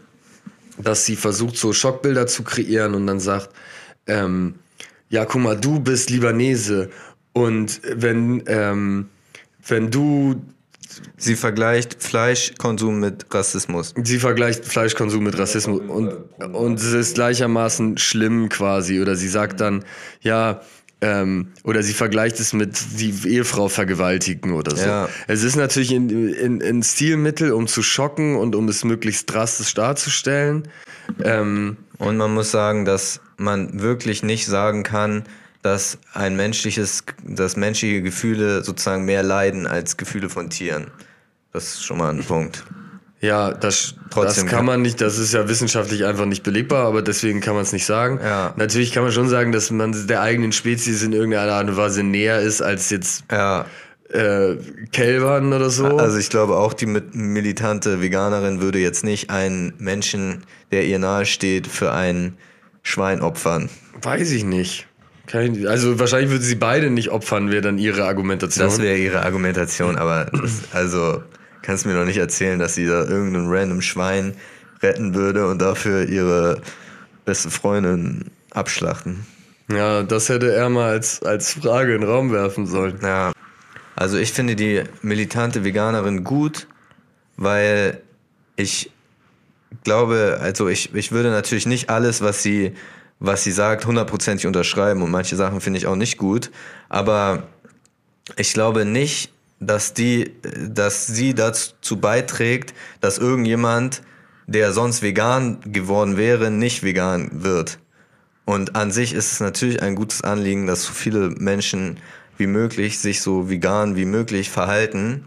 dass 0.83 1.05
sie 1.05 1.17
versucht, 1.17 1.57
so 1.57 1.73
Schockbilder 1.73 2.27
zu 2.27 2.43
kreieren 2.43 2.95
und 2.95 3.07
dann 3.07 3.21
sagt, 3.21 3.51
ähm, 4.07 4.55
ja, 5.11 5.25
guck 5.25 5.41
mal, 5.41 5.57
du 5.57 5.81
bist 5.81 6.11
Libanese 6.11 6.91
und 7.33 7.81
wenn, 7.85 8.43
ähm, 8.47 9.09
wenn 9.67 9.91
du, 9.91 10.41
Sie 11.17 11.37
vergleicht 11.37 12.03
Fleischkonsum 12.03 12.99
mit 12.99 13.27
Rassismus. 13.33 13.95
sie 14.03 14.19
vergleicht 14.19 14.65
Fleischkonsum 14.65 15.23
mit 15.23 15.39
Rassismus 15.39 15.81
und, 15.87 16.13
und 16.41 16.81
es 16.81 16.93
ist 16.93 17.15
gleichermaßen 17.15 17.99
schlimm 17.99 18.49
quasi 18.49 19.01
oder 19.01 19.15
sie 19.15 19.29
sagt 19.29 19.61
dann, 19.61 19.85
ja, 20.23 20.63
ähm, 21.01 21.49
oder 21.65 21.83
sie 21.83 21.95
vergleicht 21.95 22.41
es 22.41 22.53
mit 22.53 22.77
die 22.99 23.15
Ehefrau 23.29 23.69
vergewaltigen 23.69 24.53
oder 24.53 24.77
so. 24.77 24.87
Ja. 24.87 25.09
Es 25.27 25.43
ist 25.43 25.57
natürlich 25.57 25.93
ein 25.93 26.11
in, 26.11 26.61
in 26.61 26.83
Stilmittel, 26.83 27.53
um 27.53 27.67
zu 27.67 27.83
schocken 27.83 28.37
und 28.37 28.55
um 28.55 28.69
es 28.69 28.85
möglichst 28.85 29.33
drastisch 29.33 29.75
darzustellen. 29.75 30.69
Ähm, 31.23 31.77
Und 31.99 32.17
man 32.17 32.33
muss 32.33 32.51
sagen, 32.51 32.85
dass 32.85 33.21
man 33.37 33.81
wirklich 33.81 34.23
nicht 34.23 34.47
sagen 34.47 34.85
kann, 34.85 35.25
dass 35.63 35.99
ein 36.15 36.37
menschliches, 36.37 37.05
dass 37.25 37.57
menschliche 37.57 38.03
Gefühle 38.03 38.63
sozusagen 38.63 39.05
mehr 39.05 39.23
leiden 39.23 39.67
als 39.67 39.97
Gefühle 39.97 40.29
von 40.29 40.49
Tieren. 40.49 40.87
Das 41.53 41.65
ist 41.65 41.85
schon 41.85 41.99
mal 41.99 42.11
ein 42.11 42.23
Punkt. 42.23 42.65
Ja, 43.21 43.53
das, 43.53 43.95
Trotzdem 44.11 44.45
das 44.45 44.55
kann 44.55 44.65
man 44.65 44.81
nicht, 44.81 45.01
das 45.01 45.19
ist 45.19 45.35
ja 45.35 45.49
wissenschaftlich 45.49 46.05
einfach 46.05 46.25
nicht 46.25 46.45
belegbar, 46.45 46.87
aber 46.87 47.03
deswegen 47.03 47.41
kann 47.41 47.55
man 47.55 47.65
es 47.65 47.73
nicht 47.73 47.85
sagen. 47.85 48.21
Ja. 48.23 48.55
Natürlich 48.57 48.93
kann 48.93 49.03
man 49.03 49.11
schon 49.13 49.29
sagen, 49.29 49.51
dass 49.51 49.71
man 49.71 50.07
der 50.07 50.21
eigenen 50.23 50.53
Spezies 50.53 51.03
in 51.03 51.13
irgendeiner 51.13 51.53
Art 51.53 51.69
und 51.69 51.77
Weise 51.77 52.05
näher 52.05 52.41
ist 52.41 52.63
als 52.63 52.91
jetzt 52.91 53.25
Ja, 53.33 53.67
äh, 54.11 54.55
Kälbern 54.93 55.53
oder 55.53 55.69
so. 55.69 55.85
also 55.99 56.17
ich 56.17 56.31
glaube 56.31 56.57
auch 56.57 56.73
die 56.73 56.87
militante 56.87 58.01
Veganerin 58.01 58.61
würde 58.61 58.79
jetzt 58.79 59.05
nicht 59.05 59.31
einen 59.31 59.75
Menschen, 59.79 60.45
der 60.71 60.87
ihr 60.87 60.99
nahe 60.99 61.27
steht, 61.27 61.67
für 61.67 61.93
ein 61.93 62.37
Schwein 62.83 63.21
opfern. 63.21 63.69
Weiß 64.01 64.31
ich 64.31 64.45
nicht. 64.45 64.87
Also 65.67 65.99
wahrscheinlich 65.99 66.31
würde 66.31 66.45
sie 66.45 66.55
beide 66.55 66.89
nicht 66.89 67.11
opfern, 67.11 67.51
wäre 67.51 67.61
dann 67.61 67.77
ihre 67.77 68.05
Argumentation. 68.05 68.65
Das 68.65 68.81
wäre 68.81 68.97
ihre 68.97 69.25
Argumentation, 69.25 69.97
aber 69.97 70.27
das, 70.33 70.53
also 70.73 71.23
kannst 71.69 71.85
mir 71.85 71.93
doch 71.93 72.07
nicht 72.07 72.17
erzählen, 72.17 72.59
dass 72.59 72.77
sie 72.77 72.87
da 72.87 73.05
irgendein 73.05 73.45
random 73.47 73.83
Schwein 73.83 74.33
retten 74.81 75.15
würde 75.15 75.47
und 75.49 75.61
dafür 75.61 76.09
ihre 76.09 76.63
beste 77.27 77.51
Freundin 77.51 78.31
abschlachten. 78.53 79.27
ja, 79.71 80.03
das 80.03 80.31
hätte 80.31 80.51
er 80.51 80.71
mal 80.71 80.89
als, 80.89 81.23
als 81.23 81.53
Frage 81.53 81.95
in 81.95 82.01
den 82.01 82.09
Raum 82.09 82.33
werfen 82.33 82.67
sollen. 82.67 82.99
Ja, 83.03 83.33
also 83.97 84.17
ich 84.17 84.33
finde 84.33 84.57
die 84.57 84.83
militante 85.03 85.63
Veganerin 85.63 86.25
gut, 86.25 86.69
weil 87.37 88.01
ich 88.57 88.91
glaube, 89.85 90.39
also 90.41 90.69
ich, 90.69 90.95
ich 90.95 91.13
würde 91.13 91.31
natürlich 91.31 91.67
nicht 91.67 91.91
alles, 91.91 92.23
was 92.23 92.43
sie, 92.43 92.73
was 93.21 93.45
sie 93.45 93.53
sagt, 93.53 93.85
hundertprozentig 93.85 94.47
unterschreiben 94.47 95.03
und 95.03 95.11
manche 95.11 95.37
Sachen 95.37 95.61
finde 95.61 95.81
ich 95.81 95.87
auch 95.87 95.97
nicht 95.97 96.17
gut, 96.17 96.51
aber 96.89 97.43
ich 98.37 98.55
glaube 98.55 98.87
nicht, 98.87 99.35
dass 99.61 99.95
die, 99.95 100.35
dass 100.43 101.07
sie 101.07 101.35
dazu 101.35 102.01
beiträgt, 102.01 102.75
dass 103.01 103.19
irgendjemand, 103.19 104.03
der 104.47 104.73
sonst 104.73 105.03
vegan 105.03 105.61
geworden 105.65 106.17
wäre, 106.17 106.51
nicht 106.51 106.83
vegan 106.83 107.43
wird. 107.43 107.79
Und 108.45 108.77
an 108.77 108.91
sich 108.91 109.13
ist 109.13 109.33
es 109.33 109.41
natürlich 109.41 109.83
ein 109.83 109.95
gutes 109.95 110.23
Anliegen, 110.23 110.67
dass 110.67 110.85
so 110.85 110.93
viele 110.93 111.31
Menschen 111.31 111.99
wie 112.39 112.47
möglich 112.47 112.99
sich 112.99 113.21
so 113.21 113.51
vegan 113.51 113.97
wie 113.97 114.07
möglich 114.07 114.49
verhalten. 114.49 115.27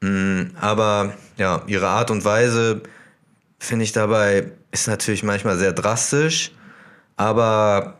Mm, 0.00 0.50
Aber 0.60 1.12
ja, 1.36 1.62
ihre 1.66 1.88
Art 1.88 2.10
und 2.10 2.24
Weise 2.24 2.82
finde 3.58 3.84
ich 3.84 3.92
dabei 3.92 4.52
ist 4.70 4.88
natürlich 4.88 5.22
manchmal 5.22 5.56
sehr 5.58 5.72
drastisch, 5.72 6.52
aber 7.16 7.97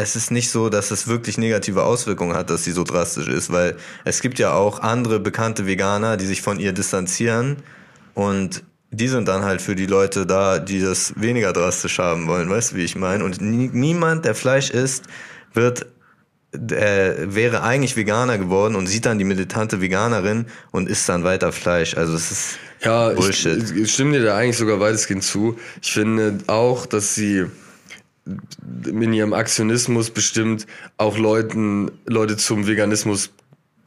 es 0.00 0.16
ist 0.16 0.30
nicht 0.30 0.50
so, 0.50 0.68
dass 0.68 0.90
es 0.90 1.06
wirklich 1.06 1.38
negative 1.38 1.82
Auswirkungen 1.84 2.34
hat, 2.34 2.50
dass 2.50 2.64
sie 2.64 2.72
so 2.72 2.84
drastisch 2.84 3.28
ist, 3.28 3.52
weil 3.52 3.76
es 4.04 4.20
gibt 4.20 4.38
ja 4.38 4.52
auch 4.52 4.80
andere 4.80 5.20
bekannte 5.20 5.66
Veganer, 5.66 6.16
die 6.16 6.26
sich 6.26 6.42
von 6.42 6.58
ihr 6.58 6.72
distanzieren 6.72 7.56
und 8.14 8.64
die 8.90 9.08
sind 9.08 9.28
dann 9.28 9.44
halt 9.44 9.62
für 9.62 9.76
die 9.76 9.86
Leute 9.86 10.26
da, 10.26 10.58
die 10.58 10.80
das 10.80 11.14
weniger 11.16 11.52
drastisch 11.52 11.98
haben 11.98 12.26
wollen, 12.26 12.50
weißt 12.50 12.72
du, 12.72 12.76
wie 12.76 12.84
ich 12.84 12.96
meine? 12.96 13.24
Und 13.24 13.40
nie, 13.40 13.70
niemand, 13.72 14.24
der 14.24 14.34
Fleisch 14.34 14.70
isst, 14.70 15.04
wird 15.54 15.86
äh, 16.52 17.32
wäre 17.32 17.62
eigentlich 17.62 17.96
Veganer 17.96 18.36
geworden 18.38 18.74
und 18.74 18.88
sieht 18.88 19.06
dann 19.06 19.18
die 19.18 19.24
militante 19.24 19.80
Veganerin 19.80 20.46
und 20.72 20.88
isst 20.88 21.08
dann 21.08 21.22
weiter 21.22 21.52
Fleisch. 21.52 21.96
Also 21.96 22.14
es 22.14 22.30
ist 22.32 22.58
Ja, 22.82 23.10
Bullshit. 23.10 23.62
ich, 23.62 23.76
ich 23.82 23.92
stimme 23.92 24.18
dir 24.18 24.24
da 24.24 24.36
eigentlich 24.36 24.56
sogar 24.56 24.80
weitestgehend 24.80 25.22
zu. 25.22 25.56
Ich 25.80 25.92
finde 25.92 26.38
auch, 26.48 26.86
dass 26.86 27.14
sie 27.14 27.46
in 28.86 29.12
ihrem 29.12 29.32
Aktionismus 29.32 30.10
bestimmt 30.10 30.66
auch 30.96 31.18
Leuten, 31.18 31.90
Leute 32.06 32.36
zum 32.36 32.66
Veganismus 32.66 33.30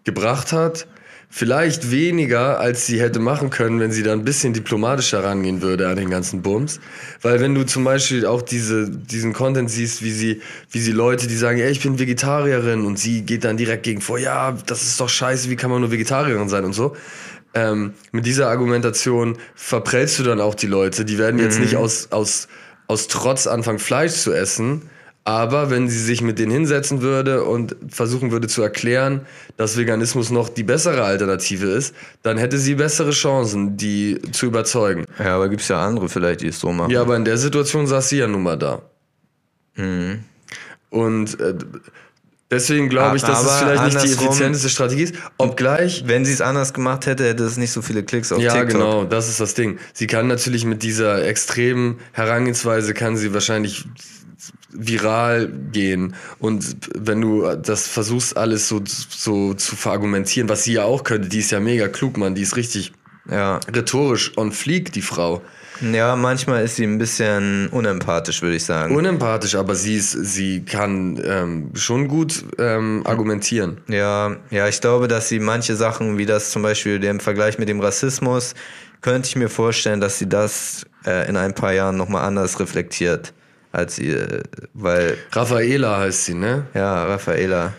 gebracht 0.04 0.52
hat. 0.52 0.88
Vielleicht 1.36 1.90
weniger, 1.90 2.60
als 2.60 2.86
sie 2.86 3.02
hätte 3.02 3.20
machen 3.20 3.50
können, 3.50 3.80
wenn 3.80 3.92
sie 3.92 4.04
da 4.04 4.14
ein 4.14 4.24
bisschen 4.24 4.54
diplomatischer 4.54 5.24
rangehen 5.24 5.64
würde 5.64 5.88
an 5.88 5.96
den 5.96 6.12
ganzen 6.12 6.44
Bums. 6.44 6.80
Weil 7.24 7.40
wenn 7.40 7.56
du 7.56 7.66
zum 7.66 7.84
Beispiel 7.84 8.28
auch 8.28 8.44
diese, 8.44 8.88
diesen 8.88 9.34
Content 9.34 9.72
siehst, 9.72 10.04
wie 10.04 10.12
sie, 10.12 10.42
wie 10.70 10.80
sie 10.80 10.92
Leute, 10.92 11.28
die 11.28 11.36
sagen, 11.36 11.58
ey, 11.58 11.72
ich 11.72 11.82
bin 11.82 11.98
Vegetarierin 11.98 12.86
und 12.86 13.00
sie 13.00 13.24
geht 13.24 13.46
dann 13.46 13.58
direkt 13.58 13.82
gegen 13.82 14.00
vor, 14.00 14.20
ja, 14.20 14.56
das 14.68 14.84
ist 14.84 15.02
doch 15.02 15.10
scheiße, 15.10 15.50
wie 15.50 15.56
kann 15.56 15.72
man 15.72 15.82
nur 15.82 15.90
Vegetarierin 15.90 16.50
sein 16.50 16.66
und 16.66 16.74
so. 16.74 16.96
Ähm, 17.56 17.94
mit 18.12 18.28
dieser 18.28 18.50
Argumentation 18.50 19.36
verprellst 19.56 20.20
du 20.20 20.24
dann 20.24 20.40
auch 20.40 20.54
die 20.54 20.68
Leute. 20.68 21.04
Die 21.04 21.18
werden 21.18 21.40
jetzt 21.40 21.60
nicht 21.60 21.76
aus, 21.78 22.12
aus, 22.12 22.48
aus 22.94 23.08
Trotz 23.08 23.48
anfangen, 23.48 23.80
Fleisch 23.80 24.14
zu 24.14 24.32
essen. 24.32 24.84
Aber 25.26 25.70
wenn 25.70 25.88
sie 25.88 26.00
sich 26.00 26.22
mit 26.22 26.38
denen 26.38 26.52
hinsetzen 26.52 27.02
würde 27.02 27.46
und 27.46 27.78
versuchen 27.88 28.32
würde 28.32 28.48
zu 28.50 28.62
erklären, 28.62 29.22
dass 29.56 29.78
Veganismus 29.78 30.32
noch 30.32 30.50
die 30.50 30.64
bessere 30.64 31.04
Alternative 31.04 31.66
ist, 31.68 31.96
dann 32.24 32.38
hätte 32.38 32.58
sie 32.58 32.76
bessere 32.76 33.12
Chancen, 33.12 33.78
die 33.78 34.20
zu 34.34 34.48
überzeugen. 34.48 35.06
ja, 35.18 35.36
aber 35.36 35.48
gibt's 35.48 35.70
ja 35.70 35.82
andere 35.82 36.10
vielleicht, 36.10 36.42
die 36.42 36.48
es 36.48 36.60
so 36.60 36.74
machen. 36.74 36.92
Ja, 36.92 37.02
aber 37.02 37.16
in 37.16 37.24
der 37.24 37.38
Situation 37.38 37.88
saß 37.88 38.10
sie 38.10 38.18
ja 38.18 38.28
nun 38.28 38.44
mal 38.44 38.58
da. 38.58 38.82
Und 40.90 41.40
äh, 41.40 41.56
Deswegen 42.54 42.90
glaube 42.90 43.18
ich, 43.18 43.24
dass 43.24 43.44
es 43.44 43.52
vielleicht 43.60 43.84
nicht 43.84 44.04
die 44.04 44.12
effizienteste 44.14 44.70
Strategie 44.70 45.04
ist. 45.04 45.16
Obgleich 45.38 46.04
Wenn 46.08 46.26
sie 46.26 46.34
es 46.34 46.42
anders 46.42 46.74
gemacht 46.74 47.06
hätte, 47.06 47.28
hätte 47.28 47.44
es 47.44 47.58
nicht 47.58 47.72
so 47.72 47.82
viele 47.82 48.04
Klicks 48.04 48.32
auf 48.32 48.40
Ja, 48.40 48.54
TikTok. 48.54 48.70
genau, 48.72 49.04
das 49.06 49.30
ist 49.30 49.40
das 49.40 49.54
Ding. 49.54 49.78
Sie 49.94 50.08
kann 50.08 50.28
natürlich 50.28 50.66
mit 50.66 50.84
dieser 50.84 51.26
extremen 51.26 52.00
Herangehensweise 52.12 52.94
kann 52.94 53.18
sie 53.18 53.34
wahrscheinlich 53.34 53.86
viral 54.72 55.52
gehen 55.72 56.16
und 56.40 56.76
wenn 56.98 57.22
du 57.22 57.56
das 57.56 57.88
versuchst 57.88 58.36
alles 58.36 58.68
so 58.68 58.82
so 58.86 59.54
zu 59.54 59.76
verargumentieren, 59.76 60.50
was 60.50 60.64
sie 60.64 60.74
ja 60.74 60.84
auch 60.84 61.04
könnte, 61.04 61.30
die 61.30 61.40
ist 61.40 61.52
ja 61.52 61.60
mega 61.60 61.88
klug, 61.88 62.18
Mann, 62.18 62.34
die 62.36 62.42
ist 62.42 62.56
richtig 62.56 62.92
Ja. 63.30 63.60
rhetorisch 63.74 64.38
on 64.38 64.52
fleek, 64.52 64.92
die 64.92 65.02
Frau. 65.02 65.42
ja, 65.82 66.16
manchmal 66.16 66.64
ist 66.64 66.76
sie 66.76 66.84
ein 66.84 66.98
bisschen 66.98 67.68
unempathisch, 67.70 68.42
würde 68.42 68.58
ich 68.58 68.66
sagen. 68.66 68.96
Unempathisch, 68.96 69.56
aber 69.56 69.76
sie 69.76 69.96
ist, 69.96 70.12
sie 70.12 70.64
kann 70.66 71.22
ähm, 71.26 71.72
schon 71.74 72.08
gut 72.08 72.44
ähm, 72.60 73.02
argumentieren. 73.06 73.78
Ja, 73.88 74.36
ja, 74.50 74.68
ich 74.68 74.82
glaube, 74.82 75.08
dass 75.08 75.30
sie 75.30 75.40
manche 75.40 75.76
Sachen, 75.76 76.18
wie 76.18 76.26
das 76.26 76.52
zum 76.52 76.62
Beispiel 76.64 77.00
der 77.00 77.12
im 77.12 77.20
Vergleich 77.20 77.58
mit 77.58 77.70
dem 77.70 77.80
Rassismus, 77.80 78.56
könnte 79.02 79.28
ich 79.30 79.36
mir 79.36 79.50
vorstellen, 79.50 80.02
dass 80.02 80.20
sie 80.20 80.28
das 80.28 80.86
äh, 81.06 81.28
in 81.30 81.38
ein 81.38 81.54
paar 81.56 81.74
Jahren 81.74 81.98
nochmal 81.98 82.24
anders 82.26 82.60
reflektiert, 82.60 83.34
als 83.72 83.96
sie, 83.96 84.16
weil, 84.74 85.18
Raffaela 85.32 85.98
heißt 86.00 86.26
sie, 86.26 86.34
ne? 86.34 86.66
ja, 86.74 87.06
Raffaela. 87.06 87.74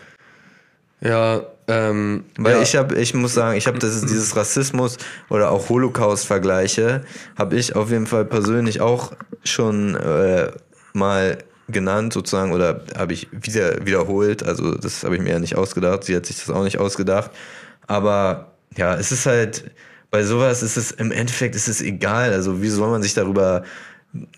Ja, 1.01 1.41
ähm, 1.67 2.25
Weil 2.37 2.57
ja. 2.57 2.61
ich 2.61 2.75
habe, 2.75 2.95
ich 2.95 3.13
muss 3.13 3.33
sagen, 3.33 3.57
ich 3.57 3.67
habe 3.67 3.79
dieses 3.79 4.35
Rassismus 4.35 4.97
oder 5.29 5.51
auch 5.51 5.69
Holocaust-Vergleiche, 5.69 7.03
habe 7.37 7.55
ich 7.55 7.75
auf 7.75 7.89
jeden 7.89 8.05
Fall 8.05 8.25
persönlich 8.25 8.81
auch 8.81 9.13
schon 9.43 9.95
äh, 9.95 10.51
mal 10.93 11.37
genannt 11.67 12.13
sozusagen 12.13 12.53
oder 12.53 12.81
habe 12.95 13.13
ich 13.13 13.27
wieder 13.31 13.85
wiederholt. 13.85 14.43
Also 14.43 14.75
das 14.75 15.03
habe 15.03 15.15
ich 15.15 15.21
mir 15.21 15.31
ja 15.31 15.39
nicht 15.39 15.55
ausgedacht. 15.55 16.03
Sie 16.03 16.15
hat 16.15 16.27
sich 16.27 16.37
das 16.37 16.49
auch 16.49 16.63
nicht 16.63 16.77
ausgedacht. 16.77 17.31
Aber 17.87 18.51
ja, 18.77 18.95
es 18.95 19.11
ist 19.11 19.25
halt 19.25 19.71
bei 20.11 20.23
sowas 20.23 20.63
ist 20.63 20.77
es 20.77 20.91
im 20.91 21.11
Endeffekt 21.11 21.55
ist 21.55 21.67
es 21.67 21.81
egal. 21.81 22.31
Also 22.31 22.61
wie 22.61 22.69
soll 22.69 22.89
man 22.89 23.01
sich 23.01 23.15
darüber 23.15 23.63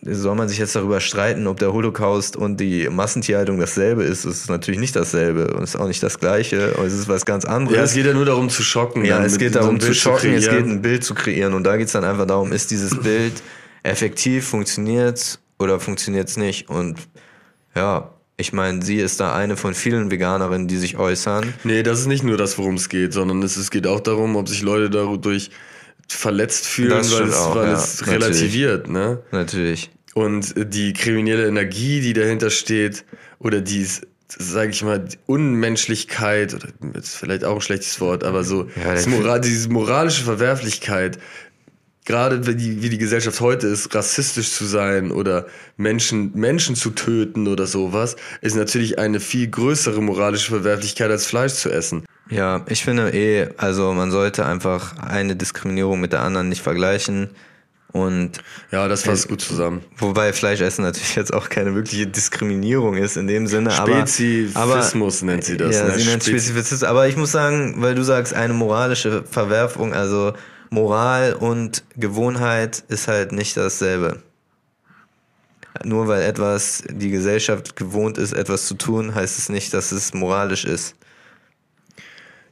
soll 0.03 0.35
man 0.35 0.49
sich 0.49 0.57
jetzt 0.57 0.75
darüber 0.75 0.99
streiten, 0.99 1.47
ob 1.47 1.59
der 1.59 1.73
Holocaust 1.73 2.35
und 2.35 2.57
die 2.57 2.89
Massentierhaltung 2.89 3.59
dasselbe 3.59 4.03
ist? 4.03 4.25
Es 4.25 4.41
ist 4.41 4.49
natürlich 4.49 4.79
nicht 4.79 4.95
dasselbe 4.95 5.53
und 5.53 5.63
es 5.63 5.75
ist 5.75 5.79
auch 5.79 5.87
nicht 5.87 6.01
das 6.01 6.19
Gleiche. 6.19 6.73
Und 6.73 6.85
es 6.85 6.93
ist 6.93 7.07
was 7.07 7.25
ganz 7.25 7.45
anderes. 7.45 7.77
ja, 7.77 7.83
es 7.83 7.93
geht 7.93 8.05
ja 8.05 8.13
nur 8.13 8.25
darum 8.25 8.49
zu 8.49 8.63
schocken. 8.63 9.05
Ja, 9.05 9.17
dann 9.17 9.25
es 9.25 9.37
geht 9.37 9.53
so 9.53 9.59
darum 9.59 9.79
zu 9.79 9.87
Bild 9.87 9.97
schocken, 9.97 10.33
es 10.33 10.49
geht 10.49 10.65
ein 10.65 10.81
Bild 10.81 11.03
zu 11.03 11.13
kreieren. 11.13 11.53
Und 11.53 11.63
da 11.63 11.77
geht 11.77 11.87
es 11.87 11.93
dann 11.93 12.03
einfach 12.03 12.25
darum, 12.25 12.51
ist 12.51 12.71
dieses 12.71 12.97
Bild 12.99 13.33
effektiv, 13.83 14.47
funktioniert 14.47 15.39
oder 15.59 15.79
funktioniert 15.79 16.29
es 16.29 16.37
nicht? 16.37 16.69
Und 16.69 16.97
ja, 17.75 18.09
ich 18.37 18.53
meine, 18.53 18.83
sie 18.83 18.97
ist 18.97 19.19
da 19.19 19.35
eine 19.35 19.57
von 19.57 19.73
vielen 19.73 20.11
Veganerinnen, 20.11 20.67
die 20.67 20.77
sich 20.77 20.97
äußern. 20.97 21.53
Nee, 21.63 21.83
das 21.83 21.99
ist 21.99 22.07
nicht 22.07 22.23
nur 22.23 22.37
das, 22.37 22.57
worum 22.57 22.75
es 22.75 22.87
geht, 22.87 23.13
sondern 23.13 23.41
es, 23.41 23.57
es 23.57 23.71
geht 23.71 23.87
auch 23.87 23.99
darum, 23.99 24.35
ob 24.35 24.47
sich 24.47 24.61
Leute 24.61 24.89
dadurch 24.89 25.49
verletzt 26.09 26.65
fühlen, 26.67 26.89
Das 26.91 27.13
weil, 27.13 27.27
es, 27.27 27.35
auch, 27.35 27.55
weil 27.55 27.67
ja, 27.67 27.73
es 27.73 28.01
natürlich. 28.01 28.23
relativiert, 28.23 28.87
ne? 28.89 29.19
Natürlich. 29.31 29.91
Und 30.13 30.55
die 30.73 30.93
kriminelle 30.93 31.47
Energie, 31.47 32.01
die 32.01 32.13
dahinter 32.13 32.49
steht, 32.49 33.05
oder 33.39 33.61
die, 33.61 33.85
sage 34.27 34.71
ich 34.71 34.83
mal, 34.83 35.07
Unmenschlichkeit, 35.27 36.53
oder 36.53 36.69
das 36.93 37.05
ist 37.05 37.15
vielleicht 37.15 37.43
auch 37.43 37.55
ein 37.55 37.61
schlechtes 37.61 37.99
Wort, 38.01 38.23
aber 38.23 38.43
so 38.43 38.67
Ja, 38.83 39.09
Moral, 39.09 39.41
diese 39.41 39.69
moralische 39.69 40.23
Verwerflichkeit, 40.23 41.19
gerade 42.05 42.47
wie 42.47 42.55
die, 42.55 42.81
wie 42.81 42.89
die 42.89 42.97
Gesellschaft 42.97 43.41
heute 43.41 43.67
ist, 43.67 43.93
rassistisch 43.93 44.51
zu 44.51 44.65
sein 44.65 45.11
oder 45.11 45.45
Menschen, 45.75 46.31
Menschen 46.33 46.75
zu 46.75 46.91
töten 46.91 47.47
oder 47.47 47.67
sowas, 47.67 48.15
ist 48.41 48.55
natürlich 48.55 48.97
eine 48.97 49.19
viel 49.19 49.47
größere 49.47 50.01
moralische 50.01 50.49
Verwerflichkeit 50.49 51.11
als 51.11 51.25
Fleisch 51.27 51.53
zu 51.53 51.69
essen. 51.69 52.05
Ja, 52.29 52.65
ich 52.67 52.83
finde 52.83 53.11
eh, 53.13 53.49
also 53.57 53.93
man 53.93 54.11
sollte 54.11 54.45
einfach 54.45 54.97
eine 54.99 55.35
Diskriminierung 55.35 55.99
mit 56.01 56.11
der 56.13 56.21
anderen 56.21 56.49
nicht 56.49 56.61
vergleichen. 56.61 57.29
Und 57.93 58.31
Ja, 58.69 58.87
das 58.89 59.03
fasst 59.03 59.29
gut 59.29 59.41
zusammen. 59.41 59.81
wobei 59.97 60.33
Fleischessen 60.33 60.83
natürlich 60.83 61.15
jetzt 61.15 61.33
auch 61.33 61.47
keine 61.49 61.73
wirkliche 61.73 62.05
Diskriminierung 62.05 62.95
ist 62.97 63.15
in 63.17 63.27
dem 63.27 63.47
Sinne, 63.47 63.71
aber 63.79 64.05
Spezifismus 64.05 65.21
nennt 65.21 65.45
sie 65.45 65.55
das. 65.57 65.73
Ja, 65.75 65.85
ne? 65.85 65.97
sie 65.97 66.05
nennt 66.05 66.21
Spezi- 66.21 66.31
Spezifizismus. 66.31 66.83
Aber 66.83 67.07
ich 67.07 67.15
muss 67.15 67.31
sagen, 67.31 67.75
weil 67.77 67.95
du 67.95 68.03
sagst, 68.03 68.33
eine 68.33 68.53
moralische 68.53 69.23
Verwerfung, 69.23 69.93
also 69.93 70.33
Moral 70.69 71.33
und 71.33 71.83
Gewohnheit 71.95 72.83
ist 72.89 73.07
halt 73.07 73.31
nicht 73.31 73.55
dasselbe. 73.55 74.21
Nur 75.85 76.07
weil 76.07 76.23
etwas, 76.23 76.83
die 76.89 77.09
Gesellschaft 77.09 77.75
gewohnt 77.77 78.17
ist, 78.17 78.33
etwas 78.33 78.67
zu 78.67 78.73
tun, 78.75 79.15
heißt 79.15 79.37
es 79.37 79.47
nicht, 79.47 79.73
dass 79.73 79.91
es 79.93 80.13
moralisch 80.13 80.65
ist. 80.65 80.95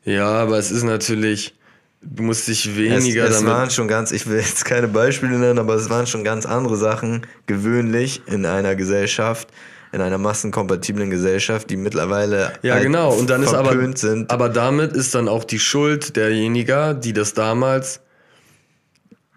Ja, 0.05 0.27
aber 0.27 0.57
es 0.59 0.71
ist 0.71 0.83
natürlich, 0.83 1.55
du 2.01 2.23
musst 2.23 2.47
dich 2.47 2.77
weniger 2.77 3.23
es, 3.25 3.31
es 3.31 3.35
damit. 3.37 3.51
waren 3.53 3.69
schon 3.71 3.87
ganz, 3.87 4.11
ich 4.11 4.27
will 4.27 4.37
jetzt 4.37 4.63
keine 4.63 4.87
Beispiele 4.87 5.37
nennen, 5.37 5.59
aber 5.59 5.73
es 5.75 5.89
waren 5.89 6.07
schon 6.07 6.23
ganz 6.23 6.45
andere 6.45 6.77
Sachen 6.77 7.25
gewöhnlich 7.47 8.21
in 8.27 8.45
einer 8.45 8.75
Gesellschaft, 8.75 9.49
in 9.91 10.01
einer 10.01 10.19
massenkompatiblen 10.19 11.09
Gesellschaft, 11.09 11.69
die 11.71 11.77
mittlerweile 11.77 12.53
Ja, 12.61 12.75
halt 12.75 12.83
genau. 12.83 13.13
Und 13.13 13.29
dann 13.29 13.41
ist 13.41 13.53
aber, 13.53 13.97
sind. 13.97 14.29
aber 14.29 14.49
damit 14.49 14.93
ist 14.93 15.15
dann 15.15 15.27
auch 15.27 15.43
die 15.43 15.59
Schuld 15.59 16.15
derjenigen, 16.15 17.01
die 17.01 17.13
das 17.13 17.33
damals. 17.33 18.01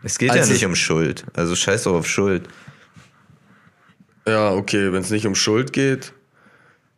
Es 0.02 0.18
geht 0.18 0.34
ja 0.34 0.44
nicht 0.46 0.64
um 0.64 0.76
Schuld. 0.76 1.24
Also 1.34 1.56
scheiß 1.56 1.84
doch 1.84 1.94
auf 1.94 2.06
Schuld. 2.06 2.46
Ja, 4.26 4.52
okay, 4.52 4.92
wenn 4.92 5.00
es 5.00 5.10
nicht 5.10 5.26
um 5.26 5.34
Schuld 5.34 5.72
geht, 5.72 6.12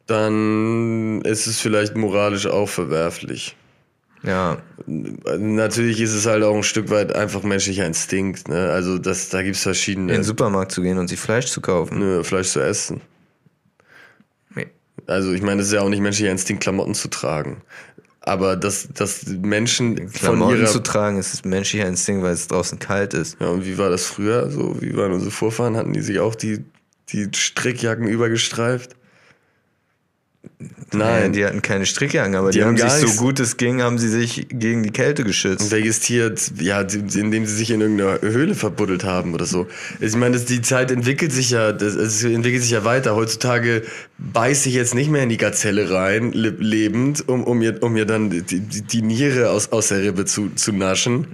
dann 0.07 1.23
ist 1.23 1.47
es 1.47 1.61
vielleicht 1.61 1.97
moralisch 1.97 2.47
auch 2.47 2.69
verwerflich. 2.69 3.57
Ja, 4.23 4.59
Natürlich 4.87 6.01
ist 6.01 6.15
es 6.15 6.27
halt 6.27 6.43
auch 6.43 6.57
ein 6.57 6.63
Stück 6.63 6.91
weit 6.91 7.15
einfach 7.15 7.43
menschlicher 7.43 7.87
Instinkt. 7.87 8.49
Ne? 8.49 8.71
Also 8.71 8.99
das, 8.99 9.29
da 9.29 9.43
gibt 9.43 9.55
es 9.55 9.61
in 9.61 9.65
verschiedene 9.65 10.13
den 10.13 10.25
Supermarkt 10.25 10.73
zu 10.73 10.83
gehen 10.83 10.99
und 10.99 11.09
sich 11.09 11.21
Fleisch 11.21 11.47
zu 11.47 11.61
kaufen. 11.61 11.99
Nö, 11.99 12.25
Fleisch 12.25 12.49
zu 12.49 12.61
essen. 12.61 13.01
Nee. 14.55 14.67
Also 15.07 15.33
ich 15.33 15.43
meine, 15.43 15.61
es 15.61 15.69
ist 15.69 15.75
ja 15.75 15.83
auch 15.83 15.89
nicht 15.89 16.01
menschlicher 16.01 16.33
Instinkt, 16.33 16.63
Klamotten 16.63 16.95
zu 16.95 17.09
tragen. 17.09 17.63
Aber 18.23 18.57
dass, 18.57 18.89
dass 18.93 19.27
Menschen 19.27 19.97
von 19.97 20.11
Klamotten 20.11 20.59
ihrer... 20.59 20.67
zu 20.67 20.81
tragen 20.81 21.19
ist 21.19 21.45
menschlicher 21.47 21.87
Instinkt, 21.87 22.23
weil 22.23 22.35
es 22.35 22.49
draußen 22.49 22.79
kalt 22.79 23.15
ist. 23.15 23.37
Ja, 23.41 23.49
und 23.49 23.65
wie 23.65 23.79
war 23.79 23.91
das 23.91 24.07
früher? 24.07 24.51
So, 24.51 24.81
wie 24.81 24.97
waren 24.97 25.13
unsere 25.13 25.31
Vorfahren? 25.31 25.77
Hatten 25.77 25.93
die 25.93 26.03
sich 26.03 26.19
auch 26.19 26.35
die, 26.35 26.65
die 27.11 27.29
Strickjacken 27.33 28.09
übergestreift? 28.09 28.97
Nein, 30.93 31.33
die 31.33 31.45
hatten 31.45 31.63
keine 31.63 31.87
Strickjacken, 31.87 32.35
aber 32.35 32.51
die, 32.51 32.59
Die 32.59 32.65
haben 32.65 32.81
haben 32.81 32.91
sich 32.91 33.11
so 33.11 33.23
gut 33.23 33.39
es 33.41 33.57
ging, 33.57 33.83
haben 33.83 33.99
sie 33.99 34.09
sich 34.09 34.47
gegen 34.49 34.83
die 34.83 34.91
Kälte 34.91 35.23
geschützt. 35.23 35.71
Tier, 36.01 36.35
ja, 36.59 36.81
indem 36.81 37.47
sie 37.47 37.55
sich 37.55 37.71
in 37.71 37.81
irgendeiner 37.81 38.21
Höhle 38.23 38.55
verbuddelt 38.55 39.05
haben 39.05 39.35
oder 39.35 39.45
so. 39.45 39.69
Ich 40.01 40.17
meine, 40.17 40.35
das, 40.35 40.47
die 40.47 40.63
Zeit 40.63 40.91
entwickelt 40.91 41.33
sich 41.33 41.51
ja, 41.51 41.73
das, 41.73 41.95
es 41.95 42.25
entwickelt 42.25 42.63
sich 42.63 42.73
ja 42.73 42.85
weiter. 42.85 43.15
Heutzutage 43.15 43.83
beiß 44.19 44.67
ich 44.67 44.75
jetzt 44.75 44.95
nicht 44.95 45.11
mehr 45.11 45.23
in 45.23 45.29
die 45.29 45.37
Gazelle 45.37 45.91
rein, 45.91 46.33
le 46.33 46.51
lebend, 46.51 47.29
um, 47.29 47.45
um, 47.45 47.59
mir, 47.59 47.83
um 47.83 47.93
mir 47.93 48.07
dann 48.07 48.31
die, 48.31 48.43
die, 48.43 48.83
die 48.83 49.03
Niere 49.03 49.51
aus, 49.51 49.71
aus 49.73 49.89
der 49.89 50.03
Rippe 50.03 50.25
zu, 50.25 50.51
zu 50.55 50.73
naschen, 50.73 51.27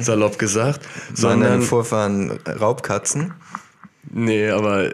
salopp 0.00 0.38
gesagt. 0.38 0.80
Waren 1.16 1.40
deine 1.40 1.50
Sondern, 1.50 1.62
Vorfahren 1.62 2.32
Raubkatzen? 2.46 3.32
nee, 4.10 4.48
aber 4.50 4.90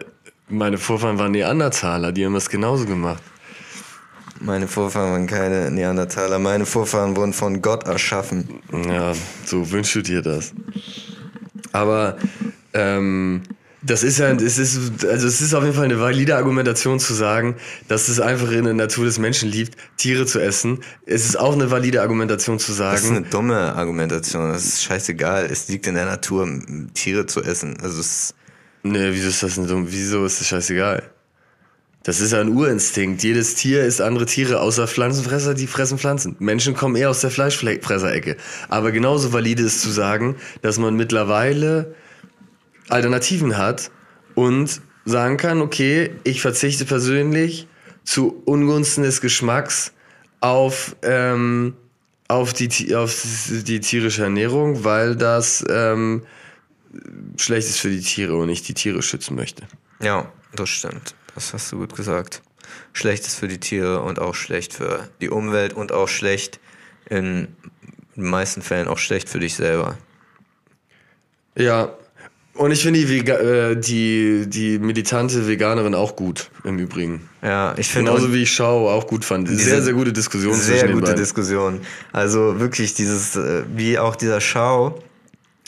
meine 0.49 0.77
Vorfahren 0.77 1.17
waren 1.17 1.31
Neandertaler, 1.31 2.11
die 2.11 2.25
haben 2.25 2.33
das 2.33 2.49
genauso 2.49 2.85
gemacht. 2.85 3.23
Meine 4.43 4.67
Vorfahren 4.67 5.11
waren 5.11 5.27
keine 5.27 5.69
Neandertaler. 5.69 6.39
Meine 6.39 6.65
Vorfahren 6.65 7.15
wurden 7.15 7.33
von 7.33 7.61
Gott 7.61 7.85
erschaffen. 7.85 8.61
Ja, 8.87 9.13
so 9.45 9.71
wünschst 9.71 9.95
du 9.95 10.01
dir 10.01 10.21
das. 10.21 10.53
Aber 11.71 12.17
ähm, 12.73 13.43
das 13.83 14.03
ist 14.03 14.19
ja, 14.19 14.31
es 14.31 14.57
ist, 14.57 15.05
also 15.05 15.27
es 15.27 15.41
ist 15.41 15.53
auf 15.53 15.63
jeden 15.63 15.75
Fall 15.75 15.85
eine 15.85 15.99
valide 15.99 16.35
Argumentation 16.35 16.99
zu 16.99 17.13
sagen, 17.13 17.55
dass 17.87 18.09
es 18.09 18.19
einfach 18.19 18.51
in 18.51 18.63
der 18.63 18.73
Natur 18.73 19.05
des 19.05 19.19
Menschen 19.19 19.49
liegt, 19.49 19.75
Tiere 19.97 20.25
zu 20.25 20.39
essen. 20.39 20.79
Es 21.05 21.25
ist 21.25 21.39
auch 21.39 21.53
eine 21.53 21.69
valide 21.71 22.01
Argumentation 22.01 22.59
zu 22.59 22.73
Das 22.73 23.01
ist 23.01 23.03
sagen, 23.03 23.17
eine 23.17 23.27
dumme 23.27 23.75
Argumentation. 23.75 24.51
Das 24.51 24.65
ist 24.65 24.83
scheißegal. 24.83 25.45
Es 25.51 25.67
liegt 25.67 25.87
in 25.87 25.95
der 25.95 26.05
Natur, 26.05 26.47
Tiere 26.93 27.25
zu 27.25 27.43
essen. 27.43 27.77
Also 27.81 27.99
es 27.99 28.33
nee, 28.83 29.09
wieso 29.11 29.29
ist 29.29 29.43
das 29.43 29.55
denn 29.55 29.67
dumm? 29.67 29.85
Wieso 29.89 30.25
ist 30.25 30.39
das 30.39 30.47
scheißegal? 30.47 31.03
Das 32.03 32.19
ist 32.19 32.33
ein 32.33 32.49
Urinstinkt. 32.49 33.21
Jedes 33.23 33.53
Tier 33.53 33.83
isst 33.83 34.01
andere 34.01 34.25
Tiere, 34.25 34.59
außer 34.59 34.87
Pflanzenfresser, 34.87 35.53
die 35.53 35.67
fressen 35.67 35.99
Pflanzen. 35.99 36.35
Menschen 36.39 36.73
kommen 36.73 36.95
eher 36.95 37.11
aus 37.11 37.21
der 37.21 37.29
Fleischfresserecke. 37.29 38.37
Aber 38.69 38.91
genauso 38.91 39.33
valide 39.33 39.63
ist 39.63 39.81
zu 39.81 39.91
sagen, 39.91 40.35
dass 40.63 40.79
man 40.79 40.95
mittlerweile 40.95 41.93
Alternativen 42.89 43.57
hat 43.57 43.91
und 44.33 44.81
sagen 45.05 45.37
kann, 45.37 45.61
okay, 45.61 46.11
ich 46.23 46.41
verzichte 46.41 46.85
persönlich 46.85 47.67
zu 48.03 48.41
Ungunsten 48.45 49.03
des 49.03 49.21
Geschmacks 49.21 49.93
auf, 50.39 50.95
ähm, 51.03 51.75
auf, 52.27 52.53
die, 52.53 52.95
auf 52.95 53.23
die 53.49 53.79
tierische 53.79 54.23
Ernährung, 54.23 54.83
weil 54.83 55.15
das 55.15 55.63
ähm, 55.69 56.23
schlecht 57.37 57.69
ist 57.69 57.79
für 57.79 57.89
die 57.89 58.01
Tiere 58.01 58.35
und 58.35 58.49
ich 58.49 58.63
die 58.63 58.73
Tiere 58.73 59.03
schützen 59.03 59.35
möchte. 59.35 59.67
Ja, 60.01 60.31
das 60.55 60.69
stimmt. 60.69 61.15
Das 61.35 61.53
hast 61.53 61.71
du 61.71 61.77
gut 61.77 61.95
gesagt. 61.95 62.41
schlecht 62.93 63.25
ist 63.25 63.39
für 63.39 63.47
die 63.47 63.59
Tiere 63.59 64.01
und 64.01 64.19
auch 64.19 64.35
schlecht 64.35 64.73
für 64.73 65.09
die 65.21 65.29
Umwelt 65.29 65.73
und 65.73 65.91
auch 65.91 66.07
schlecht 66.07 66.59
in 67.09 67.47
den 68.15 68.29
meisten 68.29 68.61
Fällen 68.61 68.87
auch 68.87 68.97
schlecht 68.97 69.29
für 69.29 69.39
dich 69.39 69.55
selber. 69.55 69.97
Ja, 71.55 71.93
und 72.53 72.71
ich 72.71 72.83
finde 72.83 72.99
die, 72.99 73.09
Vega 73.09 73.35
äh, 73.37 73.77
die, 73.79 74.45
die 74.47 74.77
militante 74.77 75.47
Veganerin 75.47 75.95
auch 75.95 76.15
gut, 76.15 76.51
im 76.63 76.79
Übrigen. 76.79 77.29
Ja, 77.41 77.73
ich 77.77 77.87
finde 77.87 78.11
Genauso 78.11 78.33
wie 78.33 78.43
ich 78.43 78.51
Schau 78.51 78.89
auch 78.89 79.07
gut 79.07 79.23
fand. 79.23 79.47
Sehr, 79.47 79.81
sehr 79.81 79.93
gute 79.93 80.11
Diskussion 80.11 80.53
Sehr 80.53 80.89
gute. 80.89 81.15
Diskussion. 81.15 81.81
Also 82.11 82.59
wirklich 82.59 82.93
dieses, 82.93 83.35
äh, 83.35 83.63
wie 83.73 83.97
auch 83.97 84.15
dieser 84.15 84.41
Schau, 84.41 85.01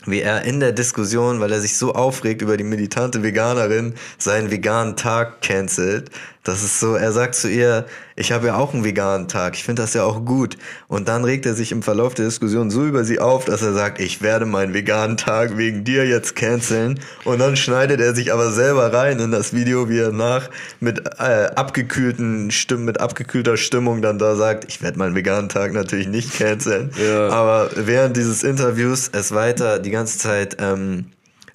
wie 0.06 0.20
er 0.20 0.42
in 0.42 0.60
der 0.60 0.72
Diskussion, 0.72 1.40
weil 1.40 1.52
er 1.52 1.60
sich 1.60 1.76
so 1.76 1.94
aufregt 1.94 2.42
über 2.42 2.56
die 2.56 2.64
militante 2.64 3.22
Veganerin, 3.22 3.94
seinen 4.18 4.50
veganen 4.50 4.96
Tag 4.96 5.42
cancelt. 5.42 6.10
Das 6.44 6.62
ist 6.62 6.78
so, 6.78 6.94
er 6.94 7.10
sagt 7.12 7.36
zu 7.36 7.48
ihr, 7.48 7.86
ich 8.16 8.30
habe 8.30 8.48
ja 8.48 8.56
auch 8.56 8.74
einen 8.74 8.84
veganen 8.84 9.28
Tag, 9.28 9.54
ich 9.54 9.64
finde 9.64 9.80
das 9.80 9.94
ja 9.94 10.04
auch 10.04 10.26
gut. 10.26 10.58
Und 10.88 11.08
dann 11.08 11.24
regt 11.24 11.46
er 11.46 11.54
sich 11.54 11.72
im 11.72 11.82
Verlauf 11.82 12.12
der 12.12 12.26
Diskussion 12.26 12.70
so 12.70 12.84
über 12.84 13.02
sie 13.02 13.18
auf, 13.18 13.46
dass 13.46 13.62
er 13.62 13.72
sagt, 13.72 13.98
ich 13.98 14.20
werde 14.20 14.44
meinen 14.44 14.74
veganen 14.74 15.16
Tag 15.16 15.56
wegen 15.56 15.84
dir 15.84 16.06
jetzt 16.06 16.36
canceln. 16.36 17.00
Und 17.24 17.38
dann 17.38 17.56
schneidet 17.56 17.98
er 18.02 18.14
sich 18.14 18.30
aber 18.30 18.50
selber 18.52 18.92
rein 18.92 19.20
in 19.20 19.30
das 19.30 19.54
Video, 19.54 19.88
wie 19.88 20.00
er 20.00 20.12
nach 20.12 20.50
mit 20.80 21.02
äh, 21.18 21.46
abgekühlten 21.56 22.50
Stimmen, 22.50 22.84
mit 22.84 23.00
abgekühlter 23.00 23.56
Stimmung 23.56 24.02
dann 24.02 24.18
da 24.18 24.36
sagt, 24.36 24.66
ich 24.68 24.82
werde 24.82 24.98
meinen 24.98 25.14
veganen 25.14 25.48
Tag 25.48 25.72
natürlich 25.72 26.08
nicht 26.08 26.36
canceln. 26.36 26.90
Ja. 27.02 27.30
Aber 27.30 27.70
während 27.74 28.18
dieses 28.18 28.42
Interviews 28.42 29.08
es 29.10 29.32
weiter 29.32 29.78
die 29.78 29.90
ganze 29.90 30.18
Zeit 30.18 30.58
ähm, 30.60 31.06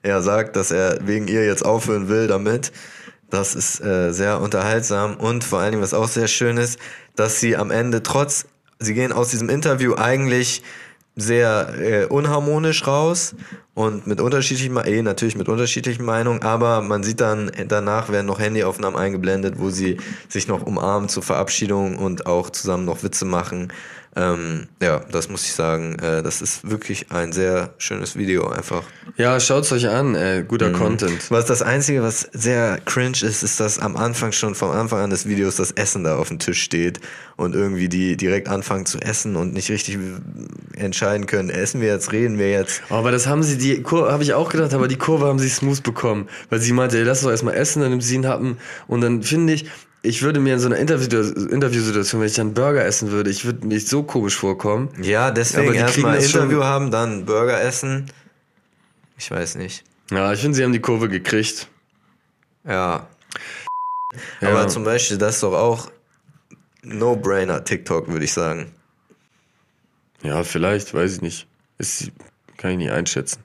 er 0.02 0.22
sagt, 0.22 0.56
dass 0.56 0.72
er 0.72 0.98
wegen 1.06 1.28
ihr 1.28 1.46
jetzt 1.46 1.64
aufhören 1.64 2.08
will 2.08 2.28
damit. 2.28 2.72
Das 3.30 3.56
ist 3.56 3.82
äh, 3.82 4.12
sehr 4.12 4.42
unterhaltsam 4.42 5.16
und 5.16 5.44
vor 5.44 5.60
allen 5.60 5.72
Dingen, 5.72 5.84
was 5.84 5.94
auch 5.94 6.08
sehr 6.08 6.28
schön 6.28 6.58
ist, 6.58 6.80
dass 7.16 7.40
sie 7.40 7.56
am 7.56 7.72
Ende 7.72 8.02
trotz, 8.02 8.46
sie 8.80 8.94
gehen 8.94 9.12
aus 9.12 9.30
diesem 9.30 9.50
Interview 9.50 9.96
eigentlich 9.96 10.64
sehr 11.16 11.74
äh, 11.80 12.06
unharmonisch 12.06 12.88
raus 12.88 13.36
und 13.74 14.08
mit 14.08 14.22
unterschiedlichen, 14.22 14.76
eh 14.78 15.02
natürlich 15.02 15.36
mit 15.36 15.50
unterschiedlichen 15.50 16.06
Meinungen, 16.06 16.42
aber 16.42 16.82
man 16.82 17.04
sieht 17.04 17.22
dann 17.22 17.52
danach 17.68 18.10
werden 18.10 18.26
noch 18.26 18.40
Handyaufnahmen 18.40 19.00
eingeblendet, 19.00 19.56
wo 19.58 19.70
sie 19.70 19.98
sich 20.28 20.48
noch 20.48 20.66
umarmen 20.66 21.10
zur 21.10 21.24
Verabschiedung 21.24 21.98
und 21.98 22.26
auch 22.26 22.50
zusammen 22.50 22.86
noch 22.86 23.04
Witze 23.04 23.26
machen. 23.26 23.72
Ähm, 24.20 24.68
ja, 24.82 25.00
das 25.12 25.30
muss 25.30 25.46
ich 25.46 25.54
sagen, 25.54 25.98
äh, 26.00 26.22
das 26.22 26.42
ist 26.42 26.70
wirklich 26.70 27.10
ein 27.10 27.32
sehr 27.32 27.74
schönes 27.78 28.18
Video 28.18 28.50
einfach. 28.50 28.84
Ja, 29.16 29.40
schaut's 29.40 29.72
euch 29.72 29.88
an, 29.88 30.14
ey. 30.14 30.44
guter 30.44 30.72
Content. 30.72 31.32
Was 31.32 31.46
das 31.46 31.62
Einzige, 31.62 32.04
was 32.04 32.28
sehr 32.34 32.80
cringe 32.84 33.22
ist, 33.22 33.44
ist, 33.44 33.62
dass 33.62 33.80
am 33.80 33.96
Anfang 33.96 34.34
schon 34.34 34.56
vom 34.56 34.72
Anfang 34.72 35.00
an 35.00 35.10
des 35.10 35.26
Videos 35.26 35.56
das 35.56 35.72
Essen 35.72 36.04
da 36.04 36.18
auf 36.18 36.28
dem 36.28 36.38
Tisch 36.38 36.62
steht 36.62 37.00
und 37.38 37.56
irgendwie 37.56 37.88
die 37.88 38.18
direkt 38.18 38.50
anfangen 38.50 38.86
zu 38.86 38.98
essen 39.00 39.38
und 39.38 39.54
nicht 39.54 39.70
richtig 39.70 39.98
entscheiden 40.76 41.26
können, 41.26 41.50
essen 41.50 41.80
wir 41.80 41.88
jetzt, 41.88 42.12
reden 42.12 42.38
wir 42.38 42.52
jetzt. 42.52 42.82
Oh, 42.90 42.96
aber 42.96 43.12
das 43.12 43.26
haben 43.26 43.44
sie, 43.44 43.58
die 43.58 43.82
Kurve, 43.82 44.12
habe 44.12 44.24
ich 44.24 44.34
auch 44.34 44.50
gedacht, 44.50 44.74
aber 44.74 44.90
die 44.90 44.98
Kurve 44.98 45.28
haben 45.28 45.40
sie 45.40 45.50
smooth 45.50 45.82
bekommen. 45.82 46.28
Weil 46.50 46.60
sie 46.60 46.74
meinte, 46.74 46.98
ey, 46.98 47.04
lass 47.04 47.22
doch 47.22 47.32
erstmal 47.32 47.54
essen, 47.54 47.82
dann 47.82 47.92
nimmt 47.92 48.04
sie 48.04 48.16
einen 48.16 48.28
Happen. 48.28 48.58
Und 48.88 49.00
dann 49.00 49.24
finde 49.24 49.54
ich, 49.54 49.70
ich 50.02 50.22
würde 50.22 50.40
mir 50.40 50.54
in 50.54 50.60
so 50.60 50.68
einer 50.68 50.78
Interview- 50.78 51.48
Interviewsituation, 51.50 52.22
wenn 52.22 52.28
ich 52.28 52.36
dann 52.36 52.54
Burger 52.54 52.86
essen 52.86 53.12
würde, 53.12 53.30
ich 53.30 53.46
würde 53.46 53.68
mich 53.68 53.88
so 53.88 54.04
komisch 54.04 54.36
vorkommen. 54.38 54.90
Ja, 55.02 55.32
deswegen 55.32 55.74
erstmal 55.74 56.18
Interview 56.24 56.64
haben, 56.64 56.92
dann 56.92 57.26
Burger 57.26 57.62
essen. 57.62 58.12
Ich 59.18 59.30
weiß 59.30 59.56
nicht. 59.56 59.84
Ja, 60.12 60.32
ich 60.34 60.40
finde, 60.42 60.56
sie 60.56 60.64
haben 60.64 60.74
die 60.74 60.80
Kurve 60.80 61.10
gekriegt. 61.10 61.68
Ja. 62.66 63.08
Ja. 64.42 64.50
Aber 64.50 64.68
zum 64.68 64.84
Beispiel, 64.84 65.18
das 65.18 65.36
ist 65.36 65.44
doch 65.44 65.54
auch 65.54 65.92
No-Brainer 66.82 67.64
TikTok, 67.64 68.08
würde 68.08 68.26
ich 68.26 68.34
sagen. 68.34 68.72
Ja, 70.24 70.44
vielleicht, 70.44 70.94
weiß 70.94 71.16
ich 71.16 71.22
nicht. 71.22 71.48
Ist, 71.78 72.12
kann 72.58 72.72
ich 72.72 72.78
nicht 72.78 72.92
einschätzen. 72.92 73.40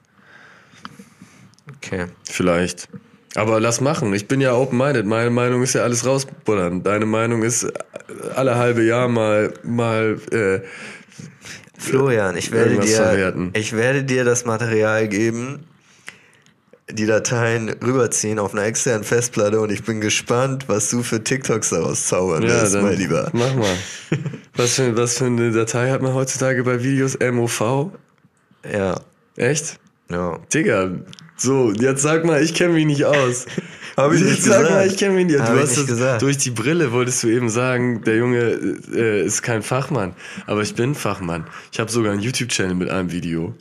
Okay. 1.77 2.07
Vielleicht. 2.29 2.89
Aber 3.35 3.59
lass 3.59 3.81
machen. 3.81 4.13
Ich 4.13 4.27
bin 4.27 4.39
ja 4.41 4.53
open-minded. 4.53 5.05
Meine 5.05 5.29
Meinung 5.29 5.61
ist 5.61 5.73
ja 5.73 5.83
alles 5.83 6.05
rausbuddern. 6.05 6.83
Deine 6.83 7.05
Meinung 7.05 7.43
ist 7.43 7.67
alle 8.35 8.55
halbe 8.55 8.83
Jahr 8.83 9.09
mal, 9.09 9.53
mal, 9.63 10.17
äh, 10.31 10.61
Florian, 11.77 12.37
ich 12.37 12.51
werde 12.51 12.79
dir, 12.79 12.95
verwerten. 12.95 13.51
ich 13.53 13.73
werde 13.73 14.03
dir 14.03 14.23
das 14.23 14.45
Material 14.45 15.07
geben, 15.07 15.65
die 16.89 17.05
Dateien 17.05 17.69
rüberziehen 17.69 18.39
auf 18.39 18.53
einer 18.53 18.63
externen 18.63 19.03
Festplatte 19.03 19.59
und 19.59 19.71
ich 19.71 19.83
bin 19.83 20.01
gespannt, 20.01 20.65
was 20.67 20.89
du 20.89 21.03
für 21.03 21.23
TikToks 21.23 21.71
daraus 21.71 22.07
zaubern 22.07 22.43
ja, 22.43 22.49
wirst, 22.49 22.75
mein 22.75 22.97
Lieber. 22.97 23.29
mach 23.33 23.53
mal. 23.55 23.75
Was 24.55 24.75
für, 24.75 24.95
was 24.95 25.17
für 25.17 25.25
eine 25.25 25.51
Datei 25.51 25.91
hat 25.91 26.01
man 26.01 26.13
heutzutage 26.13 26.63
bei 26.63 26.81
Videos? 26.81 27.19
MOV? 27.19 27.89
Ja, 28.71 29.01
Echt? 29.35 29.79
ja. 30.09 30.39
Digga, 30.53 30.91
so, 31.37 31.71
jetzt 31.71 32.01
sag 32.01 32.25
mal, 32.25 32.41
ich 32.41 32.53
kenne 32.53 32.73
mich 32.73 32.85
nicht 32.85 33.05
aus. 33.05 33.45
Hab 33.97 34.11
ich 34.11 34.19
jetzt 34.19 34.29
nicht 34.29 34.43
sag 34.43 34.57
gesagt. 34.59 34.75
mal, 34.75 34.87
ich 34.87 34.97
kenne 34.97 35.15
mich 35.15 35.25
nicht 35.27 35.39
aus. 35.39 35.47
Hab 35.47 35.55
Du 35.55 35.61
hast 35.61 35.77
nicht 35.77 35.87
gesagt. 35.87 36.21
durch 36.21 36.37
die 36.37 36.51
Brille 36.51 36.91
wolltest 36.91 37.23
du 37.23 37.27
eben 37.27 37.49
sagen, 37.49 38.03
der 38.03 38.17
Junge 38.17 38.59
äh, 38.93 39.25
ist 39.25 39.41
kein 39.41 39.63
Fachmann. 39.63 40.13
Aber 40.47 40.61
ich 40.61 40.75
bin 40.75 40.95
Fachmann. 40.95 41.45
Ich 41.71 41.79
habe 41.79 41.89
sogar 41.89 42.11
einen 42.11 42.21
YouTube-Channel 42.21 42.75
mit 42.75 42.89
einem 42.89 43.11
Video. 43.11 43.53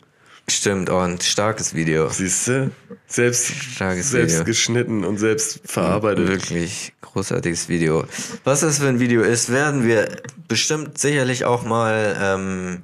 Stimmt, 0.48 0.90
oh, 0.90 0.98
ein 0.98 1.20
starkes 1.20 1.72
Video. 1.74 2.08
Siehst 2.10 2.48
du? 2.48 2.70
Selbst, 3.06 3.46
Starkes 3.46 4.10
selbst 4.10 4.34
Video. 4.34 4.44
geschnitten 4.44 5.04
und 5.04 5.18
selbst 5.18 5.60
verarbeitet. 5.64 6.28
Wirklich 6.28 6.92
großartiges 7.00 7.68
Video. 7.68 8.04
Was 8.42 8.60
das 8.60 8.78
für 8.80 8.88
ein 8.88 9.00
Video 9.00 9.22
ist, 9.22 9.50
werden 9.50 9.86
wir 9.86 10.08
bestimmt 10.48 10.98
sicherlich 10.98 11.44
auch 11.46 11.64
mal 11.64 12.16
ähm, 12.20 12.82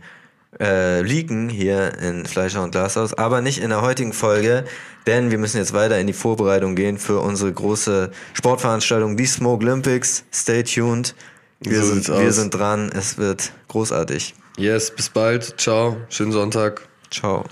äh, 0.59 1.01
leaken 1.03 1.49
hier 1.49 1.97
in 1.99 2.27
Fleischer 2.27 2.63
und 2.63 2.73
Glashaus, 2.73 3.15
aber 3.15 3.41
nicht 3.41 3.59
in 3.63 3.71
der 3.71 3.83
heutigen 3.83 4.13
Folge, 4.13 4.65
denn 5.07 5.31
wir 5.31 5.39
müssen 5.39 5.59
jetzt 5.59 5.73
weiter 5.73 5.99
in 5.99 6.07
die 6.07 6.13
Vorbereitung 6.13 6.75
gehen 6.75 6.99
für 6.99 7.21
unsere 7.21 7.53
große 7.53 8.11
Sportveranstaltung, 8.35 9.17
die 9.17 9.27
Smoke 9.27 9.65
Olympics. 9.65 10.25
Stay 10.33 10.63
tuned. 10.63 11.15
Wir, 11.61 11.83
So 11.83 11.95
sind, 11.95 12.09
wir 12.09 12.29
aus. 12.29 12.35
sind 12.37 12.55
dran. 12.55 12.91
Es 12.95 13.19
wird 13.19 13.53
großartig. 13.69 14.35
Yes, 14.57 14.91
bis 14.91 15.09
bald. 15.09 15.55
Ciao. 15.61 15.97
Schönen 16.09 16.33
Sonntag. 16.33 16.89
Ciao. 17.11 17.45